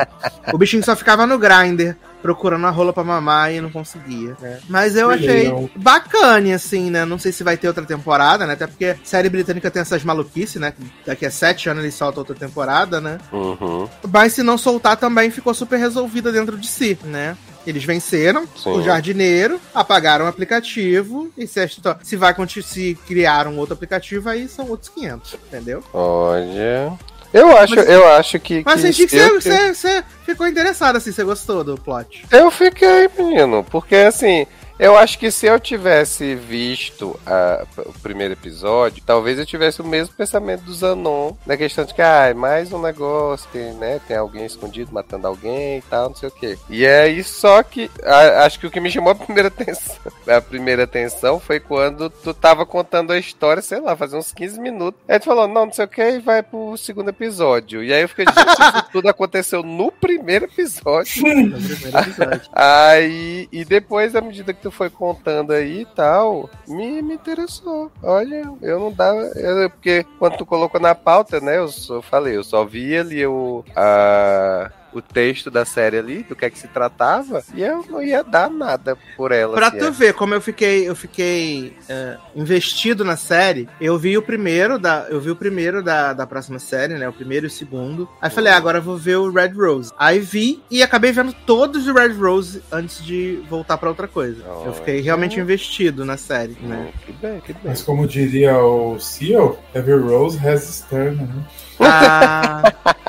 [0.53, 1.97] O bichinho só ficava no grinder.
[2.23, 4.61] Procurando a rola pra mamar e não conseguia, né?
[4.69, 7.05] Mas eu Que achei bacana, assim, né?
[7.05, 8.53] Não sei se vai ter outra temporada, né?
[8.55, 10.73] Até porque série britânica tem essas maluquices, né?
[11.05, 13.19] Daqui a sete anos eles soltam outra temporada, né?
[13.33, 13.89] Uhum.
[14.13, 17.37] Mas se não soltar também ficou super resolvida dentro de si, né?
[17.67, 18.71] Eles venceram Sim.
[18.71, 23.75] o jardineiro, apagaram o aplicativo, e se, a histó- se vai se criar um outro
[23.75, 25.83] aplicativo, aí são outros 500, entendeu?
[25.93, 26.93] Olha.
[27.33, 28.63] Eu acho, Mas- eu acho que.
[28.65, 32.25] Mas que senti que você, você- você ficou interessado, assim, você gostou do plot.
[32.31, 34.47] Eu fiquei, menino, porque assim,
[34.85, 39.85] eu acho que se eu tivesse visto a- o primeiro episódio, talvez eu tivesse o
[39.87, 44.01] mesmo pensamento do Zanon, na questão de que, ah, é mais um negócio, tem, né,
[44.09, 46.59] tem alguém escondido matando alguém e tal, não sei o quê.
[46.69, 49.97] E aí, só que, a- acho que o que me chamou a primeira atenção,
[50.27, 54.61] a primeira atenção foi quando tu tava contando a história, sei lá, fazia uns 15
[54.61, 57.85] minutos, aí tu falou, não, não sei o que, e vai pro segundo episódio.
[57.85, 58.35] E aí eu fiquei, isso
[58.93, 61.23] tudo aconteceu no primeiro episódio.
[61.23, 62.43] No primeiro episódio.
[62.53, 67.91] Aí, e depois, à medida que tu foi contando aí e tal, me, me interessou.
[68.03, 69.21] Olha, eu não dava.
[69.37, 71.59] eu- porque quando tu colocou na pauta, né?
[71.59, 73.65] Eu só falei, eu só vi ali o.
[73.77, 78.03] A, o texto da série ali, do que é que se tratava, e eu não
[78.03, 79.55] ia dar nada por ela.
[79.55, 79.91] Pra tu é.
[79.91, 85.07] ver como eu fiquei, eu fiquei é, investido na série, eu vi o primeiro da,
[85.09, 87.09] eu vi o primeiro da, da próxima série, né?
[87.09, 88.09] O primeiro e o segundo.
[88.21, 89.93] Aí falei, ah, agora eu vou ver o Red Rose.
[89.99, 94.43] Aí vi e acabei vendo todos os Red Rose antes de voltar pra outra coisa.
[94.65, 96.89] Eu fiquei realmente investido na série, né?
[96.89, 97.63] Hum, que bem, que bem.
[97.65, 101.45] Mas como diria o Seal, Every Rose has turn, né?
[101.81, 102.63] Ah,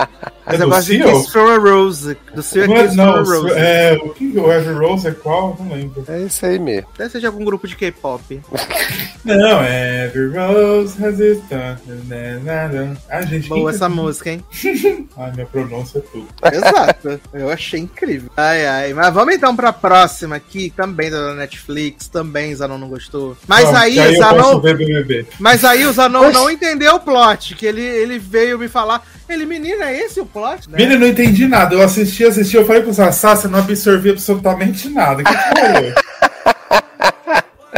[0.57, 1.03] mas É eu do gosto de?
[1.03, 2.17] Kiss from a Rose.
[2.35, 3.53] Do Seal é Não, é- Kiss from a não, Rose.
[3.55, 5.57] é, o que o Every Rose é qual?
[5.59, 6.03] Não lembro.
[6.07, 6.87] É isso aí mesmo.
[6.97, 8.41] Deve ser de algum grupo de K-pop.
[9.25, 11.41] Não, é Every Rose has its.
[13.09, 14.43] Ah, gente, Boa essa música, hein?
[15.17, 16.27] Ai, minha pronúncia é tudo.
[16.51, 17.19] Exato.
[17.33, 18.29] Eu achei incrível.
[18.35, 18.93] Ai, ai.
[18.93, 23.37] Mas vamos então pra próxima aqui, também da Netflix, também Zanon não gostou.
[23.47, 24.61] Mas Bom, aí, aí Zanon.
[25.39, 26.33] Mas aí o Zanon Oxi.
[26.33, 29.05] não entendeu o plot, que ele, ele veio me falar.
[29.33, 30.69] Ele, menina, é esse o plot?
[30.69, 30.77] Né?
[30.81, 31.75] Eu não entendi nada.
[31.75, 35.21] Eu assisti, assisti, eu falei pro Sassá, você não absorvi absolutamente nada.
[35.21, 35.93] O que que rolou?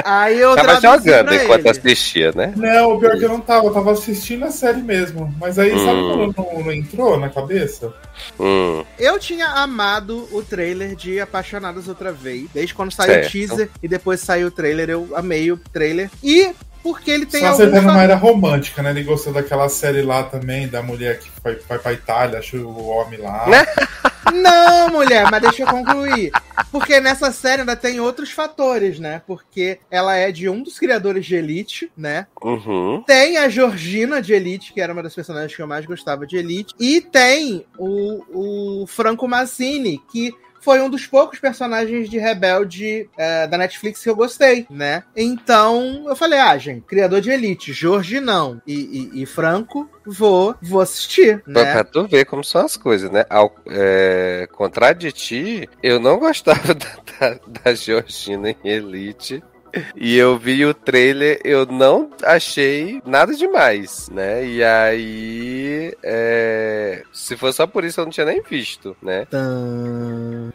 [0.04, 1.70] Aí eu Tava traduzi jogando pra enquanto ele.
[1.70, 2.54] assistia, né?
[2.56, 5.34] Não, o pior que eu não tava, eu tava assistindo a série mesmo.
[5.40, 6.34] Mas aí, sabe Hum.
[6.34, 7.92] quando não, não entrou na cabeça?
[8.40, 8.84] Hum.
[9.00, 12.48] Eu tinha amado o trailer de Apaixonados outra vez.
[12.54, 13.28] Desde quando saiu Certo.
[13.28, 16.10] o teaser e depois saiu o trailer, eu amei o trailer.
[16.22, 16.52] E
[16.86, 18.92] porque ele tem Só alguns acertando fa- uma era romântica, né?
[18.92, 22.88] Ele gostou daquela série lá também, da mulher que vai, vai pra Itália, acha o
[22.90, 23.44] homem lá.
[23.50, 23.66] Né?
[24.32, 26.32] Não, mulher, mas deixa eu concluir.
[26.72, 29.24] Porque nessa série ainda tem outros fatores, né?
[29.26, 32.28] Porque ela é de um dos criadores de Elite, né?
[32.44, 33.02] Uhum.
[33.08, 36.38] Tem a Georgina de Elite, que era uma das personagens que eu mais gostava de
[36.38, 36.76] Elite.
[36.80, 40.32] E tem o, o Franco Mazzini, que
[40.66, 45.04] foi um dos poucos personagens de Rebelde é, da Netflix que eu gostei, né?
[45.16, 48.60] Então eu falei, ah, gente, criador de Elite, Jorge não.
[48.66, 48.74] E,
[49.14, 51.72] e- e Franco, vou, vou assistir, Pra, né?
[51.74, 53.24] pra tu ver como são as coisas, né?
[53.30, 56.90] Ao é, contrário de ti, eu não gostava da,
[57.20, 59.44] da, da Georgina em Elite.
[59.96, 64.46] E eu vi o trailer, eu não achei nada demais, né?
[64.46, 69.26] E aí, é, se for só por isso, eu não tinha nem visto, né?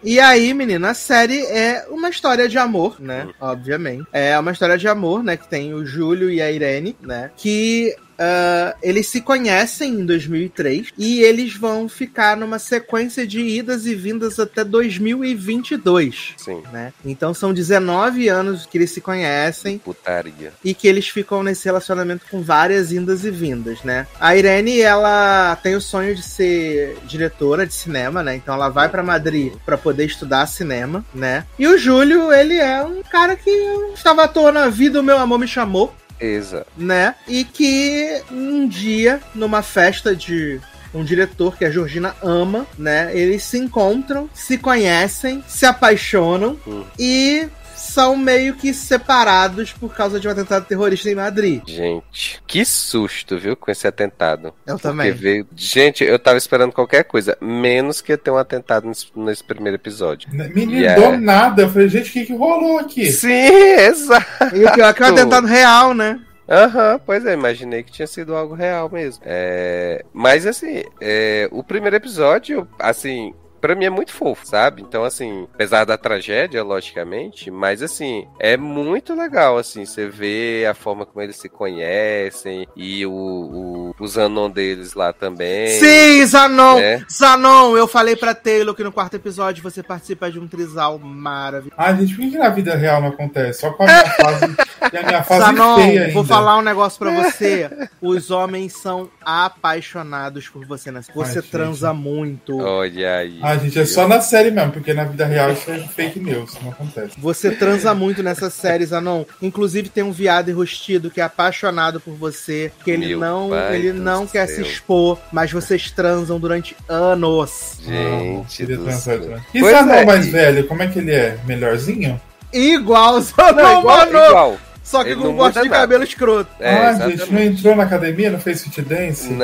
[0.03, 3.29] E aí, menina, a série é uma história de amor, né?
[3.41, 4.07] Obviamente.
[4.13, 5.37] É uma história de amor, né?
[5.37, 7.31] Que tem o Júlio e a Irene, né?
[7.37, 13.87] Que ah, eles se conhecem em 2003 e eles vão ficar numa sequência de idas
[13.87, 16.35] e vindas até 2022.
[16.37, 16.93] Sim, Né?
[17.05, 20.53] Então são 19 anos que eles se conhecem putaria.
[20.65, 24.07] e que eles ficam nesse relacionamento com várias indas e vindas, né?
[24.21, 28.35] A Irene, ela tem o sonho de ser diretora de cinema, né?
[28.37, 31.47] Então ela vai pra Madrid pra poder estudar cinema, né?
[31.59, 33.51] E o Júlio, ele é um cara que
[33.95, 36.67] estava à toa na vida, o meu amor me chamou, Exa.
[36.77, 37.15] né?
[37.27, 40.61] E que um dia, numa festa de
[40.93, 43.11] um diretor que a Georgina ama, né?
[43.17, 46.85] Eles se encontram, se conhecem, se apaixonam Hum.
[46.99, 47.49] e
[47.91, 51.63] são meio que separados por causa de um atentado terrorista em Madrid.
[51.67, 54.55] Gente, que susto, viu, com esse atentado.
[54.67, 55.13] Eu Porque também.
[55.13, 55.47] veio...
[55.57, 60.29] Gente, eu tava esperando qualquer coisa, menos que ter um atentado nesse, nesse primeiro episódio.
[60.33, 61.11] Menino, Yeah.
[61.11, 61.63] do nada.
[61.63, 63.11] Eu falei, gente, o que, que rolou aqui?
[63.11, 63.29] Sim,
[63.91, 64.55] exato.
[64.55, 66.21] E o pior é que é um atentado real, né?
[66.49, 69.23] Aham, pois é, imaginei que tinha sido algo real mesmo.
[69.25, 74.83] É, mas assim, é, o primeiro episódio, assim, pra mim é muito fofo, sabe?
[74.83, 80.75] Então, assim, apesar da tragédia, logicamente, mas assim, é muito legal, assim, você vê a
[80.75, 85.69] forma como eles se conhecem e o, o, o Zanon deles lá também.
[85.79, 86.79] Sim, Zanon!
[86.81, 87.05] né?
[87.11, 91.75] Zanon, eu falei pra Taylor que no quarto episódio você participa de um trisal maravilhoso.
[91.77, 93.61] Ah, gente, por que, na vida real não acontece?
[93.61, 94.57] Só com a minha fase.
[94.93, 96.13] e a minha fase Zanon, feia ainda.
[96.13, 97.89] vou falar um negócio pra você.
[98.01, 101.01] Os homens são apaixonados por você, né?
[101.03, 101.51] Você Ai, gente.
[101.51, 102.59] transa muito.
[102.59, 103.39] Olha aí.
[103.43, 106.57] Ah, gente, é só na série mesmo, porque na vida real isso é fake news,
[106.63, 107.13] não acontece.
[107.19, 109.25] Você transa muito nessas séries, Anon.
[109.41, 113.93] Inclusive tem um viado enrustido que é apaixonado por você, que ele Meu não, ele
[113.93, 114.57] não quer céu.
[114.65, 117.79] se expor, mas vocês transam durante anos.
[117.85, 119.21] Gente queria do transar céu.
[119.23, 119.41] também.
[119.55, 121.39] E Zanon é, mais e- velho, como é que ele é?
[121.45, 122.21] Melhorzinho?
[122.53, 124.19] Igual o Não, Zanon, igual, mano.
[124.27, 124.57] igual.
[124.91, 125.81] Só que Ele com não gosto muda de nada.
[125.83, 126.51] cabelo escroto.
[126.59, 127.19] É, ah, exatamente.
[127.21, 129.29] gente, não entrou na academia, não fez fit dance?
[129.31, 129.37] Não,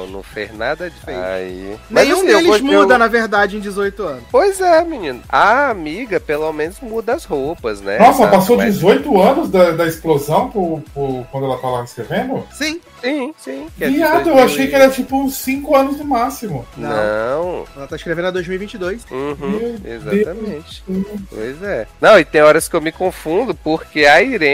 [0.00, 1.16] Não não, fez nada de Fez.
[1.18, 1.76] Aí.
[1.88, 4.22] Mas, Nenhum assim, eu deles muda, eu- na verdade, em 18 anos.
[4.30, 5.22] Pois é, menino.
[5.28, 7.98] A amiga, pelo menos, muda as roupas, né?
[7.98, 8.32] Nossa, Sabe?
[8.36, 12.46] passou Mas- 18 anos da, da explosão pro, pro- quando ela tá lá escrevendo?
[12.52, 13.66] Sim, Sim, sim.
[13.80, 16.66] é Viado, eu 2000 achei que era tipo uns 5 anos no máximo.
[16.76, 17.64] Não.
[17.74, 19.06] ela tá escrevendo a 2022.
[19.10, 20.82] Uhum, exatamente.
[21.30, 21.86] Pois é.
[22.00, 24.49] Não, e tem horas que eu me confundo, porque a Irene,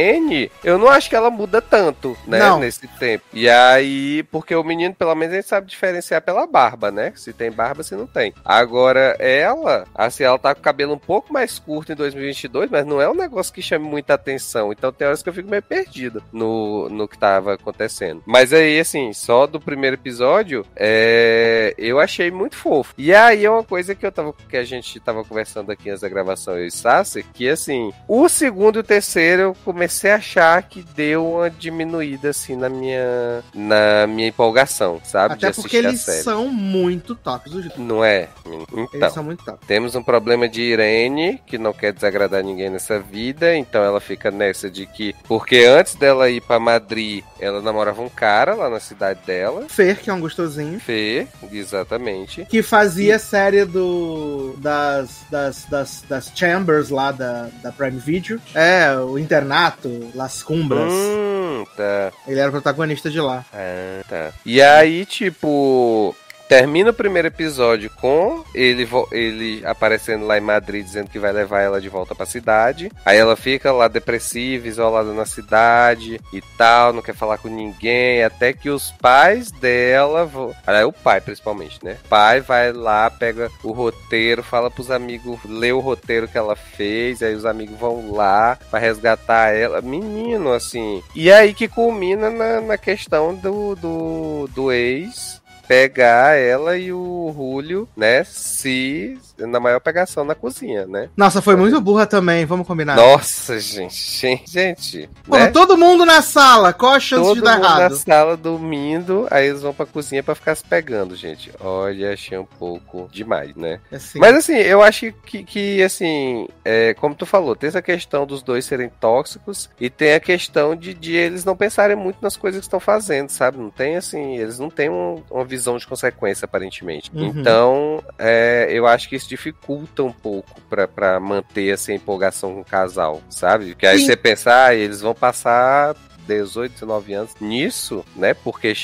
[0.62, 2.38] eu não acho que ela muda tanto, né?
[2.38, 2.60] Não.
[2.60, 3.24] Nesse tempo.
[3.32, 7.12] E aí, porque o menino, pelo menos, ele sabe diferenciar pela barba, né?
[7.16, 8.32] Se tem barba, se não tem.
[8.44, 12.86] Agora, ela, assim, ela tá com o cabelo um pouco mais curto em 2022, mas
[12.86, 14.72] não é um negócio que chame muita atenção.
[14.72, 18.22] Então tem horas que eu fico meio perdido no, no que tava acontecendo.
[18.26, 22.94] Mas aí, assim, só do primeiro episódio, é, eu achei muito fofo.
[22.96, 26.02] E aí é uma coisa que eu tava, que a gente tava conversando aqui antes
[26.02, 30.16] da gravação, eu e Sassi, que assim, o segundo e o terceiro eu comecei a
[30.16, 35.34] achar que deu uma diminuída, assim, na minha, na minha empolgação, sabe?
[35.34, 37.54] Até de porque eles são muito tóxicos.
[37.54, 37.78] os dois.
[37.78, 38.28] Não é?
[38.46, 39.10] Eles Então.
[39.10, 39.66] são muito tóxicos.
[39.66, 44.30] Temos um problema de Irene, que não quer desagradar ninguém nessa vida, então ela fica
[44.30, 48.80] nessa de que, porque antes dela ir pra Madrid, ela namorava um cara lá na
[48.80, 50.78] cidade dela, Fer, que é um gostosinho.
[50.80, 52.44] Fê, exatamente.
[52.46, 54.54] Que fazia série do.
[54.58, 58.40] Das, das, das, das Chambers lá da, da Prime Video.
[58.54, 59.65] É, o Internato,
[60.14, 60.92] Las Cumbras.
[60.92, 62.12] Hum, tá.
[62.26, 63.44] Ele era o protagonista de lá.
[63.52, 64.32] Ah, tá.
[64.44, 66.14] E aí, tipo.
[66.48, 71.60] Termina o primeiro episódio com ele, ele aparecendo lá em Madrid dizendo que vai levar
[71.60, 72.90] ela de volta pra cidade.
[73.04, 78.22] Aí ela fica lá depressiva, isolada na cidade e tal, não quer falar com ninguém.
[78.22, 80.24] Até que os pais dela.
[80.24, 80.54] Vão...
[80.64, 81.98] Ah, é o pai, principalmente, né?
[82.04, 86.54] O pai vai lá, pega o roteiro, fala pros amigos, lê o roteiro que ela
[86.54, 87.22] fez.
[87.22, 89.80] Aí os amigos vão lá pra resgatar ela.
[89.80, 91.02] Menino, assim.
[91.12, 97.32] E aí que culmina na, na questão do, do, do ex pegar ela e o
[97.34, 101.10] Julio, né, se na maior pegação na cozinha, né?
[101.14, 102.96] Nossa, foi muito burra também, vamos combinar.
[102.96, 105.50] Nossa, gente, gente, Porra, né?
[105.50, 107.96] todo mundo na sala, qual a chance Todo de dar mundo na errado?
[107.96, 111.50] sala dormindo, aí eles vão pra cozinha pra ficar se pegando, gente.
[111.60, 113.78] Olha, achei um pouco demais, né?
[113.92, 118.24] Assim, Mas assim, eu acho que, que assim, é, como tu falou, tem essa questão
[118.26, 122.36] dos dois serem tóxicos e tem a questão de, de eles não pensarem muito nas
[122.38, 123.58] coisas que estão fazendo, sabe?
[123.58, 127.10] Não tem assim, eles não têm um- uma visão de consequência, aparentemente.
[127.14, 127.26] Uhum.
[127.26, 130.60] Então, é, eu acho que isso dificulta um pouco
[130.94, 133.66] pra manter essa empolgação com o casal, sabe?
[133.66, 134.06] Porque aí Sim.
[134.06, 135.94] você pensar, ah, eles vão passar
[136.26, 138.34] 18, 19 anos nisso, né?
[138.34, 138.74] Porque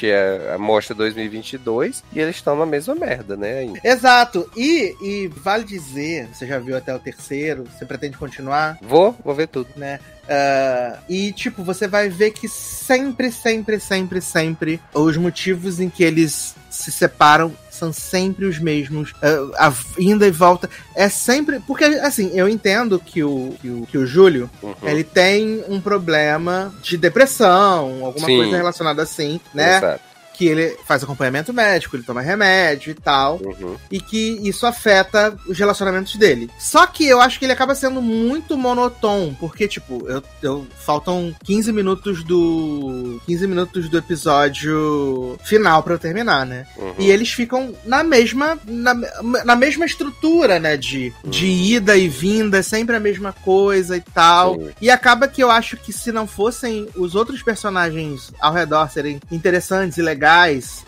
[0.55, 3.61] a mostra 2022 e eles estão na mesma merda, né?
[3.61, 3.81] Ainda.
[3.83, 4.51] Exato.
[4.57, 8.79] E, e vale dizer, você já viu até o terceiro, você pretende continuar?
[8.81, 9.69] Vou, vou ver tudo.
[9.77, 9.99] Né?
[10.23, 16.05] Uh, e, tipo, você vai ver que sempre, sempre, sempre, sempre os motivos em que
[16.05, 17.53] eles se separam
[17.83, 19.11] são sempre os mesmos.
[19.11, 21.59] Uh, a vinda e volta é sempre.
[21.59, 24.75] Porque, assim, eu entendo que o, que o, que o Júlio Uhum.
[24.85, 28.37] ele tem um problema de depressão, alguma Sim.
[28.37, 29.79] coisa relacionada assim, né?
[29.79, 30.12] Exato.
[30.43, 33.77] Que ele faz acompanhamento médico, ele toma remédio e tal Uhum.
[33.91, 36.51] e que isso afeta os relacionamentos dele.
[36.59, 41.33] Só que eu acho que ele acaba sendo muito monotônico, porque, tipo, eu, eu- faltam
[41.45, 43.21] 15 minutos do.
[43.25, 46.67] 15 minutos do episódio final pra eu terminar, né?
[46.77, 46.95] Uhum.
[46.99, 48.59] E eles ficam na mesma.
[48.67, 48.95] Na,
[49.45, 50.77] na mesma estrutura, né?
[50.77, 54.57] De, de ida e vinda, sempre a mesma coisa e tal.
[54.57, 54.71] Sim.
[54.81, 59.21] E acaba que eu acho que se não fossem os outros personagens ao redor serem
[59.31, 60.32] interessantes e legais,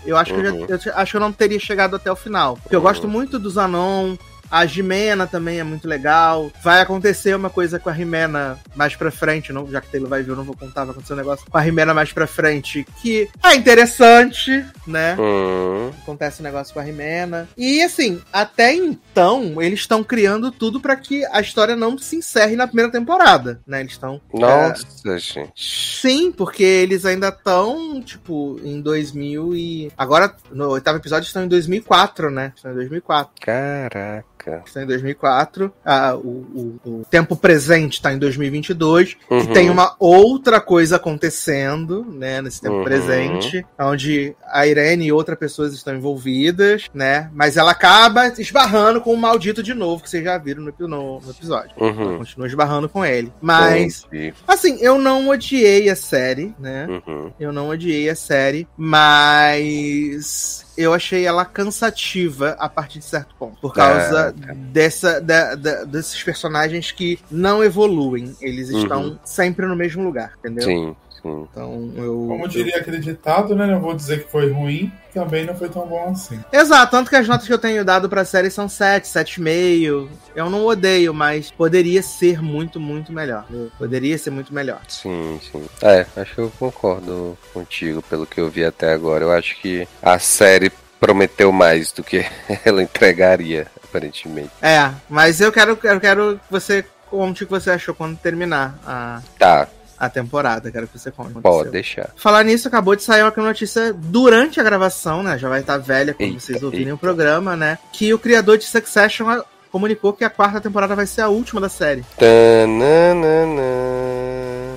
[0.07, 0.61] eu acho que eu, Uhum.
[0.61, 2.57] já, eu te- acho que eu não teria chegado até o final.
[2.63, 2.85] Porque eu Uhum.
[2.87, 4.17] gosto muito do Zanon.
[4.55, 6.49] A Jimena também é muito legal.
[6.63, 10.23] Vai acontecer uma coisa com a Rimena mais pra frente, não, já que Taylor vai
[10.23, 12.87] ver, eu não vou contar, vai acontecer um negócio com a Rimena mais pra frente
[13.03, 15.17] que é interessante, né?
[15.19, 17.49] Hum, acontece um negócio com a Rimena.
[17.57, 22.55] E assim, até então, eles estão criando tudo pra que a história não se encerre
[22.55, 23.81] na primeira temporada, né?
[23.81, 24.21] Eles estão.
[24.33, 25.51] nossa, gente.
[25.57, 29.93] Sim, porque eles ainda estão, tipo, em 2000 e.
[29.99, 32.53] Agora, no oitavo episódio, estão em 2004, né?
[32.55, 33.35] Estão em 2004.
[33.41, 34.44] Caraca.
[34.65, 35.73] Estão em 2004.
[35.85, 39.17] Ah, o, o- o tempo presente está em 2022.
[39.31, 39.41] Uhum.
[39.47, 42.85] Que tem uma outra coisa acontecendo, né, nesse tempo Uhum.
[42.85, 49.13] presente, onde a Irene e outras pessoas estão envolvidas, né, mas ela acaba esbarrando com
[49.13, 51.71] o maldito de novo, que vocês já viram no, no- no episódio.
[51.79, 52.19] Ela Uhum.
[52.19, 53.33] continua esbarrando com ele.
[53.41, 54.35] Mas, Entendi.
[54.47, 57.31] assim, eu não odiei a série, né, Uhum.
[57.39, 63.57] eu não odiei a série, mas eu achei ela cansativa a partir de certo ponto.
[63.61, 68.35] Por causa dessa, da- da- desses personagens que não evoluem.
[68.41, 70.65] Eles estão sempre no mesmo lugar, entendeu?
[70.65, 71.49] Sim, sim.
[71.51, 72.27] Então eu.
[72.29, 73.67] Como diria aquele ditado, né?
[73.67, 76.39] Não vou dizer que foi ruim, também não foi tão bom assim.
[76.53, 80.09] Exato, tanto que as notas que eu tenho dado pra série são 7, 7,5.
[80.37, 83.47] Eu não odeio, mas poderia ser muito, muito melhor.
[83.79, 84.81] Poderia ser muito melhor.
[84.89, 85.65] Sim, sim.
[85.83, 89.25] É, acho que eu concordo contigo pelo que eu vi até agora.
[89.25, 90.71] Eu acho que a série
[91.01, 92.25] prometeu mais do que
[92.65, 94.51] ela entregaria, aparentemente.
[94.61, 98.77] É, mas eu quero, eu quero que você conte o que você achou quando terminar
[98.85, 99.69] a, Tá,
[100.07, 100.71] a temporada.
[100.71, 101.33] Quero que você conte.
[101.41, 102.11] pode deixar.
[102.17, 105.39] Falar nisso, acabou de sair uma notícia durante a gravação, né?
[105.39, 106.95] Já vai estar velha quando Eita, vocês ouvirem eita.
[106.95, 107.79] o programa, né?
[107.93, 111.69] Que o criador de Succession comunicou que a quarta temporada vai ser a última da
[111.69, 112.05] série.
[112.17, 113.63] Tananana.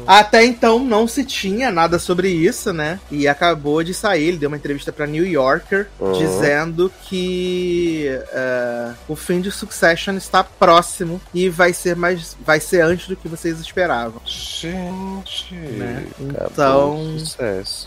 [0.06, 3.00] Até então não se tinha nada sobre isso, né?
[3.10, 6.12] E acabou de sair, ele deu uma entrevista pra New Yorker Uhum.
[6.14, 12.82] dizendo que eh, o fim de Succession está próximo e vai ser mais vai ser
[12.82, 14.22] antes do que vocês esperavam.
[14.26, 16.06] Gente, Né?
[16.20, 17.18] Então-.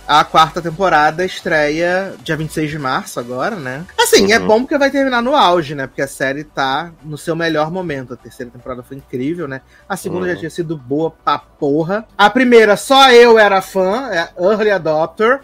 [0.06, 3.84] A quarta temporada estreia dia 26 de março agora, né?
[3.98, 4.46] Assim, é Uhum.
[4.46, 5.86] bom porque vai terminar no auge, né?
[5.86, 8.14] Porque a série tá no seu melhor momento.
[8.14, 9.60] A terceira temporada foi incrível, né?
[9.88, 10.32] A segunda Uhum.
[10.32, 11.99] já tinha sido boa pra porra.
[12.16, 15.40] A primeira, só eu era fã, é Early Adopter.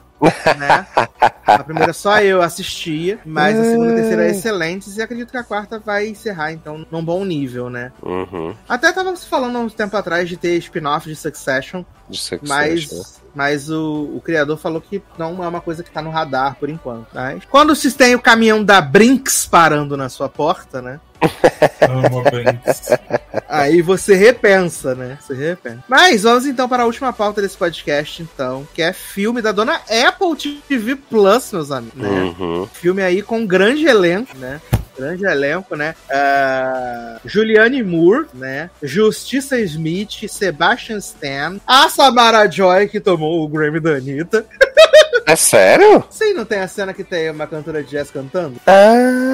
[0.58, 0.86] né?
[1.46, 5.30] A primeira só eu assistia, mas a segunda e a terceira é excelentes e acredito
[5.30, 7.92] que a quarta vai encerrar, então, num bom nível, né?
[8.02, 8.54] Uhum.
[8.68, 12.48] Até tava se falando há um tempo atrás de ter spin-off de Succession, De Succession.
[12.48, 16.56] mas, mas o, o criador falou que não é uma coisa que tá no radar
[16.56, 17.08] por enquanto.
[17.12, 20.98] Mas quando se tem o caminhão da Brinks parando na sua porta, né?
[21.80, 22.22] Amo.
[23.48, 25.18] Aí você repensa, né?
[25.20, 25.84] Você repensa.
[25.88, 29.80] Mas vamos então para a última pauta desse podcast, então, que é filme da dona
[30.06, 31.98] Apple TV Plus, meus amigos.
[31.98, 32.34] Né?
[32.38, 32.68] Uhum.
[32.72, 34.60] Filme aí com um grande elenco, né?
[34.96, 35.94] Grande elenco, né?
[36.10, 38.70] Ah, Juliane Moore, né?
[38.82, 44.46] Justiça Smith, Sebastian Stan, a Samara Joy, que tomou o Grammy da Anitta.
[45.26, 46.04] É sério?
[46.08, 48.60] Sim, não tem a cena que tem uma cantora de jazz cantando?
[48.64, 49.26] Ah!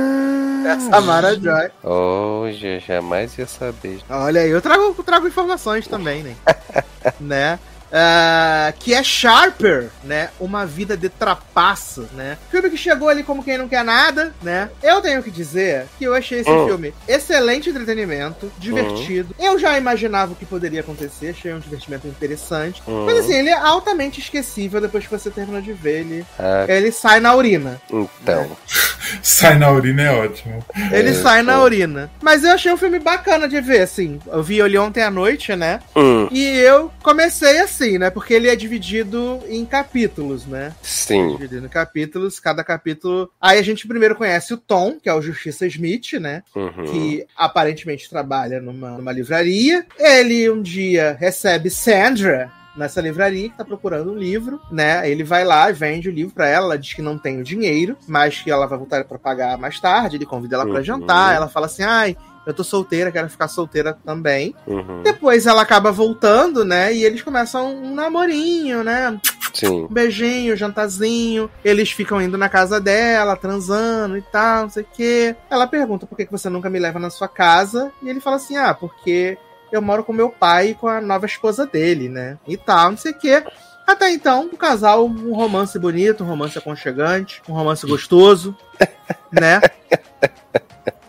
[0.65, 1.71] É a Samara Joy.
[1.83, 4.01] Hoje, jamais ia saber.
[4.09, 6.37] Olha aí, eu trago, trago informações também, né?
[7.21, 7.59] né?
[7.93, 10.31] Ah, que é Sharper, né?
[10.41, 12.39] Uma vida de trapaço, né?
[12.51, 14.71] Filme que chegou ali como quem não quer nada, né?
[14.83, 16.67] Eu tenho que dizer que eu achei esse Hum.
[16.67, 19.35] filme excelente entretenimento, divertido.
[19.39, 22.83] Eu já imaginava o que poderia acontecer, achei um divertimento interessante.
[22.89, 23.05] Hum.
[23.05, 26.27] Mas assim, ele é altamente esquecível depois que você termina de ver ele.
[26.39, 27.81] Ah, Ele sai na urina.
[27.91, 28.57] então.
[29.21, 30.65] Sai na urina é ótimo.
[30.91, 32.11] Ele É, sai na urina.
[32.23, 34.19] Mas eu achei um filme bacana de ver, assim.
[34.27, 35.81] Eu vi ele ontem à noite, né?
[35.95, 36.29] Hum.
[36.31, 38.11] E eu comecei assim, assim, né?
[38.11, 40.73] Porque ele é dividido em capítulos, né?
[40.83, 41.33] Sim.
[41.33, 43.31] Dividido em capítulos, cada capítulo.
[43.41, 46.43] Aí a gente primeiro conhece o Tom, que é o Justiça Smith, né?
[46.55, 46.85] Uhum.
[46.85, 49.85] Que aparentemente trabalha numa, numa livraria.
[49.99, 55.09] Ele um dia recebe Sandra, nessa livraria que tá procurando um livro, né?
[55.11, 57.45] Ele vai lá e vende o livro para ela, ela diz que não tem o
[57.45, 60.85] dinheiro, mas que ela vai voltar para pagar mais tarde, ele convida ela para Uhum.
[60.85, 62.17] jantar, ela fala assim: "Ai,
[62.47, 64.55] eu tô solteira, quero ficar solteira também".
[64.67, 65.03] Uhum.
[65.03, 66.95] Depois ela acaba voltando, né?
[66.95, 69.19] E eles começam um namorinho, né?
[69.53, 69.85] Sim.
[69.85, 71.51] Um beijinho, jantarzinho.
[71.65, 75.37] Eles ficam indo na casa dela, transando e tal, não sei o quê.
[75.51, 77.93] Ela pergunta por que que você nunca me leva na sua casa.
[78.03, 79.37] E ele fala assim: ah, porque
[79.71, 82.39] eu moro com meu pai e com a nova esposa dele, né?
[82.47, 83.43] E tal, não sei o quê.
[83.87, 88.57] Até então, um casal, um romance bonito, um romance aconchegante, um romance gostoso,
[89.33, 89.61] né?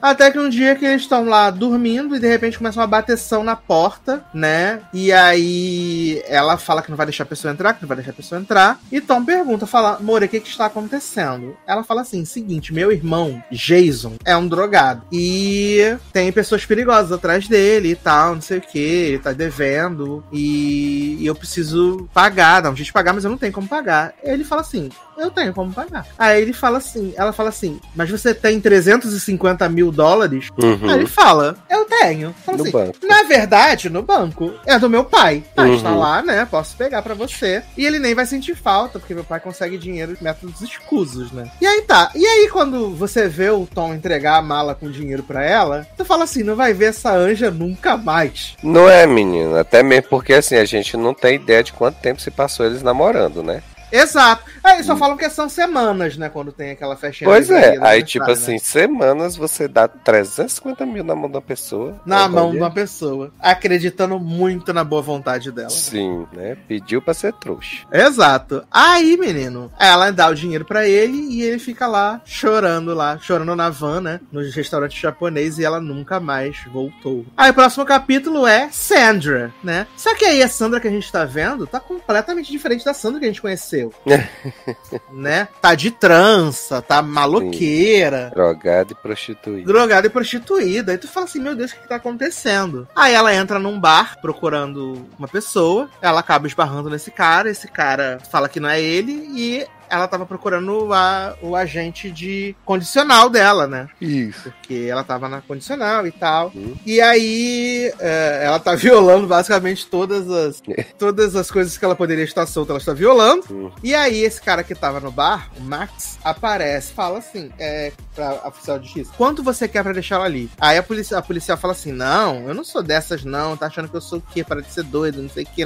[0.04, 3.42] Até que um dia que eles estão lá dormindo e de repente começa uma bateção
[3.42, 4.82] na porta, né?
[4.94, 8.12] E aí ela fala que não vai deixar a pessoa entrar, que não vai deixar
[8.12, 8.82] a pessoa entrar.
[8.92, 11.56] E Tom pergunta, fala, Moura, o que que está acontecendo?
[11.66, 15.04] Ela fala assim, seguinte, meu irmão, Jason, é um drogado.
[15.10, 20.22] E tem pessoas perigosas atrás dele e tal, não sei o que, ele tá devendo.
[20.34, 23.70] E, e eu preciso pagar, dá um jeito de pagar, mas eu não tenho como
[23.70, 24.14] pagar.
[24.22, 26.06] Ele fala assim, eu tenho como pagar.
[26.18, 30.49] Aí ele fala assim, ela fala assim, mas você tem 350 mil dólares?
[30.61, 30.90] Uhum.
[30.90, 32.34] Aí ele fala, eu tenho.
[32.45, 32.98] Fala No assim, banco.
[33.03, 35.44] Na verdade, no banco, é do meu pai.
[35.56, 35.76] Ah, Uhum.
[35.76, 36.45] está lá, né?
[36.49, 37.64] Posso pegar pra você.
[37.78, 41.49] E ele nem vai sentir falta, porque meu pai consegue dinheiro de métodos escusos, né?
[41.61, 42.11] E aí tá.
[42.15, 46.03] E aí, quando você vê o Tom entregar a mala com dinheiro pra ela, tu
[46.03, 48.56] fala assim, não vai ver essa anja nunca mais.
[48.64, 49.56] Não é, menino.
[49.57, 52.82] Até mesmo porque assim, a gente não tem ideia de quanto tempo se passou eles
[52.84, 53.61] namorando, né?
[53.94, 54.44] Exato.
[54.64, 56.30] Aí só falam que são semanas, né?
[56.30, 57.30] Quando tem aquela festinha.
[57.30, 57.78] Pois é.
[57.82, 62.02] Aí, tipo aniversário, assim, semanas você dá 350 mil na mão da pessoa.
[62.06, 65.70] Na mão de uma pessoa, acreditando muito na boa vontade dela.
[65.70, 66.57] Sim, né?
[66.68, 67.86] Pediu pra ser trouxa.
[67.91, 68.65] Exato.
[68.72, 73.56] Aí, menino, ela dá o dinheiro pra ele e ele fica lá chorando lá, chorando
[73.56, 74.20] na van, né?
[74.32, 77.26] No restaurante japonês e ela nunca mais voltou.
[77.38, 79.86] Aí o próximo capítulo é Sandra, né?
[79.95, 83.20] Só que aí a Sandra que a gente tá vendo tá completamente diferente da Sandra
[83.20, 83.83] que a gente conheceu.
[85.12, 85.48] né?
[85.62, 88.32] Tá de trança, tá maloqueira.
[88.34, 89.68] Drogado e prostituído.
[89.68, 90.92] Drogada e prostituída.
[90.92, 92.88] Aí tu fala assim, meu Deus, o que, que tá acontecendo?
[92.96, 95.90] Aí ela entra num bar procurando uma pessoa.
[96.02, 97.50] Ela acaba esbarrando nesse cara.
[97.50, 99.30] Esse cara fala que não é ele.
[99.36, 103.88] E ela tava procurando a- o agente de condicional dela, né?
[104.00, 104.52] Isso.
[104.52, 106.52] Porque ela tava na condicional e tal.
[106.56, 106.76] Hum.
[106.86, 110.62] E aí é, ela tá violando basicamente todas as,
[110.98, 113.44] todas as coisas que ela poderia estar solta, ela está violando.
[113.52, 113.72] Hum.
[113.84, 118.42] E aí esse cara que tava no bar, o Max, aparece, fala assim, é, pra
[118.48, 120.50] oficial de justiça, quanto você quer pra deixar ela ali?
[120.60, 123.88] Aí a, policia, a policial fala assim, não, eu não sou dessas não, tá achando
[123.90, 124.44] que eu sou o quê?
[124.44, 125.64] Para de ser doido, não sei o quê.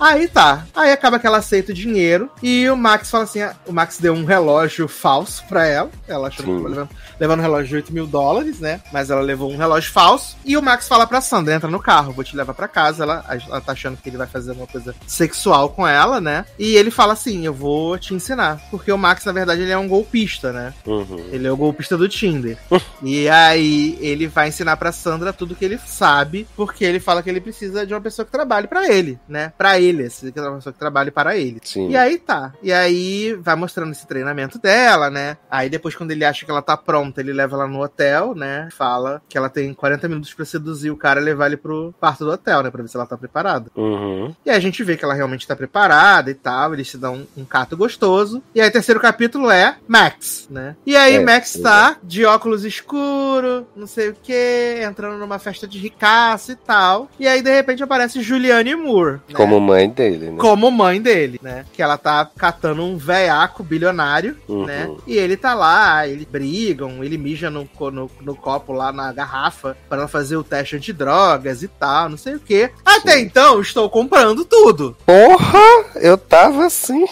[0.00, 0.66] Aí tá.
[0.74, 3.98] Aí acaba que ela aceita o dinheiro e o Max fala assim, ah, o Max
[3.98, 6.56] deu um relógio falso pra ela, ela achou que Sim.
[6.56, 8.80] tava levando, levando um relógio de 8 mil dólares, né?
[8.92, 12.12] Mas ela levou um relógio falso e o Max fala pra Sandra, entra no carro,
[12.12, 14.94] vou te levar pra casa, ela, ela tá achando que ele vai fazer alguma coisa
[15.06, 16.44] sexual com ela, né?
[16.58, 19.78] E ele fala assim, eu vou te ensinar, porque o Max, na verdade, ele é
[19.78, 20.74] um golpista, né?
[20.86, 21.28] Uhum.
[21.30, 22.58] Ele é o golpista do Tinder.
[23.02, 27.30] e aí ele vai ensinar pra Sandra tudo que ele sabe, porque ele fala que
[27.30, 29.52] ele precisa de uma pessoa que trabalhe pra ele, né?
[29.56, 31.60] Pra ele, que é uma pessoa que trabalhe para ele.
[31.64, 31.90] Sim.
[31.90, 32.52] E aí tá.
[32.62, 32.97] E aí
[33.40, 35.36] vai mostrando esse treinamento dela, né?
[35.50, 38.68] Aí depois, quando ele acha que ela tá pronta, ele leva ela no hotel, né?
[38.72, 42.24] Fala que ela tem 40 minutos pra seduzir o cara e levar ele pro quarto
[42.24, 42.70] do hotel, né?
[42.70, 43.70] Pra ver se ela tá preparada.
[43.76, 44.34] Uhum.
[44.44, 47.26] E aí a gente vê que ela realmente tá preparada e tal, eles se dão
[47.36, 48.42] um, um cato gostoso.
[48.54, 50.76] E aí terceiro capítulo é Max, né?
[50.86, 55.66] E aí É, Max tá de óculos escuro, não sei o que, entrando numa festa
[55.66, 57.08] de ricaço e tal.
[57.18, 59.14] E aí de repente aparece Julianne Moore.
[59.28, 59.34] né?
[59.34, 60.38] Como mãe dele, né?
[60.38, 61.64] como mãe dele, né?
[61.72, 64.64] Que ela tá catando um veiaco bilionário, Uhum.
[64.66, 64.90] né?
[65.06, 69.76] E ele tá lá, eles brigam, ele mija no, no, no copo lá na garrafa
[69.88, 72.70] para fazer o teste antidrogas e tal, não sei o quê.
[72.84, 73.20] Até Sim.
[73.22, 74.96] então, estou comprando tudo.
[75.04, 75.58] Porra!
[75.96, 77.04] Eu tava assim.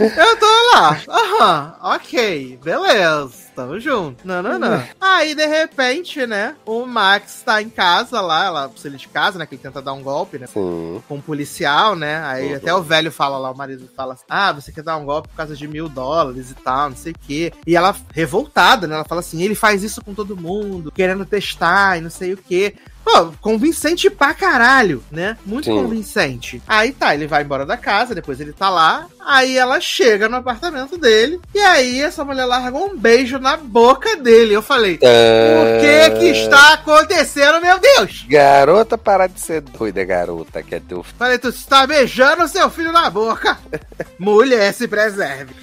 [0.00, 3.47] Eu tô lá, aham, ok, beleza.
[3.58, 4.24] Tamo junto.
[4.24, 4.80] Não, não, não.
[5.00, 6.54] Aí, de repente, né?
[6.64, 9.46] O Max tá em casa lá, ela precisa de casa, né?
[9.46, 10.46] Que ele tenta dar um golpe, né?
[10.46, 11.02] Sim.
[11.08, 12.22] com um policial, né?
[12.24, 12.56] Aí Uhum.
[12.56, 15.26] até o velho fala lá, o marido fala assim, ah, você quer dar um golpe
[15.26, 17.52] por causa de mil dólares e tal, não sei o quê.
[17.66, 18.94] E ela, revoltada, né?
[18.94, 22.36] Ela fala assim, ele faz isso com todo mundo, querendo testar e não sei o
[22.36, 22.76] quê.
[23.08, 25.36] Pô, convincente pra caralho, né?
[25.46, 25.72] Muito Sim.
[25.72, 26.62] convincente.
[26.68, 30.36] Aí tá, ele vai embora da casa, depois ele tá lá, aí ela chega no
[30.36, 34.52] apartamento dele, e aí essa mulher larga um beijo na boca dele.
[34.52, 38.26] Eu falei, o que que está acontecendo, meu Deus?
[38.28, 41.16] Garota, parar de ser doida, garota, que é teu filho.
[41.18, 43.58] Falei, tu está beijando seu filho na boca.
[44.18, 45.54] Mulher, se preserve.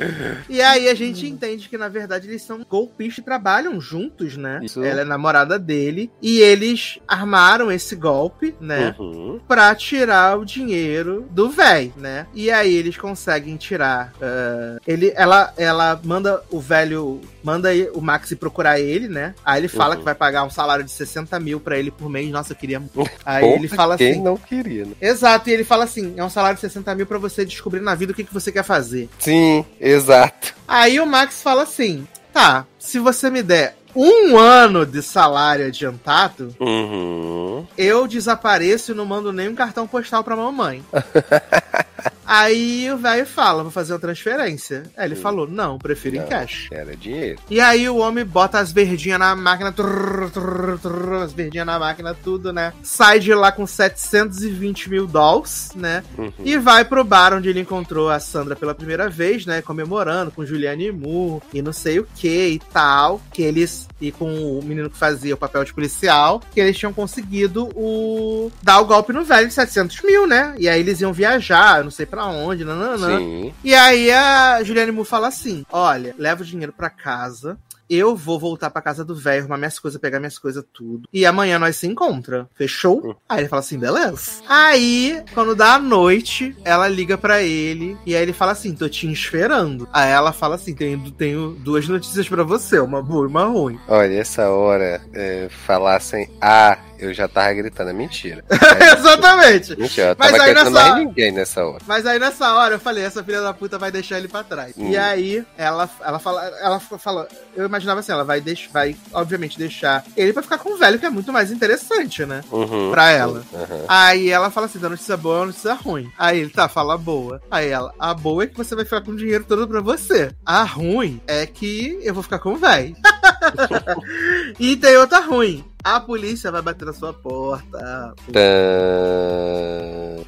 [0.49, 4.61] E aí a gente entende que, na verdade, eles são golpistas e trabalham juntos, né?
[4.63, 4.83] Isso.
[4.83, 6.09] Ela é namorada dele.
[6.21, 7.34] E eles armaram
[7.71, 8.95] esse golpe, né?
[8.99, 9.39] Uhum.
[9.47, 12.27] Pra tirar o dinheiro do véi, né?
[12.33, 14.13] E aí eles conseguem tirar.
[14.21, 17.21] ah, ele, ela, ela manda o velho.
[17.43, 19.35] Manda o Maxi procurar ele, né?
[19.45, 19.99] Aí ele fala Uhum.
[19.99, 22.29] que vai pagar um salário de 60 mil pra ele por mês.
[22.31, 22.79] Nossa, eu queria.
[22.79, 22.95] muito.
[23.25, 24.21] Aí ele fala quem assim.
[24.21, 24.93] não queria, né?
[24.99, 27.93] Exato, e ele fala assim: é um salário de 60 mil pra você descobrir na
[27.95, 29.09] vida o que, que você quer fazer.
[29.19, 30.53] Sim, exato.
[30.67, 36.55] Aí o Max fala assim: tá, se você me der um ano de salário adiantado,
[36.59, 37.65] Uhum.
[37.77, 40.83] eu desapareço e não mando nem um cartão postal pra mamãe.
[42.25, 44.83] aí o velho fala: vou fazer uma transferência.
[44.97, 46.27] Aí ele falou: não, prefiro em Não.
[46.27, 46.67] cash.
[46.71, 47.39] Era dinheiro.
[47.49, 51.79] E aí o homem bota as verdinhas na máquina, trrr, trrr, trrr, as verdinhas na
[51.79, 52.73] máquina, tudo, né?
[52.83, 56.03] Sai de lá com 720 mil dólares, né?
[56.17, 56.31] Uhum.
[56.43, 59.61] E vai pro bar onde ele encontrou a Sandra pela primeira vez, né?
[59.61, 63.21] Comemorando com Juliane Moore e não sei o que e tal.
[63.31, 63.87] Que eles.
[64.01, 66.41] E com o menino que fazia o papel de policial.
[66.53, 68.51] Que eles tinham conseguido o.
[68.61, 70.55] dar o golpe no velho de 700 mil, né?
[70.57, 73.17] E aí eles iam viajar, não sei pra onde, nananã.
[73.19, 73.53] Sim.
[73.63, 77.57] E aí a Juliane Moore fala assim: olha, leva o dinheiro pra casa.
[77.87, 81.07] Eu vou voltar pra casa do velho, arrumar minhas coisas, pegar minhas coisas, tudo.
[81.13, 82.49] E amanhã nós se encontra.
[82.55, 83.15] Fechou?
[83.29, 84.41] Aí ele fala assim, beleza.
[84.49, 87.95] Aí, quando dá a noite, ela liga pra ele.
[88.03, 89.87] E aí ele fala assim, tô te esperando.
[89.93, 93.79] Aí ela fala assim, tenho, tenho duas notícias pra você, uma boa e uma ruim.
[93.87, 97.89] Olha, essa hora, é, falassem ah, eu já tava gritando.
[97.89, 98.43] É mentira.
[98.97, 99.79] Exatamente.
[99.79, 101.79] Mentira, eu Mas tava aí gritando nessa- mais ninguém nessa hora.
[101.87, 104.73] Mas aí nessa hora eu falei, essa filha da puta vai deixar ele pra trás.
[104.77, 104.89] Hum.
[104.89, 109.57] E aí ela, ela fala, ela fala, eu imaginava assim, ela vai deixar, vai obviamente
[109.57, 112.41] deixar ele pra ficar com o velho, que é muito mais interessante, né?
[112.51, 112.91] Uhum.
[112.91, 113.43] Pra ela.
[113.53, 113.85] Uhum.
[113.87, 116.11] Aí ela fala assim, da notícia boa, a notícia ruim.
[116.17, 117.41] Aí ele, tá, fala boa.
[117.49, 120.31] Aí ela, a boa é que você vai ficar com o dinheiro todo pra você.
[120.45, 122.95] A ruim é que eu vou ficar com o velho.
[124.59, 125.63] e tem outra ruim.
[125.87, 128.15] A polícia vai bater na sua porta.
[128.33, 128.41] Tã...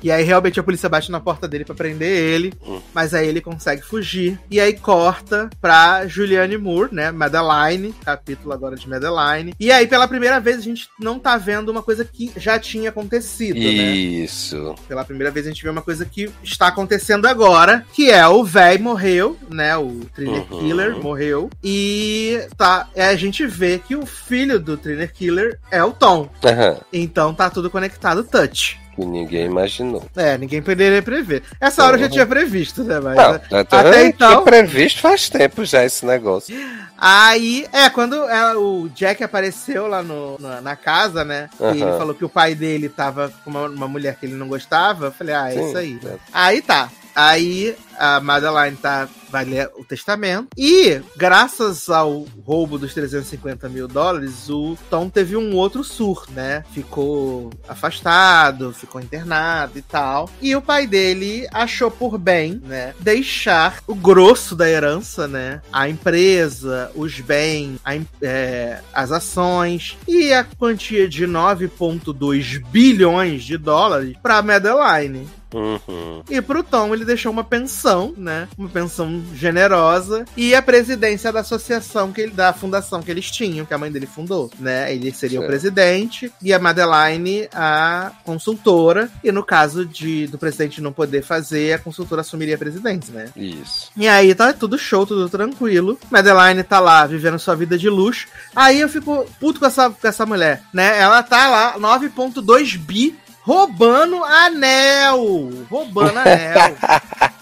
[0.04, 2.80] E aí realmente a polícia bate na porta dele pra prender ele, Hum.
[2.94, 4.40] mas aí ele consegue fugir.
[4.52, 9.56] E aí corta pra Julianne Moore, né, Madeline, capítulo agora de Madeline.
[9.60, 12.90] E aí pela primeira vez a gente não tá vendo uma coisa que já tinha
[12.92, 13.64] acontecido, né?
[13.66, 14.76] Isso.
[14.88, 18.44] Pela primeira vez a gente vê uma coisa que está acontecendo agora, que é o
[18.44, 20.60] véi morreu, né, o Thriller Uhum.
[20.60, 21.50] Killer morreu.
[21.64, 26.30] E tá, é, a gente vê que o filho do Thriller Killer é o Tom.
[26.44, 26.78] Aham.
[26.92, 28.80] Então tá tudo conectado touch.
[28.96, 30.04] Que ninguém imaginou.
[30.16, 31.44] É, ninguém poderia prever.
[31.62, 32.12] Essa hora eu já Uhum.
[32.12, 33.00] tinha previsto, né?
[33.00, 33.42] Mas, Não, né?
[33.52, 34.44] até, até então...
[34.44, 36.56] previsto faz tempo já esse negócio.
[36.98, 41.48] Aí, é, quando ela- o Jack apareceu lá no, na, na casa, né?
[41.60, 44.48] E ele falou que o pai dele tava com uma, uma mulher que ele não
[44.48, 45.06] gostava.
[45.06, 46.00] Eu falei, ah, é Sim, isso aí.
[46.04, 46.16] é.
[46.34, 46.90] Aí tá.
[47.18, 50.50] Aí a Madeline tá, vai ler o testamento.
[50.56, 56.64] E, graças ao roubo dos 350 mil dólares, o Tom teve um outro surto, né?
[56.72, 60.30] Ficou afastado, ficou internado e tal.
[60.40, 62.94] E o pai dele achou por bem, né?
[63.00, 65.62] Deixar o grosso da herança, né?
[65.74, 73.58] A empresa, os bens, a é, as ações e a quantia de 9,2 bilhões de
[73.58, 75.28] dólares para Madeline.
[75.54, 76.24] Uhum.
[76.30, 78.48] E pro Tom ele deixou uma pensão, né?
[78.58, 83.66] Uma pensão generosa e a presidência da associação que ele, da fundação que eles tinham,
[83.66, 84.94] que a mãe dele fundou, né?
[84.94, 89.10] Ele seria o presidente e a Madeline a consultora.
[89.24, 93.30] E no caso de do presidente não poder fazer, a consultora assumiria a presidência, né?
[93.36, 93.90] Isso.
[93.96, 95.98] E aí tá tudo show, tudo tranquilo.
[96.10, 98.28] Madeline tá lá vivendo sua vida de luxo.
[98.56, 101.00] Aí eu fico puto com essa, com essa mulher, né?
[101.00, 103.18] Ela tá lá, 9.2 bi,
[103.48, 105.50] roubando anel.
[105.72, 106.76] Roubando anel.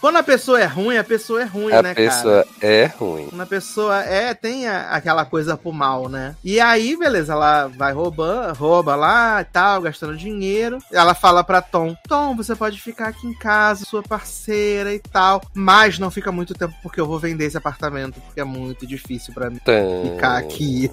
[0.00, 2.08] Quando a pessoa é ruim, a pessoa é ruim, A né, cara?
[2.08, 3.26] pessoa é ruim.
[3.28, 6.34] Quando a pessoa é, tem a- aquela coisa pro mal, né?
[6.42, 10.78] E aí, beleza, ela vai roubando, rouba lá e tal, gastando dinheiro.
[10.90, 15.42] Ela fala pra Tom: Tom, você pode ficar aqui em casa, sua parceira e tal.
[15.52, 19.34] Mas não fica muito tempo porque eu vou vender esse apartamento, porque é muito difícil
[19.34, 19.82] pra mim Tã...
[20.14, 20.90] ficar aqui.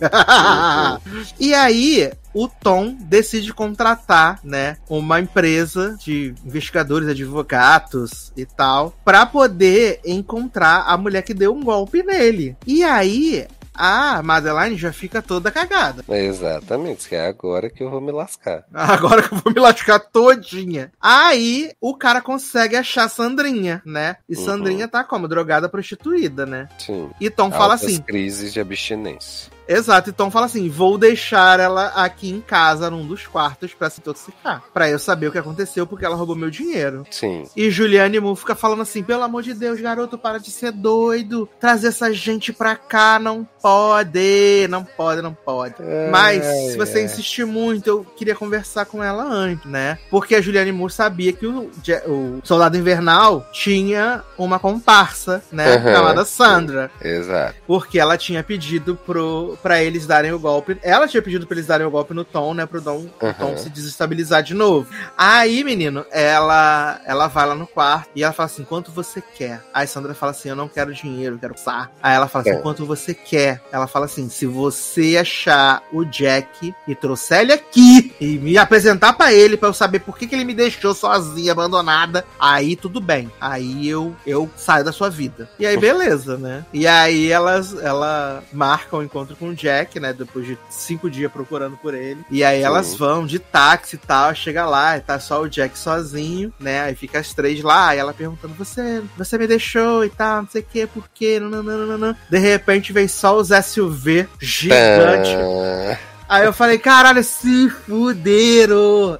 [1.39, 9.25] e aí, o Tom decide contratar, né, uma empresa de investigadores, advogados e tal, pra
[9.25, 12.55] poder encontrar a mulher que deu um golpe nele.
[12.65, 16.03] E aí, a Madeline já fica toda cagada.
[16.09, 18.63] Exatamente, que é agora que eu vou me lascar.
[18.73, 20.91] Agora que eu vou me lascar todinha.
[20.99, 24.15] Aí o cara consegue achar Sandrinha, né?
[24.27, 24.45] E Uhum.
[24.45, 25.27] Sandrinha tá como?
[25.27, 26.67] Drogada prostituída, né?
[26.79, 27.09] Sim.
[27.21, 28.01] E Tom fala Altas assim.
[28.01, 29.51] crises de abstinência.
[29.67, 33.89] Exato, e Tom fala assim: vou deixar ela aqui em casa, num dos quartos, pra
[33.89, 34.63] se intoxicar.
[34.73, 37.05] Pra eu saber o que aconteceu, porque ela roubou meu dinheiro.
[37.11, 37.43] Sim.
[37.55, 41.49] E Juliane Moore fica falando assim: pelo amor de Deus, garoto, para de ser doido.
[41.59, 44.67] Trazer essa gente pra cá não pode.
[44.69, 45.75] Não pode, não pode.
[46.11, 49.97] Mas, Ai, se você insistir muito, eu queria conversar com ela antes, né?
[50.09, 51.69] Porque a Juliane Moore sabia que o,
[52.07, 55.75] o Soldado Invernal tinha uma comparsa, né?
[55.75, 56.91] Aham, chamada Sandra.
[57.01, 57.55] Exato.
[57.65, 60.77] Porque ela tinha pedido pro, pra eles darem o golpe.
[60.81, 62.65] Ela tinha pedido pra eles darem o golpe no Tom, né?
[62.65, 63.57] Pro Tom, o Tom Aham.
[63.57, 64.87] se desestabilizar de novo.
[65.17, 69.61] Aí, menino, ela ela vai lá no quarto e ela fala assim: quanto você quer?
[69.73, 71.91] Aí Sandra fala assim: eu não quero dinheiro, eu quero passar.
[72.01, 72.61] Aí ela fala assim: É.
[72.61, 73.61] quanto você quer?
[73.71, 79.13] Ela fala assim: se você achar o Jack e trouxer ele aqui e me apresentar
[79.13, 82.99] pra ele pra eu saber por que, que ele me deixou sozinha, abandonada, aí tudo
[82.99, 83.31] bem.
[83.39, 85.49] Aí eu, eu saio da sua vida.
[85.59, 86.65] E aí, beleza, né?
[86.73, 90.13] E aí elas ela marca o encontro com o Jack, né?
[90.13, 92.23] Depois de cinco dias procurando por ele.
[92.29, 92.65] E aí Sim.
[92.65, 96.81] elas vão de táxi e tal, chega lá e tá só o Jack sozinho, né?
[96.81, 100.49] Aí fica as três lá, e ela perguntando: Você, você me deixou e tal, não
[100.49, 101.39] sei o que, por quê?
[101.39, 102.17] Nananana.
[102.29, 105.35] De repente vem só os SUV gigante.
[105.35, 105.97] Ah,
[106.29, 109.17] Aí eu falei, caralho, se fuderam!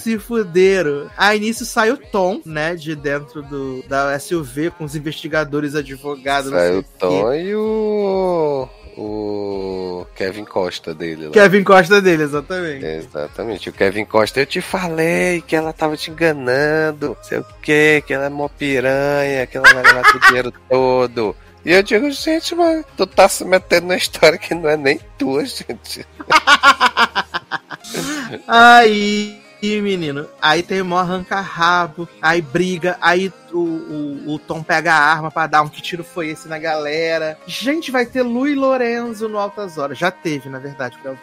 [0.00, 1.10] Se fuderam.
[1.16, 6.50] Aí nisso sai o Tom, né, de dentro do, da SUV com os investigadores, advogados,
[6.50, 6.88] Saiu o quê.
[6.98, 8.68] Tom e o.
[8.96, 11.32] O Kevin Costa dele lá.
[11.32, 12.84] Kevin Costa dele, exatamente.
[12.84, 13.68] Exatamente.
[13.68, 17.16] O Kevin Costa, eu te falei que ela tava te enganando.
[17.22, 21.34] Sei o que, que ela é mó piranha, que ela vai levar teu dinheiro todo.
[21.64, 25.00] E eu digo, gente, mas tu tá se metendo na história que não é nem
[25.18, 26.06] tua, gente.
[28.46, 29.40] Aí,
[29.80, 34.98] menino, aí tem o maior arranca-rabo, aí briga, aí o, o, o Tom pega a
[34.98, 37.36] arma pra dar um que tiro foi esse na galera.
[37.46, 39.96] Gente, vai ter Lu e Lorenzo no Altas Horas.
[39.98, 40.96] Já teve, na verdade.
[41.02, 41.14] pra-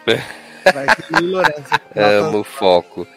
[0.74, 1.64] Vai ter Lu e Lorenzo.
[1.96, 3.08] Amo o foco.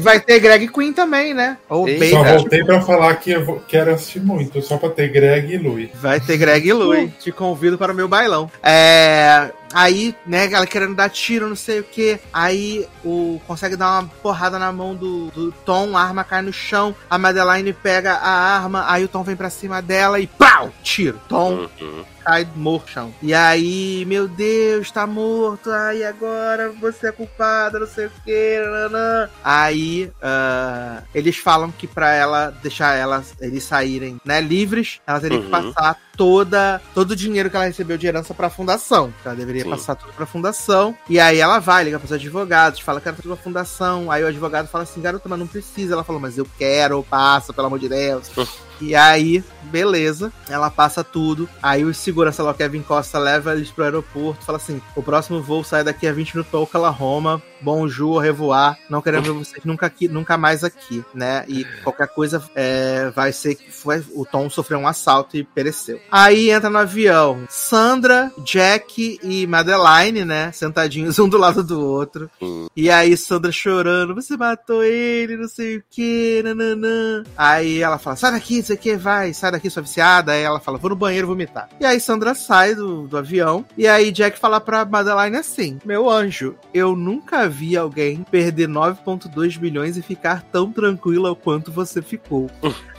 [0.00, 1.56] Vai ter Greg Queen também, né?
[1.68, 2.06] Ou Eita.
[2.10, 5.58] Só voltei pra falar que eu vou- quero assistir muito, só pra ter Greg e
[5.58, 5.92] Louie.
[5.94, 7.08] Vai ter Greg e Louie.
[7.20, 8.50] Te convido para o meu bailão.
[8.62, 9.50] É.
[9.74, 12.18] Aí, né, ela querendo dar tiro, não sei o que.
[12.32, 16.52] Aí o consegue dar uma porrada na mão do, do Tom, a arma cai no
[16.52, 16.94] chão.
[17.10, 20.72] A Madeline pega a arma, aí o Tom vem pra cima dela e pau!
[20.82, 21.20] Tiro.
[21.28, 22.04] Tom Uhum.
[22.24, 23.14] cai morto no chão.
[23.20, 25.70] E aí, meu Deus, tá morto.
[25.70, 28.60] Aí agora você é culpada, não sei o que.
[28.60, 29.28] Nanã.
[29.42, 35.38] Aí ah, eles falam que pra ela deixar elas eles saírem né, livres, ela teria
[35.40, 35.50] que Uhum.
[35.72, 39.12] passar toda todo o dinheiro que ela recebeu de herança pra fundação.
[39.24, 39.70] Ela deveria Sim.
[39.70, 40.96] passar tudo pra fundação.
[41.08, 44.10] E aí ela vai, liga pros advogados, fala que ela tudo pra fundação.
[44.10, 45.94] Aí o advogado fala assim, garota, mas não precisa.
[45.94, 48.30] Ela falou, mas eu quero, passa, pelo amor de Deus.
[48.80, 51.48] E aí, beleza, ela passa tudo.
[51.62, 54.44] Aí o segurança lá, o Kevin Costa, leva eles pro aeroporto.
[54.44, 57.42] Fala assim: o próximo voo sai daqui a 20 minutos pra Oklahoma.
[57.60, 58.78] Bonjour, revoar.
[58.90, 61.46] Não queremos ver vocês nunca, aqui, nunca mais aqui, né?
[61.48, 65.98] E qualquer coisa é, vai ser que foi, o Tom sofreu um assalto e pereceu.
[66.10, 70.52] Aí entra no avião Sandra, Jack e Madeline, né?
[70.52, 72.30] Sentadinhos um do lado do outro.
[72.76, 77.24] E aí Sandra chorando, você matou ele, não sei o que, nananã.
[77.34, 80.32] Aí ela fala, sai daqui, não sei o que, vai, sai daqui, sua viciada.
[80.32, 81.68] Aí ela fala, vou no banheiro vomitar.
[81.78, 86.08] E aí Sandra sai do, do avião, e aí Jack fala pra Madeline assim, meu
[86.08, 92.50] anjo, eu nunca vi alguém perder 9.2 bilhões e ficar tão tranquila quanto você ficou.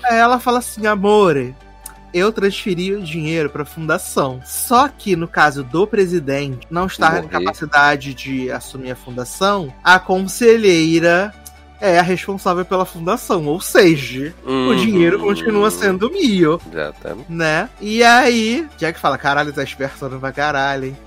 [0.03, 1.55] aí ela fala assim, amore,
[2.13, 4.39] eu transferi o dinheiro para a fundação.
[4.45, 9.99] Só que no caso do presidente não estar em capacidade de assumir a fundação, a
[9.99, 11.33] conselheira
[11.85, 14.75] é a responsável pela fundação, ou seja, o Uhum.
[14.75, 17.31] dinheiro continua sendo mio, Exatamente.
[17.31, 17.69] né?
[17.79, 20.97] E aí, Jack fala: caralho, tá esperto pra caralho, hein?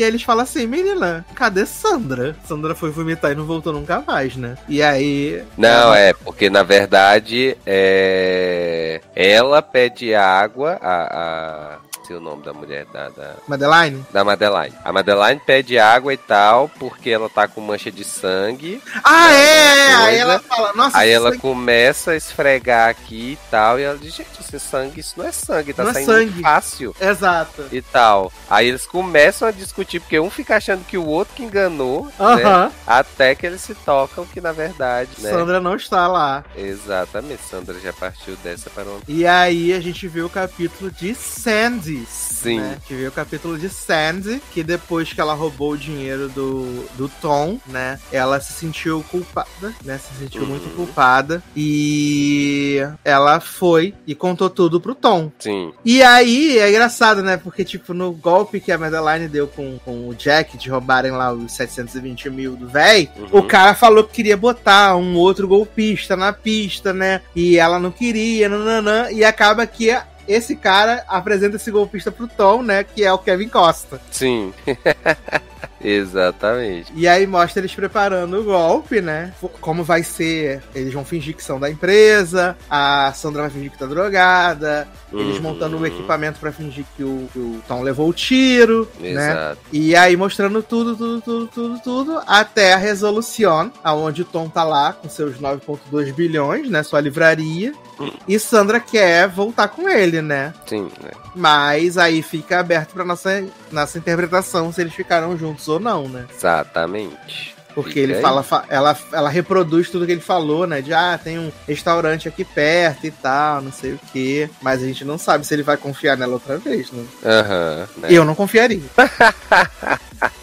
[0.00, 2.34] E aí eles falam assim, menina, cadê Sandra?
[2.48, 4.56] Sandra foi vomitar e não voltou nunca mais, né?
[4.66, 5.44] E aí.
[5.58, 9.02] Não, é, porque na verdade é...
[9.14, 14.04] ela pede água, a, a, o nome da mulher, da, da, Madeline?
[14.10, 14.74] da Madeline.
[14.84, 18.82] A Madeline pede água e tal, porque ela tá com mancha de sangue.
[19.04, 19.86] Ah, é!
[19.90, 20.04] coisa.
[20.06, 23.78] Aí ela fala, nossa, Aí ela sangue- começa a esfregar aqui e tal.
[23.78, 26.42] E ela diz, gente, esse sangue, isso não é sangue, tá Não é saindo sangue.
[26.42, 26.96] fácil.
[27.00, 27.64] Exato.
[27.70, 28.32] E tal.
[28.48, 32.12] Aí eles começam a discutir, porque um fica achando que o outro que enganou, né?
[32.20, 32.72] Aham.
[32.86, 35.30] Até que eles se tocam que, na verdade, né?
[35.30, 36.44] Sandra não está lá.
[36.56, 39.04] Exatamente, Sandra já partiu dessa para onde?
[39.08, 42.04] E aí a gente vê o capítulo de Sandy.
[42.08, 42.60] Sim.
[42.60, 42.78] Né?
[42.86, 47.08] Que vê o capítulo de Sandy, que depois que ela roubou o dinheiro do, do
[47.20, 47.98] Tom, né?
[48.12, 49.98] Ela se sentiu culpada, né?
[49.98, 50.48] Se sentiu Uhum.
[50.48, 51.42] muito culpada.
[51.54, 55.30] E ela foi e contou tudo pro Tom.
[55.38, 55.72] Sim.
[55.84, 57.36] E aí é engraçado, né?
[57.36, 61.32] Porque, tipo, no golpe que a Madeline deu com, com o Jack de roubarem lá
[61.32, 63.38] os 720 mil do véi, Uhum.
[63.40, 67.20] o cara falou que queria botar um outro golpista na pista, né?
[67.34, 69.10] E ela não queria, nananã.
[69.10, 69.96] E acaba que
[70.28, 72.84] esse cara apresenta esse golpista pro Tom, né?
[72.84, 74.00] Que é o Kevin Costa.
[74.10, 74.52] Sim.
[75.80, 76.92] Exatamente.
[76.94, 79.32] E aí mostra eles preparando o golpe, né?
[79.60, 80.62] Como vai ser.
[80.74, 85.36] Eles vão fingir que são da empresa, a Sandra vai fingir que tá drogada, eles
[85.36, 85.42] Uhum.
[85.42, 89.10] montando o equipamento pra fingir que o, que o Tom levou o tiro, né?
[89.32, 89.58] Exato.
[89.72, 94.62] E aí mostrando tudo, tudo, tudo, tudo, tudo, até a resolução, aonde o Tom tá
[94.64, 96.82] lá com seus 9.2 bilhões, né?
[96.82, 97.72] Sua livraria.
[97.98, 98.10] Hum.
[98.26, 100.54] E Sandra quer voltar com ele, né?
[100.66, 101.10] Sim, né?
[101.34, 106.26] Mas aí fica aberto pra nossa, nossa interpretação se eles ficaram juntos ou não, né?
[106.30, 107.59] Exatamente.
[107.74, 108.22] Porque ele aí.
[108.22, 110.80] fala, fa- ela, ela reproduz tudo que ele falou, né?
[110.80, 114.48] De ah, tem um restaurante aqui perto e tal, não sei o quê.
[114.62, 117.04] Mas a gente não sabe se ele vai confiar nela outra vez, né?
[117.24, 117.88] Aham.
[117.98, 118.08] né?
[118.10, 118.80] Eu não confiaria.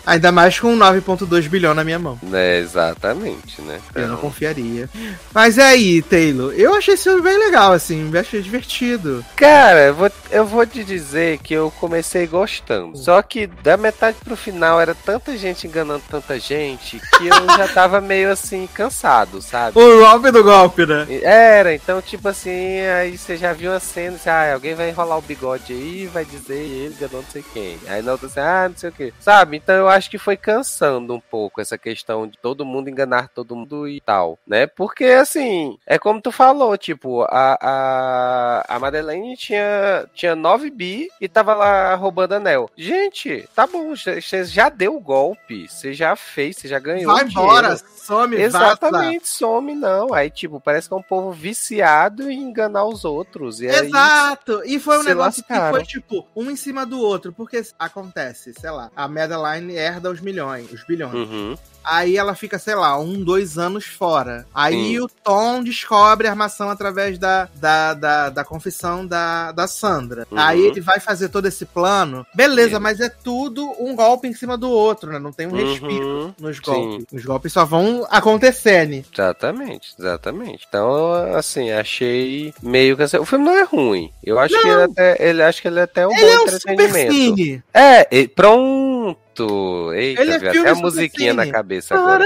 [0.06, 2.18] Ainda mais com 9,2 bilhão na minha mão.
[2.24, 3.80] Né, exatamente, né?
[3.94, 4.90] Eu não Então, confiaria.
[5.34, 6.54] Mas é aí, Taylor.
[6.56, 8.10] Eu achei esse filme bem legal, assim.
[8.12, 9.24] Eu achei divertido.
[9.36, 12.98] Cara, eu vou, eu vou te dizer que eu comecei gostando.
[12.98, 17.68] Só que da metade pro final era tanta gente enganando tanta gente que eu já
[17.68, 19.78] tava meio assim, cansado, sabe?
[19.80, 21.08] O golpe do golpe, né?
[21.24, 25.18] Era, então, tipo assim, aí você já viu a cena, assim, ah, alguém vai enrolar
[25.18, 27.78] o bigode aí e vai dizer ele enganou não sei quem.
[27.88, 29.14] Aí outra assim, ah, não sei o que.
[29.20, 29.58] Sabe?
[29.58, 33.56] Então eu acho que foi cansando um pouco essa questão de todo mundo enganar todo
[33.56, 34.68] mundo e tal, né?
[34.68, 41.10] Porque, assim, é como tu falou, tipo, a, a, a Madeleine tinha, tinha 9 bi
[41.20, 42.70] e tava lá roubando anel.
[42.78, 47.24] Gente, tá bom, você já deu o golpe, você já fez, você já ganhou Vai
[47.24, 47.50] o dinheiro.
[47.52, 48.46] embora, some, vaza.
[48.48, 50.14] Exatamente, some não.
[50.14, 53.60] Aí, tipo, parece que é um povo viciado em enganar os outros.
[53.62, 54.62] E aí, Exato!
[54.66, 55.76] E foi um negócio que lascaram.
[55.78, 57.32] foi, tipo, um em cima do outro.
[57.34, 61.14] Porque acontece, sei lá, a Madeline herda os milhões, os bilhões.
[61.14, 61.58] Uhum.
[61.90, 64.46] Aí ela fica, sei lá, um, dois anos fora.
[64.54, 65.00] Aí Sim.
[65.00, 70.28] o Tom descobre a armação através da, da, da, da confissão da, da Sandra.
[70.30, 70.38] Uhum.
[70.38, 72.26] Aí ele vai fazer todo esse plano.
[72.36, 72.82] Beleza, Sim.
[72.84, 75.18] mas é tudo um golpe em cima do outro, né?
[75.20, 75.72] Não tem um Uhum.
[75.72, 76.62] respiro nos Sim.
[77.12, 79.04] Os golpes só vão acontecendo.
[79.14, 80.66] Exatamente, exatamente.
[80.68, 83.04] Então, assim, achei meio que.
[83.04, 84.12] assim, O filme não é ruim.
[84.24, 86.38] Eu acho que ele até, ele acho que ele é até um Ele bom é
[86.40, 87.14] um entretenimento.
[87.14, 87.64] cine.
[87.74, 89.94] É, e- pronto.
[89.94, 91.54] Eita, Ele é até a musiquinha na cine.
[91.54, 92.26] cabeça agora.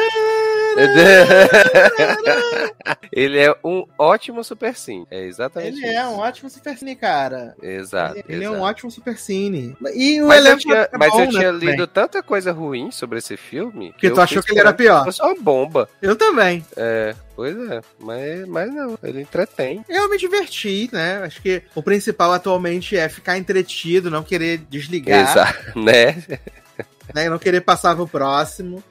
[3.12, 5.06] ele é um ótimo super sim.
[5.12, 6.10] É exatamente Ele é isso.
[6.12, 7.56] um ótimo super cine, cara.
[7.62, 8.18] Exato.
[8.18, 8.60] Ele, ele é exato.
[8.60, 9.76] um ótimo super cine.
[9.94, 11.70] E o Mas eu tinha, é mas bom, eu né, tinha também.
[11.70, 15.04] lido tanta coisa ruim sobre esse filme Que eu tu achou que ele era pior.
[15.06, 15.90] fosse uma bomba.
[16.02, 16.66] Eu também.
[16.76, 17.82] É, pois é.
[18.00, 19.84] Mas, mas não, ele entretém.
[19.90, 21.22] Eu me diverti, né?
[21.24, 26.24] Acho que o principal atualmente é ficar entretido, não querer desligar, Exato, né?
[27.14, 27.30] Né?
[27.30, 28.84] Não querer passar pro próximo.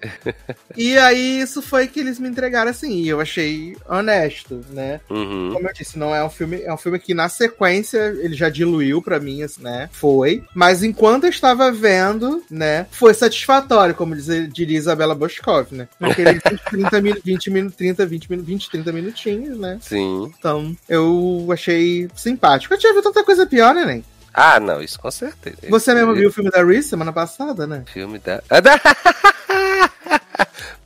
[0.77, 3.03] e aí, isso foi que eles me entregaram assim.
[3.03, 5.01] E eu achei honesto, né?
[5.11, 5.51] Uhum.
[5.53, 6.63] Como eu disse, não é um filme.
[6.63, 9.89] É um filme que na sequência ele já diluiu pra mim, assim, né?
[9.93, 10.45] Foi.
[10.55, 12.87] Mas enquanto eu estava vendo, né?
[12.91, 15.89] Foi satisfatório, como diz, diria Isabela Boscov, né?
[15.99, 19.79] Naquele 20, 30 minutos, 20 minutos, 30, 20 minutos, 20, 30 minutinhos, né?
[19.81, 20.33] Sim.
[20.39, 22.75] Então, eu achei simpático.
[22.75, 24.05] Eu tinha visto tanta coisa pior, né, Nen?
[24.33, 25.59] Ah, não, isso com certeza.
[25.69, 27.85] Você mesmo viu o filme da Reese semana passada, né?
[27.93, 28.43] Filme da.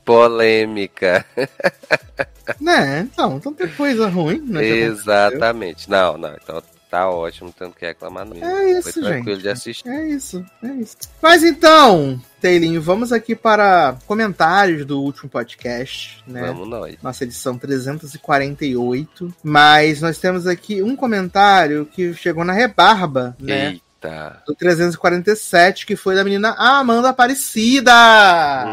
[0.05, 1.25] Polêmica.
[2.61, 4.39] Né, então, tanta coisa ruim.
[4.39, 4.63] Né.
[4.67, 5.89] Exatamente.
[5.89, 6.63] Não, não, então
[6.95, 8.37] tá ótimo, tanto que reclamar não.
[8.37, 9.43] É isso, Foi tranquilo gente.
[9.43, 9.89] de assistir.
[9.89, 10.97] É isso, é isso.
[11.21, 16.47] Mas então, Teilinho, vamos aqui para comentários do último podcast, né?
[16.47, 16.97] Vamos nós.
[17.03, 19.35] Nossa edição 348.
[19.43, 23.71] Mas nós temos aqui um comentário que chegou na rebarba, né?
[23.71, 23.84] Eita.
[24.47, 27.93] Do 347, que foi da menina Amanda Aparecida.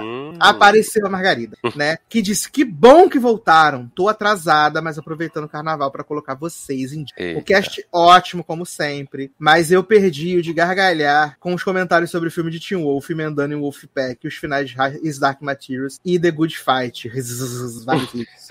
[0.03, 0.33] Hum.
[0.39, 1.97] Apareceu a Margarida, né?
[2.09, 3.89] Que disse que bom que voltaram.
[3.95, 7.37] Tô atrasada, mas aproveitando o carnaval pra colocar vocês em dia.
[7.37, 9.31] O cast ótimo, como sempre.
[9.37, 13.09] Mas eu perdi o de gargalhar com os comentários sobre o filme de Tim Wolf,
[13.09, 17.09] Emendando em Wolfpack, os finais de His Dark Materials e The Good Fight.
[17.85, 18.47] Vários vídeos.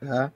[0.00, 0.30] Tá?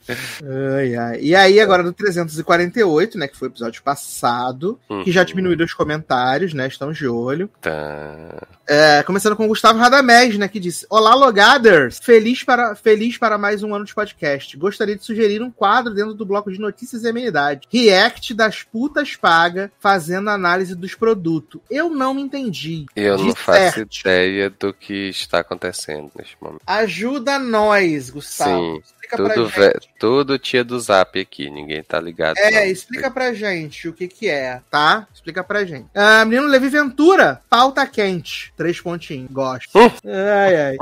[0.77, 1.19] Ai, ai.
[1.21, 3.29] E aí, agora do 348, né?
[3.29, 5.27] Que foi o episódio passado, que já Uhum.
[5.27, 6.67] diminuíram os comentários, né?
[6.67, 7.51] Estamos de olho.
[7.61, 8.47] Tá.
[8.67, 11.99] É, começando com o Gustavo Radamés, né, que disse: Olá, logaders!
[11.99, 14.57] Feliz para, feliz para mais um ano de podcast.
[14.57, 17.67] Gostaria de sugerir um quadro dentro do bloco de notícias e amenidade.
[17.73, 21.61] React das putas paga fazendo análise dos produtos.
[21.69, 22.87] Eu não me entendi.
[22.95, 26.61] Eu não faço ideia do que está acontecendo neste momento.
[26.65, 28.77] Ajuda nós, Gustavo.
[28.77, 32.37] Sim, explica Tudo, ve- tudo tia do zap aqui, ninguém tá ligado.
[32.39, 32.63] É, não.
[32.65, 35.07] explica pra gente o que que é, tá?
[35.13, 35.87] Explica pra gente.
[35.95, 38.53] Ah, menino Levi Ventura, pauta quente.
[38.57, 39.71] Três pontinhos, gosto.
[39.79, 39.91] Hum.
[40.07, 40.77] Ai, ai.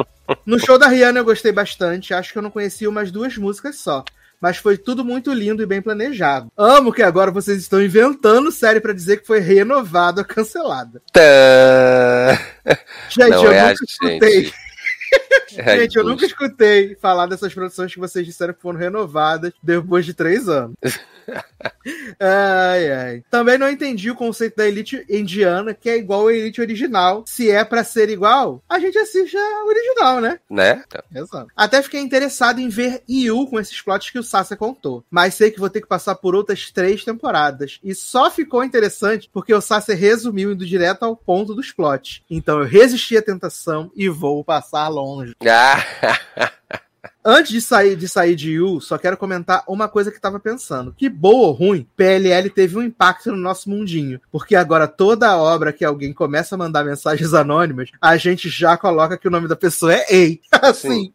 [0.46, 2.12] No show da Rihanna eu gostei bastante.
[2.14, 4.04] Acho que eu não conhecia umas duas músicas só.
[4.40, 6.46] Mas foi tudo muito lindo e bem planejado.
[6.56, 11.02] Amo que agora vocês estão inventando série pra dizer que foi renovada ou cancelada.
[11.12, 12.38] Tá.
[13.08, 14.44] Gente, Não eu é nunca escutei.
[14.44, 14.54] gente.
[15.56, 20.04] É Gente, eu nunca escutei falar dessas produções que vocês disseram que foram renovadas depois
[20.04, 20.76] de três anos.
[22.20, 23.24] ai, ai.
[23.30, 27.24] Também não entendi o conceito da Elite indiana, que é igual a Elite original.
[27.26, 30.40] Se é pra ser igual, a gente assiste a original, né?
[30.50, 30.84] Né?
[30.86, 31.48] Então, Exato.
[31.56, 35.04] Até fiquei interessado em ver Yu com esses plots que o Sasa contou.
[35.10, 37.78] Mas sei que vou ter que passar por outras três temporadas.
[37.82, 42.22] E só ficou interessante porque o Sasa resumiu indo direto ao ponto dos plots.
[42.30, 45.34] Então eu resisti à tentação e vou passar longe.
[45.46, 45.82] Ah,
[47.24, 50.94] Antes de sair de sair de Yu, só quero comentar uma coisa que tava pensando.
[50.96, 54.20] Que boa ou ruim, PLL teve um impacto no nosso mundinho.
[54.30, 59.18] Porque agora toda obra que alguém começa a mandar mensagens anônimas, a gente já coloca
[59.18, 60.40] que o nome da pessoa é Ei.
[60.62, 61.12] Assim.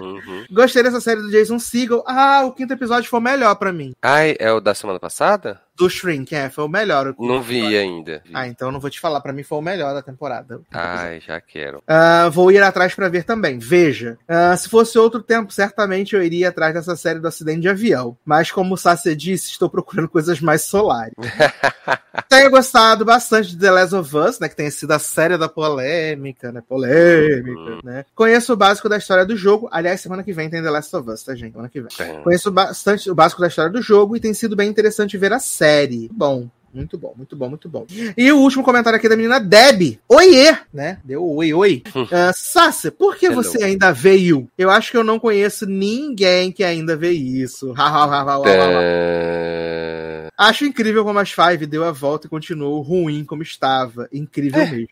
[0.00, 0.44] Uhum.
[0.50, 2.02] Gostei dessa série do Jason Segel.
[2.06, 3.94] Ah, o quinto episódio foi o melhor pra mim.
[4.02, 5.60] Ai, é o da semana passada?
[5.76, 7.14] Do Shrink, é, foi o melhor.
[7.18, 8.22] Não vi ainda.
[8.32, 9.20] Ah, então não vou te falar.
[9.20, 10.60] Pra mim foi o melhor da temporada.
[10.72, 11.82] Ai, já quero.
[11.86, 13.58] Ah, vou ir atrás pra ver também.
[13.58, 14.16] Veja.
[14.26, 18.16] Ah, se fosse outro tempo, certamente eu iria atrás dessa série do acidente de avião.
[18.24, 21.14] Mas como o Sassi disse, estou procurando coisas mais solares.
[22.28, 24.48] Tenho gostado bastante de The Last of Us, né?
[24.48, 26.62] Que tem sido a série da polêmica, né?
[26.66, 28.04] Polêmica, né?
[28.14, 29.55] Conheço o básico da história do jogo.
[29.70, 31.52] Aliás, semana que vem tem The Last of Us, tá, gente?
[31.52, 31.88] Semana que vem.
[31.88, 32.20] Tá.
[32.22, 35.38] Conheço bastante o básico da história do jogo e tem sido bem interessante ver a
[35.38, 36.08] série.
[36.12, 36.48] Bom.
[36.76, 37.86] Muito bom, muito bom, muito bom.
[38.14, 39.98] E o último comentário aqui da menina Deb.
[40.06, 40.98] Oiê, né?
[41.02, 41.82] Deu oi, oi.
[41.94, 43.36] Uh, Sassi, por que Hello.
[43.36, 44.46] você ainda veio?
[44.58, 47.72] Eu acho que eu não conheço ninguém que ainda vê isso.
[47.72, 48.42] Tá.
[50.36, 54.06] Acho incrível como as Five deu a volta e continuou ruim como estava.
[54.12, 54.88] Incrível mesmo.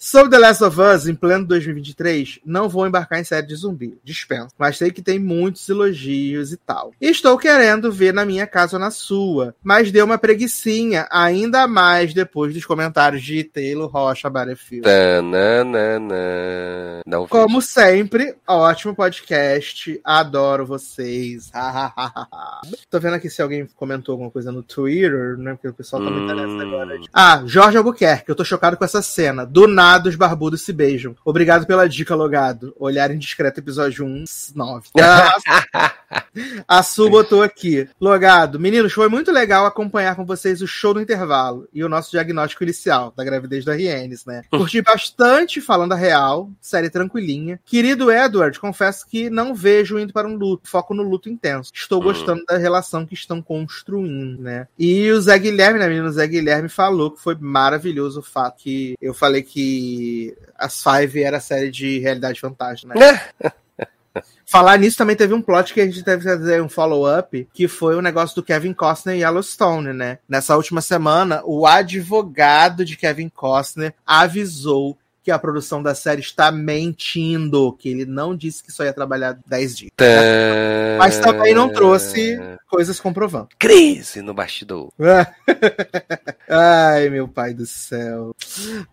[0.00, 3.98] Sobre The Last of Us, em pleno 2023, não vou embarcar em série de zumbi,
[4.04, 4.54] dispenso.
[4.56, 6.92] Mas sei que tem muitos elogios e tal.
[7.00, 12.14] Estou querendo ver na minha casa ou na sua, mas deu uma preguiçinha, ainda mais
[12.14, 14.84] depois dos comentários de Taylor Rocha Battlefield.
[14.84, 16.14] Tananana.
[17.04, 17.30] Não vi.
[17.30, 20.00] Como sempre, ótimo podcast.
[20.04, 21.50] Adoro vocês.
[22.88, 25.54] Tô vendo aqui se alguém comentou alguma coisa no Twitter, né?
[25.54, 27.00] Porque o pessoal tá muito nessa agora.
[27.12, 29.44] Ah, Jorge Albuquerque, eu tô chocado com essa cena.
[29.44, 31.16] Do nada os barbudos se beijam.
[31.24, 32.74] Obrigado pela dica, logado.
[32.78, 34.24] Olhar indiscreto, episódio 1,
[34.54, 34.88] 9.
[36.66, 37.88] A Su botou aqui.
[38.00, 42.10] Logado, meninos, foi muito legal acompanhar com vocês o show do intervalo e o nosso
[42.10, 44.42] diagnóstico inicial da gravidez da Rienes, né?
[44.50, 47.60] Curti bastante falando a real, série tranquilinha.
[47.64, 51.70] Querido Edward, confesso que não vejo indo para um luto, foco no luto intenso.
[51.74, 54.66] Estou gostando da relação que estão construindo, né?
[54.78, 56.08] E o Zé Guilherme, né, menino?
[56.08, 61.22] O Zé Guilherme falou que foi maravilhoso o fato que eu falei que as Five
[61.22, 63.52] era série de realidade fantástica, né?
[64.46, 67.94] Falar nisso também teve um plot que a gente deve fazer um follow-up, que foi
[67.96, 70.18] o negócio do Kevin Costner e Yellowstone, né?
[70.28, 74.96] Nessa última semana, o advogado de Kevin Costner avisou
[75.28, 79.38] que a produção da série está mentindo, que ele não disse que só ia trabalhar
[79.46, 79.90] 10 dias.
[79.94, 80.06] Tá.
[80.98, 83.48] Mas também não trouxe coisas comprovando.
[83.58, 84.90] Crise no bastidor.
[86.48, 88.34] Ai, meu pai do céu.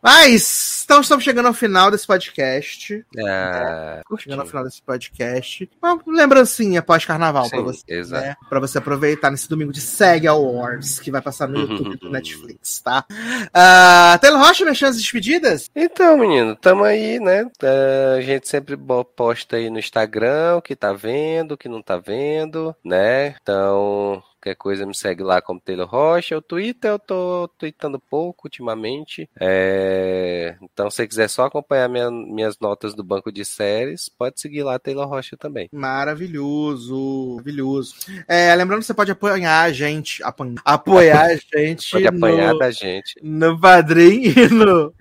[0.04, 3.06] Mas, então estamos chegando ao final desse podcast.
[3.18, 5.70] Ah, Chegando ao final desse podcast.
[5.82, 7.84] Uma lembrancinha pós-carnaval Sim, você.
[7.88, 8.26] exato.
[8.26, 8.36] Né?
[8.50, 12.82] Pra você aproveitar nesse domingo de SEG Awards, que vai passar no YouTube do Netflix,
[12.82, 13.06] tá?
[13.10, 15.70] Uh, Taylor Rocha, minhas chances de despedidas?
[15.74, 17.44] Então, menino, tamo aí, né?
[17.64, 18.76] Ah, A gente sempre
[19.16, 23.36] posta aí no Instagram o que tá vendo, o que não tá vendo, né?
[23.42, 26.38] Então, Qualquer coisa me segue lá como Taylor Rocha.
[26.38, 29.28] O Twitter eu tô tweetando pouco ultimamente.
[29.40, 30.56] É...
[30.62, 34.62] Então, se você quiser só acompanhar minha, minhas notas do banco de séries, pode seguir
[34.62, 35.68] lá Taylor Rocha também.
[35.74, 37.96] Maravilhoso, maravilhoso.
[38.28, 40.22] É, lembrando que você pode apoiar a gente,
[40.64, 41.90] apoiar a gente.
[41.90, 43.20] pode apanhar no, da gente.
[43.24, 44.94] No Padrim e no,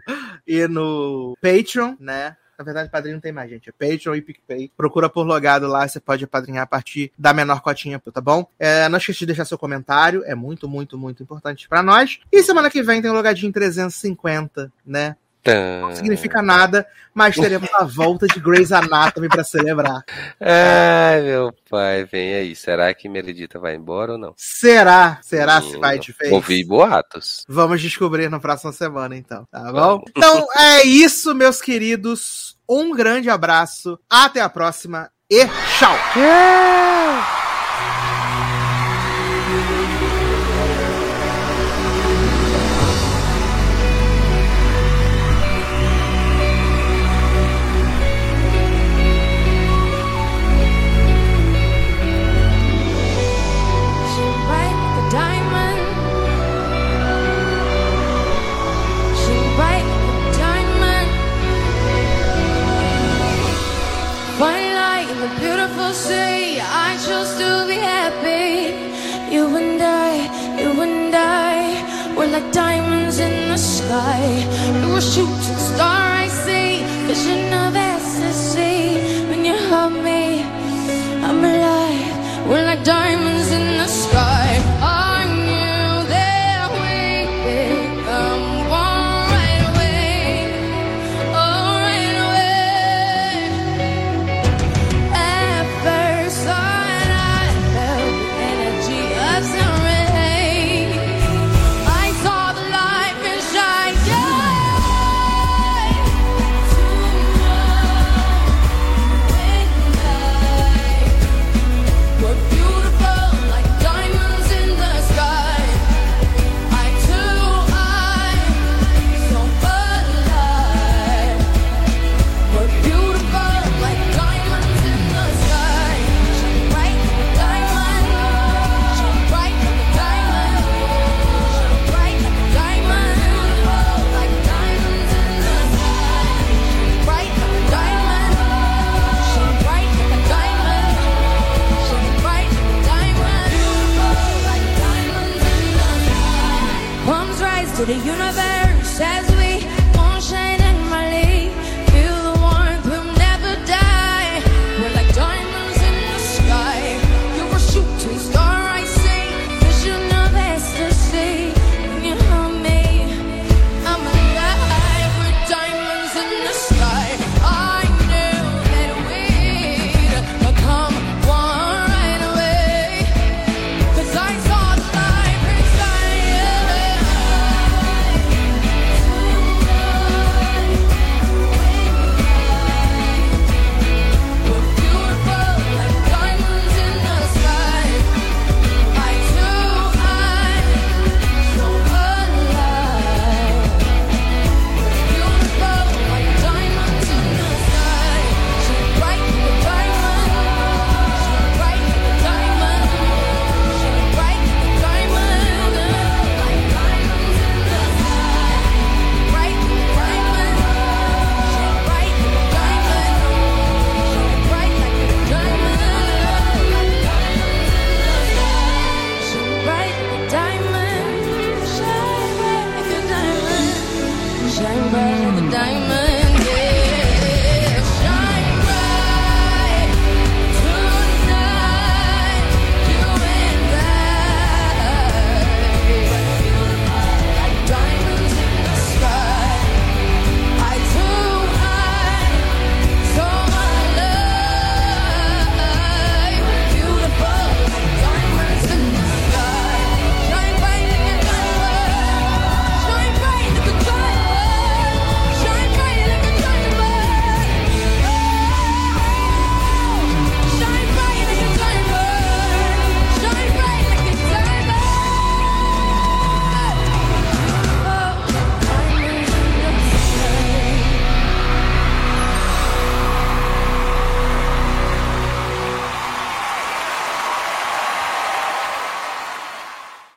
[0.47, 2.35] e no Patreon, né?
[2.65, 3.69] Na verdade, padrinho não tem mais, gente.
[3.69, 4.73] É Patreon e PicPay.
[4.75, 8.47] Procura por logado lá, você pode apadrinhar a partir da menor cotinha, tá bom?
[8.59, 12.19] É, não esqueça de deixar seu comentário, é muito, muito, muito importante para nós.
[12.33, 15.17] E semana que vem tem o logadinho 350, né?
[15.47, 20.03] Não significa nada, mas teremos a volta de Grey's Anatomy para celebrar.
[20.41, 22.57] Ai, meu pai, vem aí.
[22.57, 24.35] Será que Meredita vai embora ou não?
[24.37, 25.19] Será?
[25.23, 26.33] Será se vai de vez?
[26.33, 27.45] Ouvi boatos.
[27.47, 29.47] Vamos descobrir na próxima semana, então.
[29.51, 30.03] Tá bom?
[30.09, 32.57] Então é isso, meus queridos.
[32.69, 33.99] Um grande abraço.
[34.09, 35.47] Até a próxima e
[35.79, 35.97] tchau.
[36.17, 37.54] Yeah!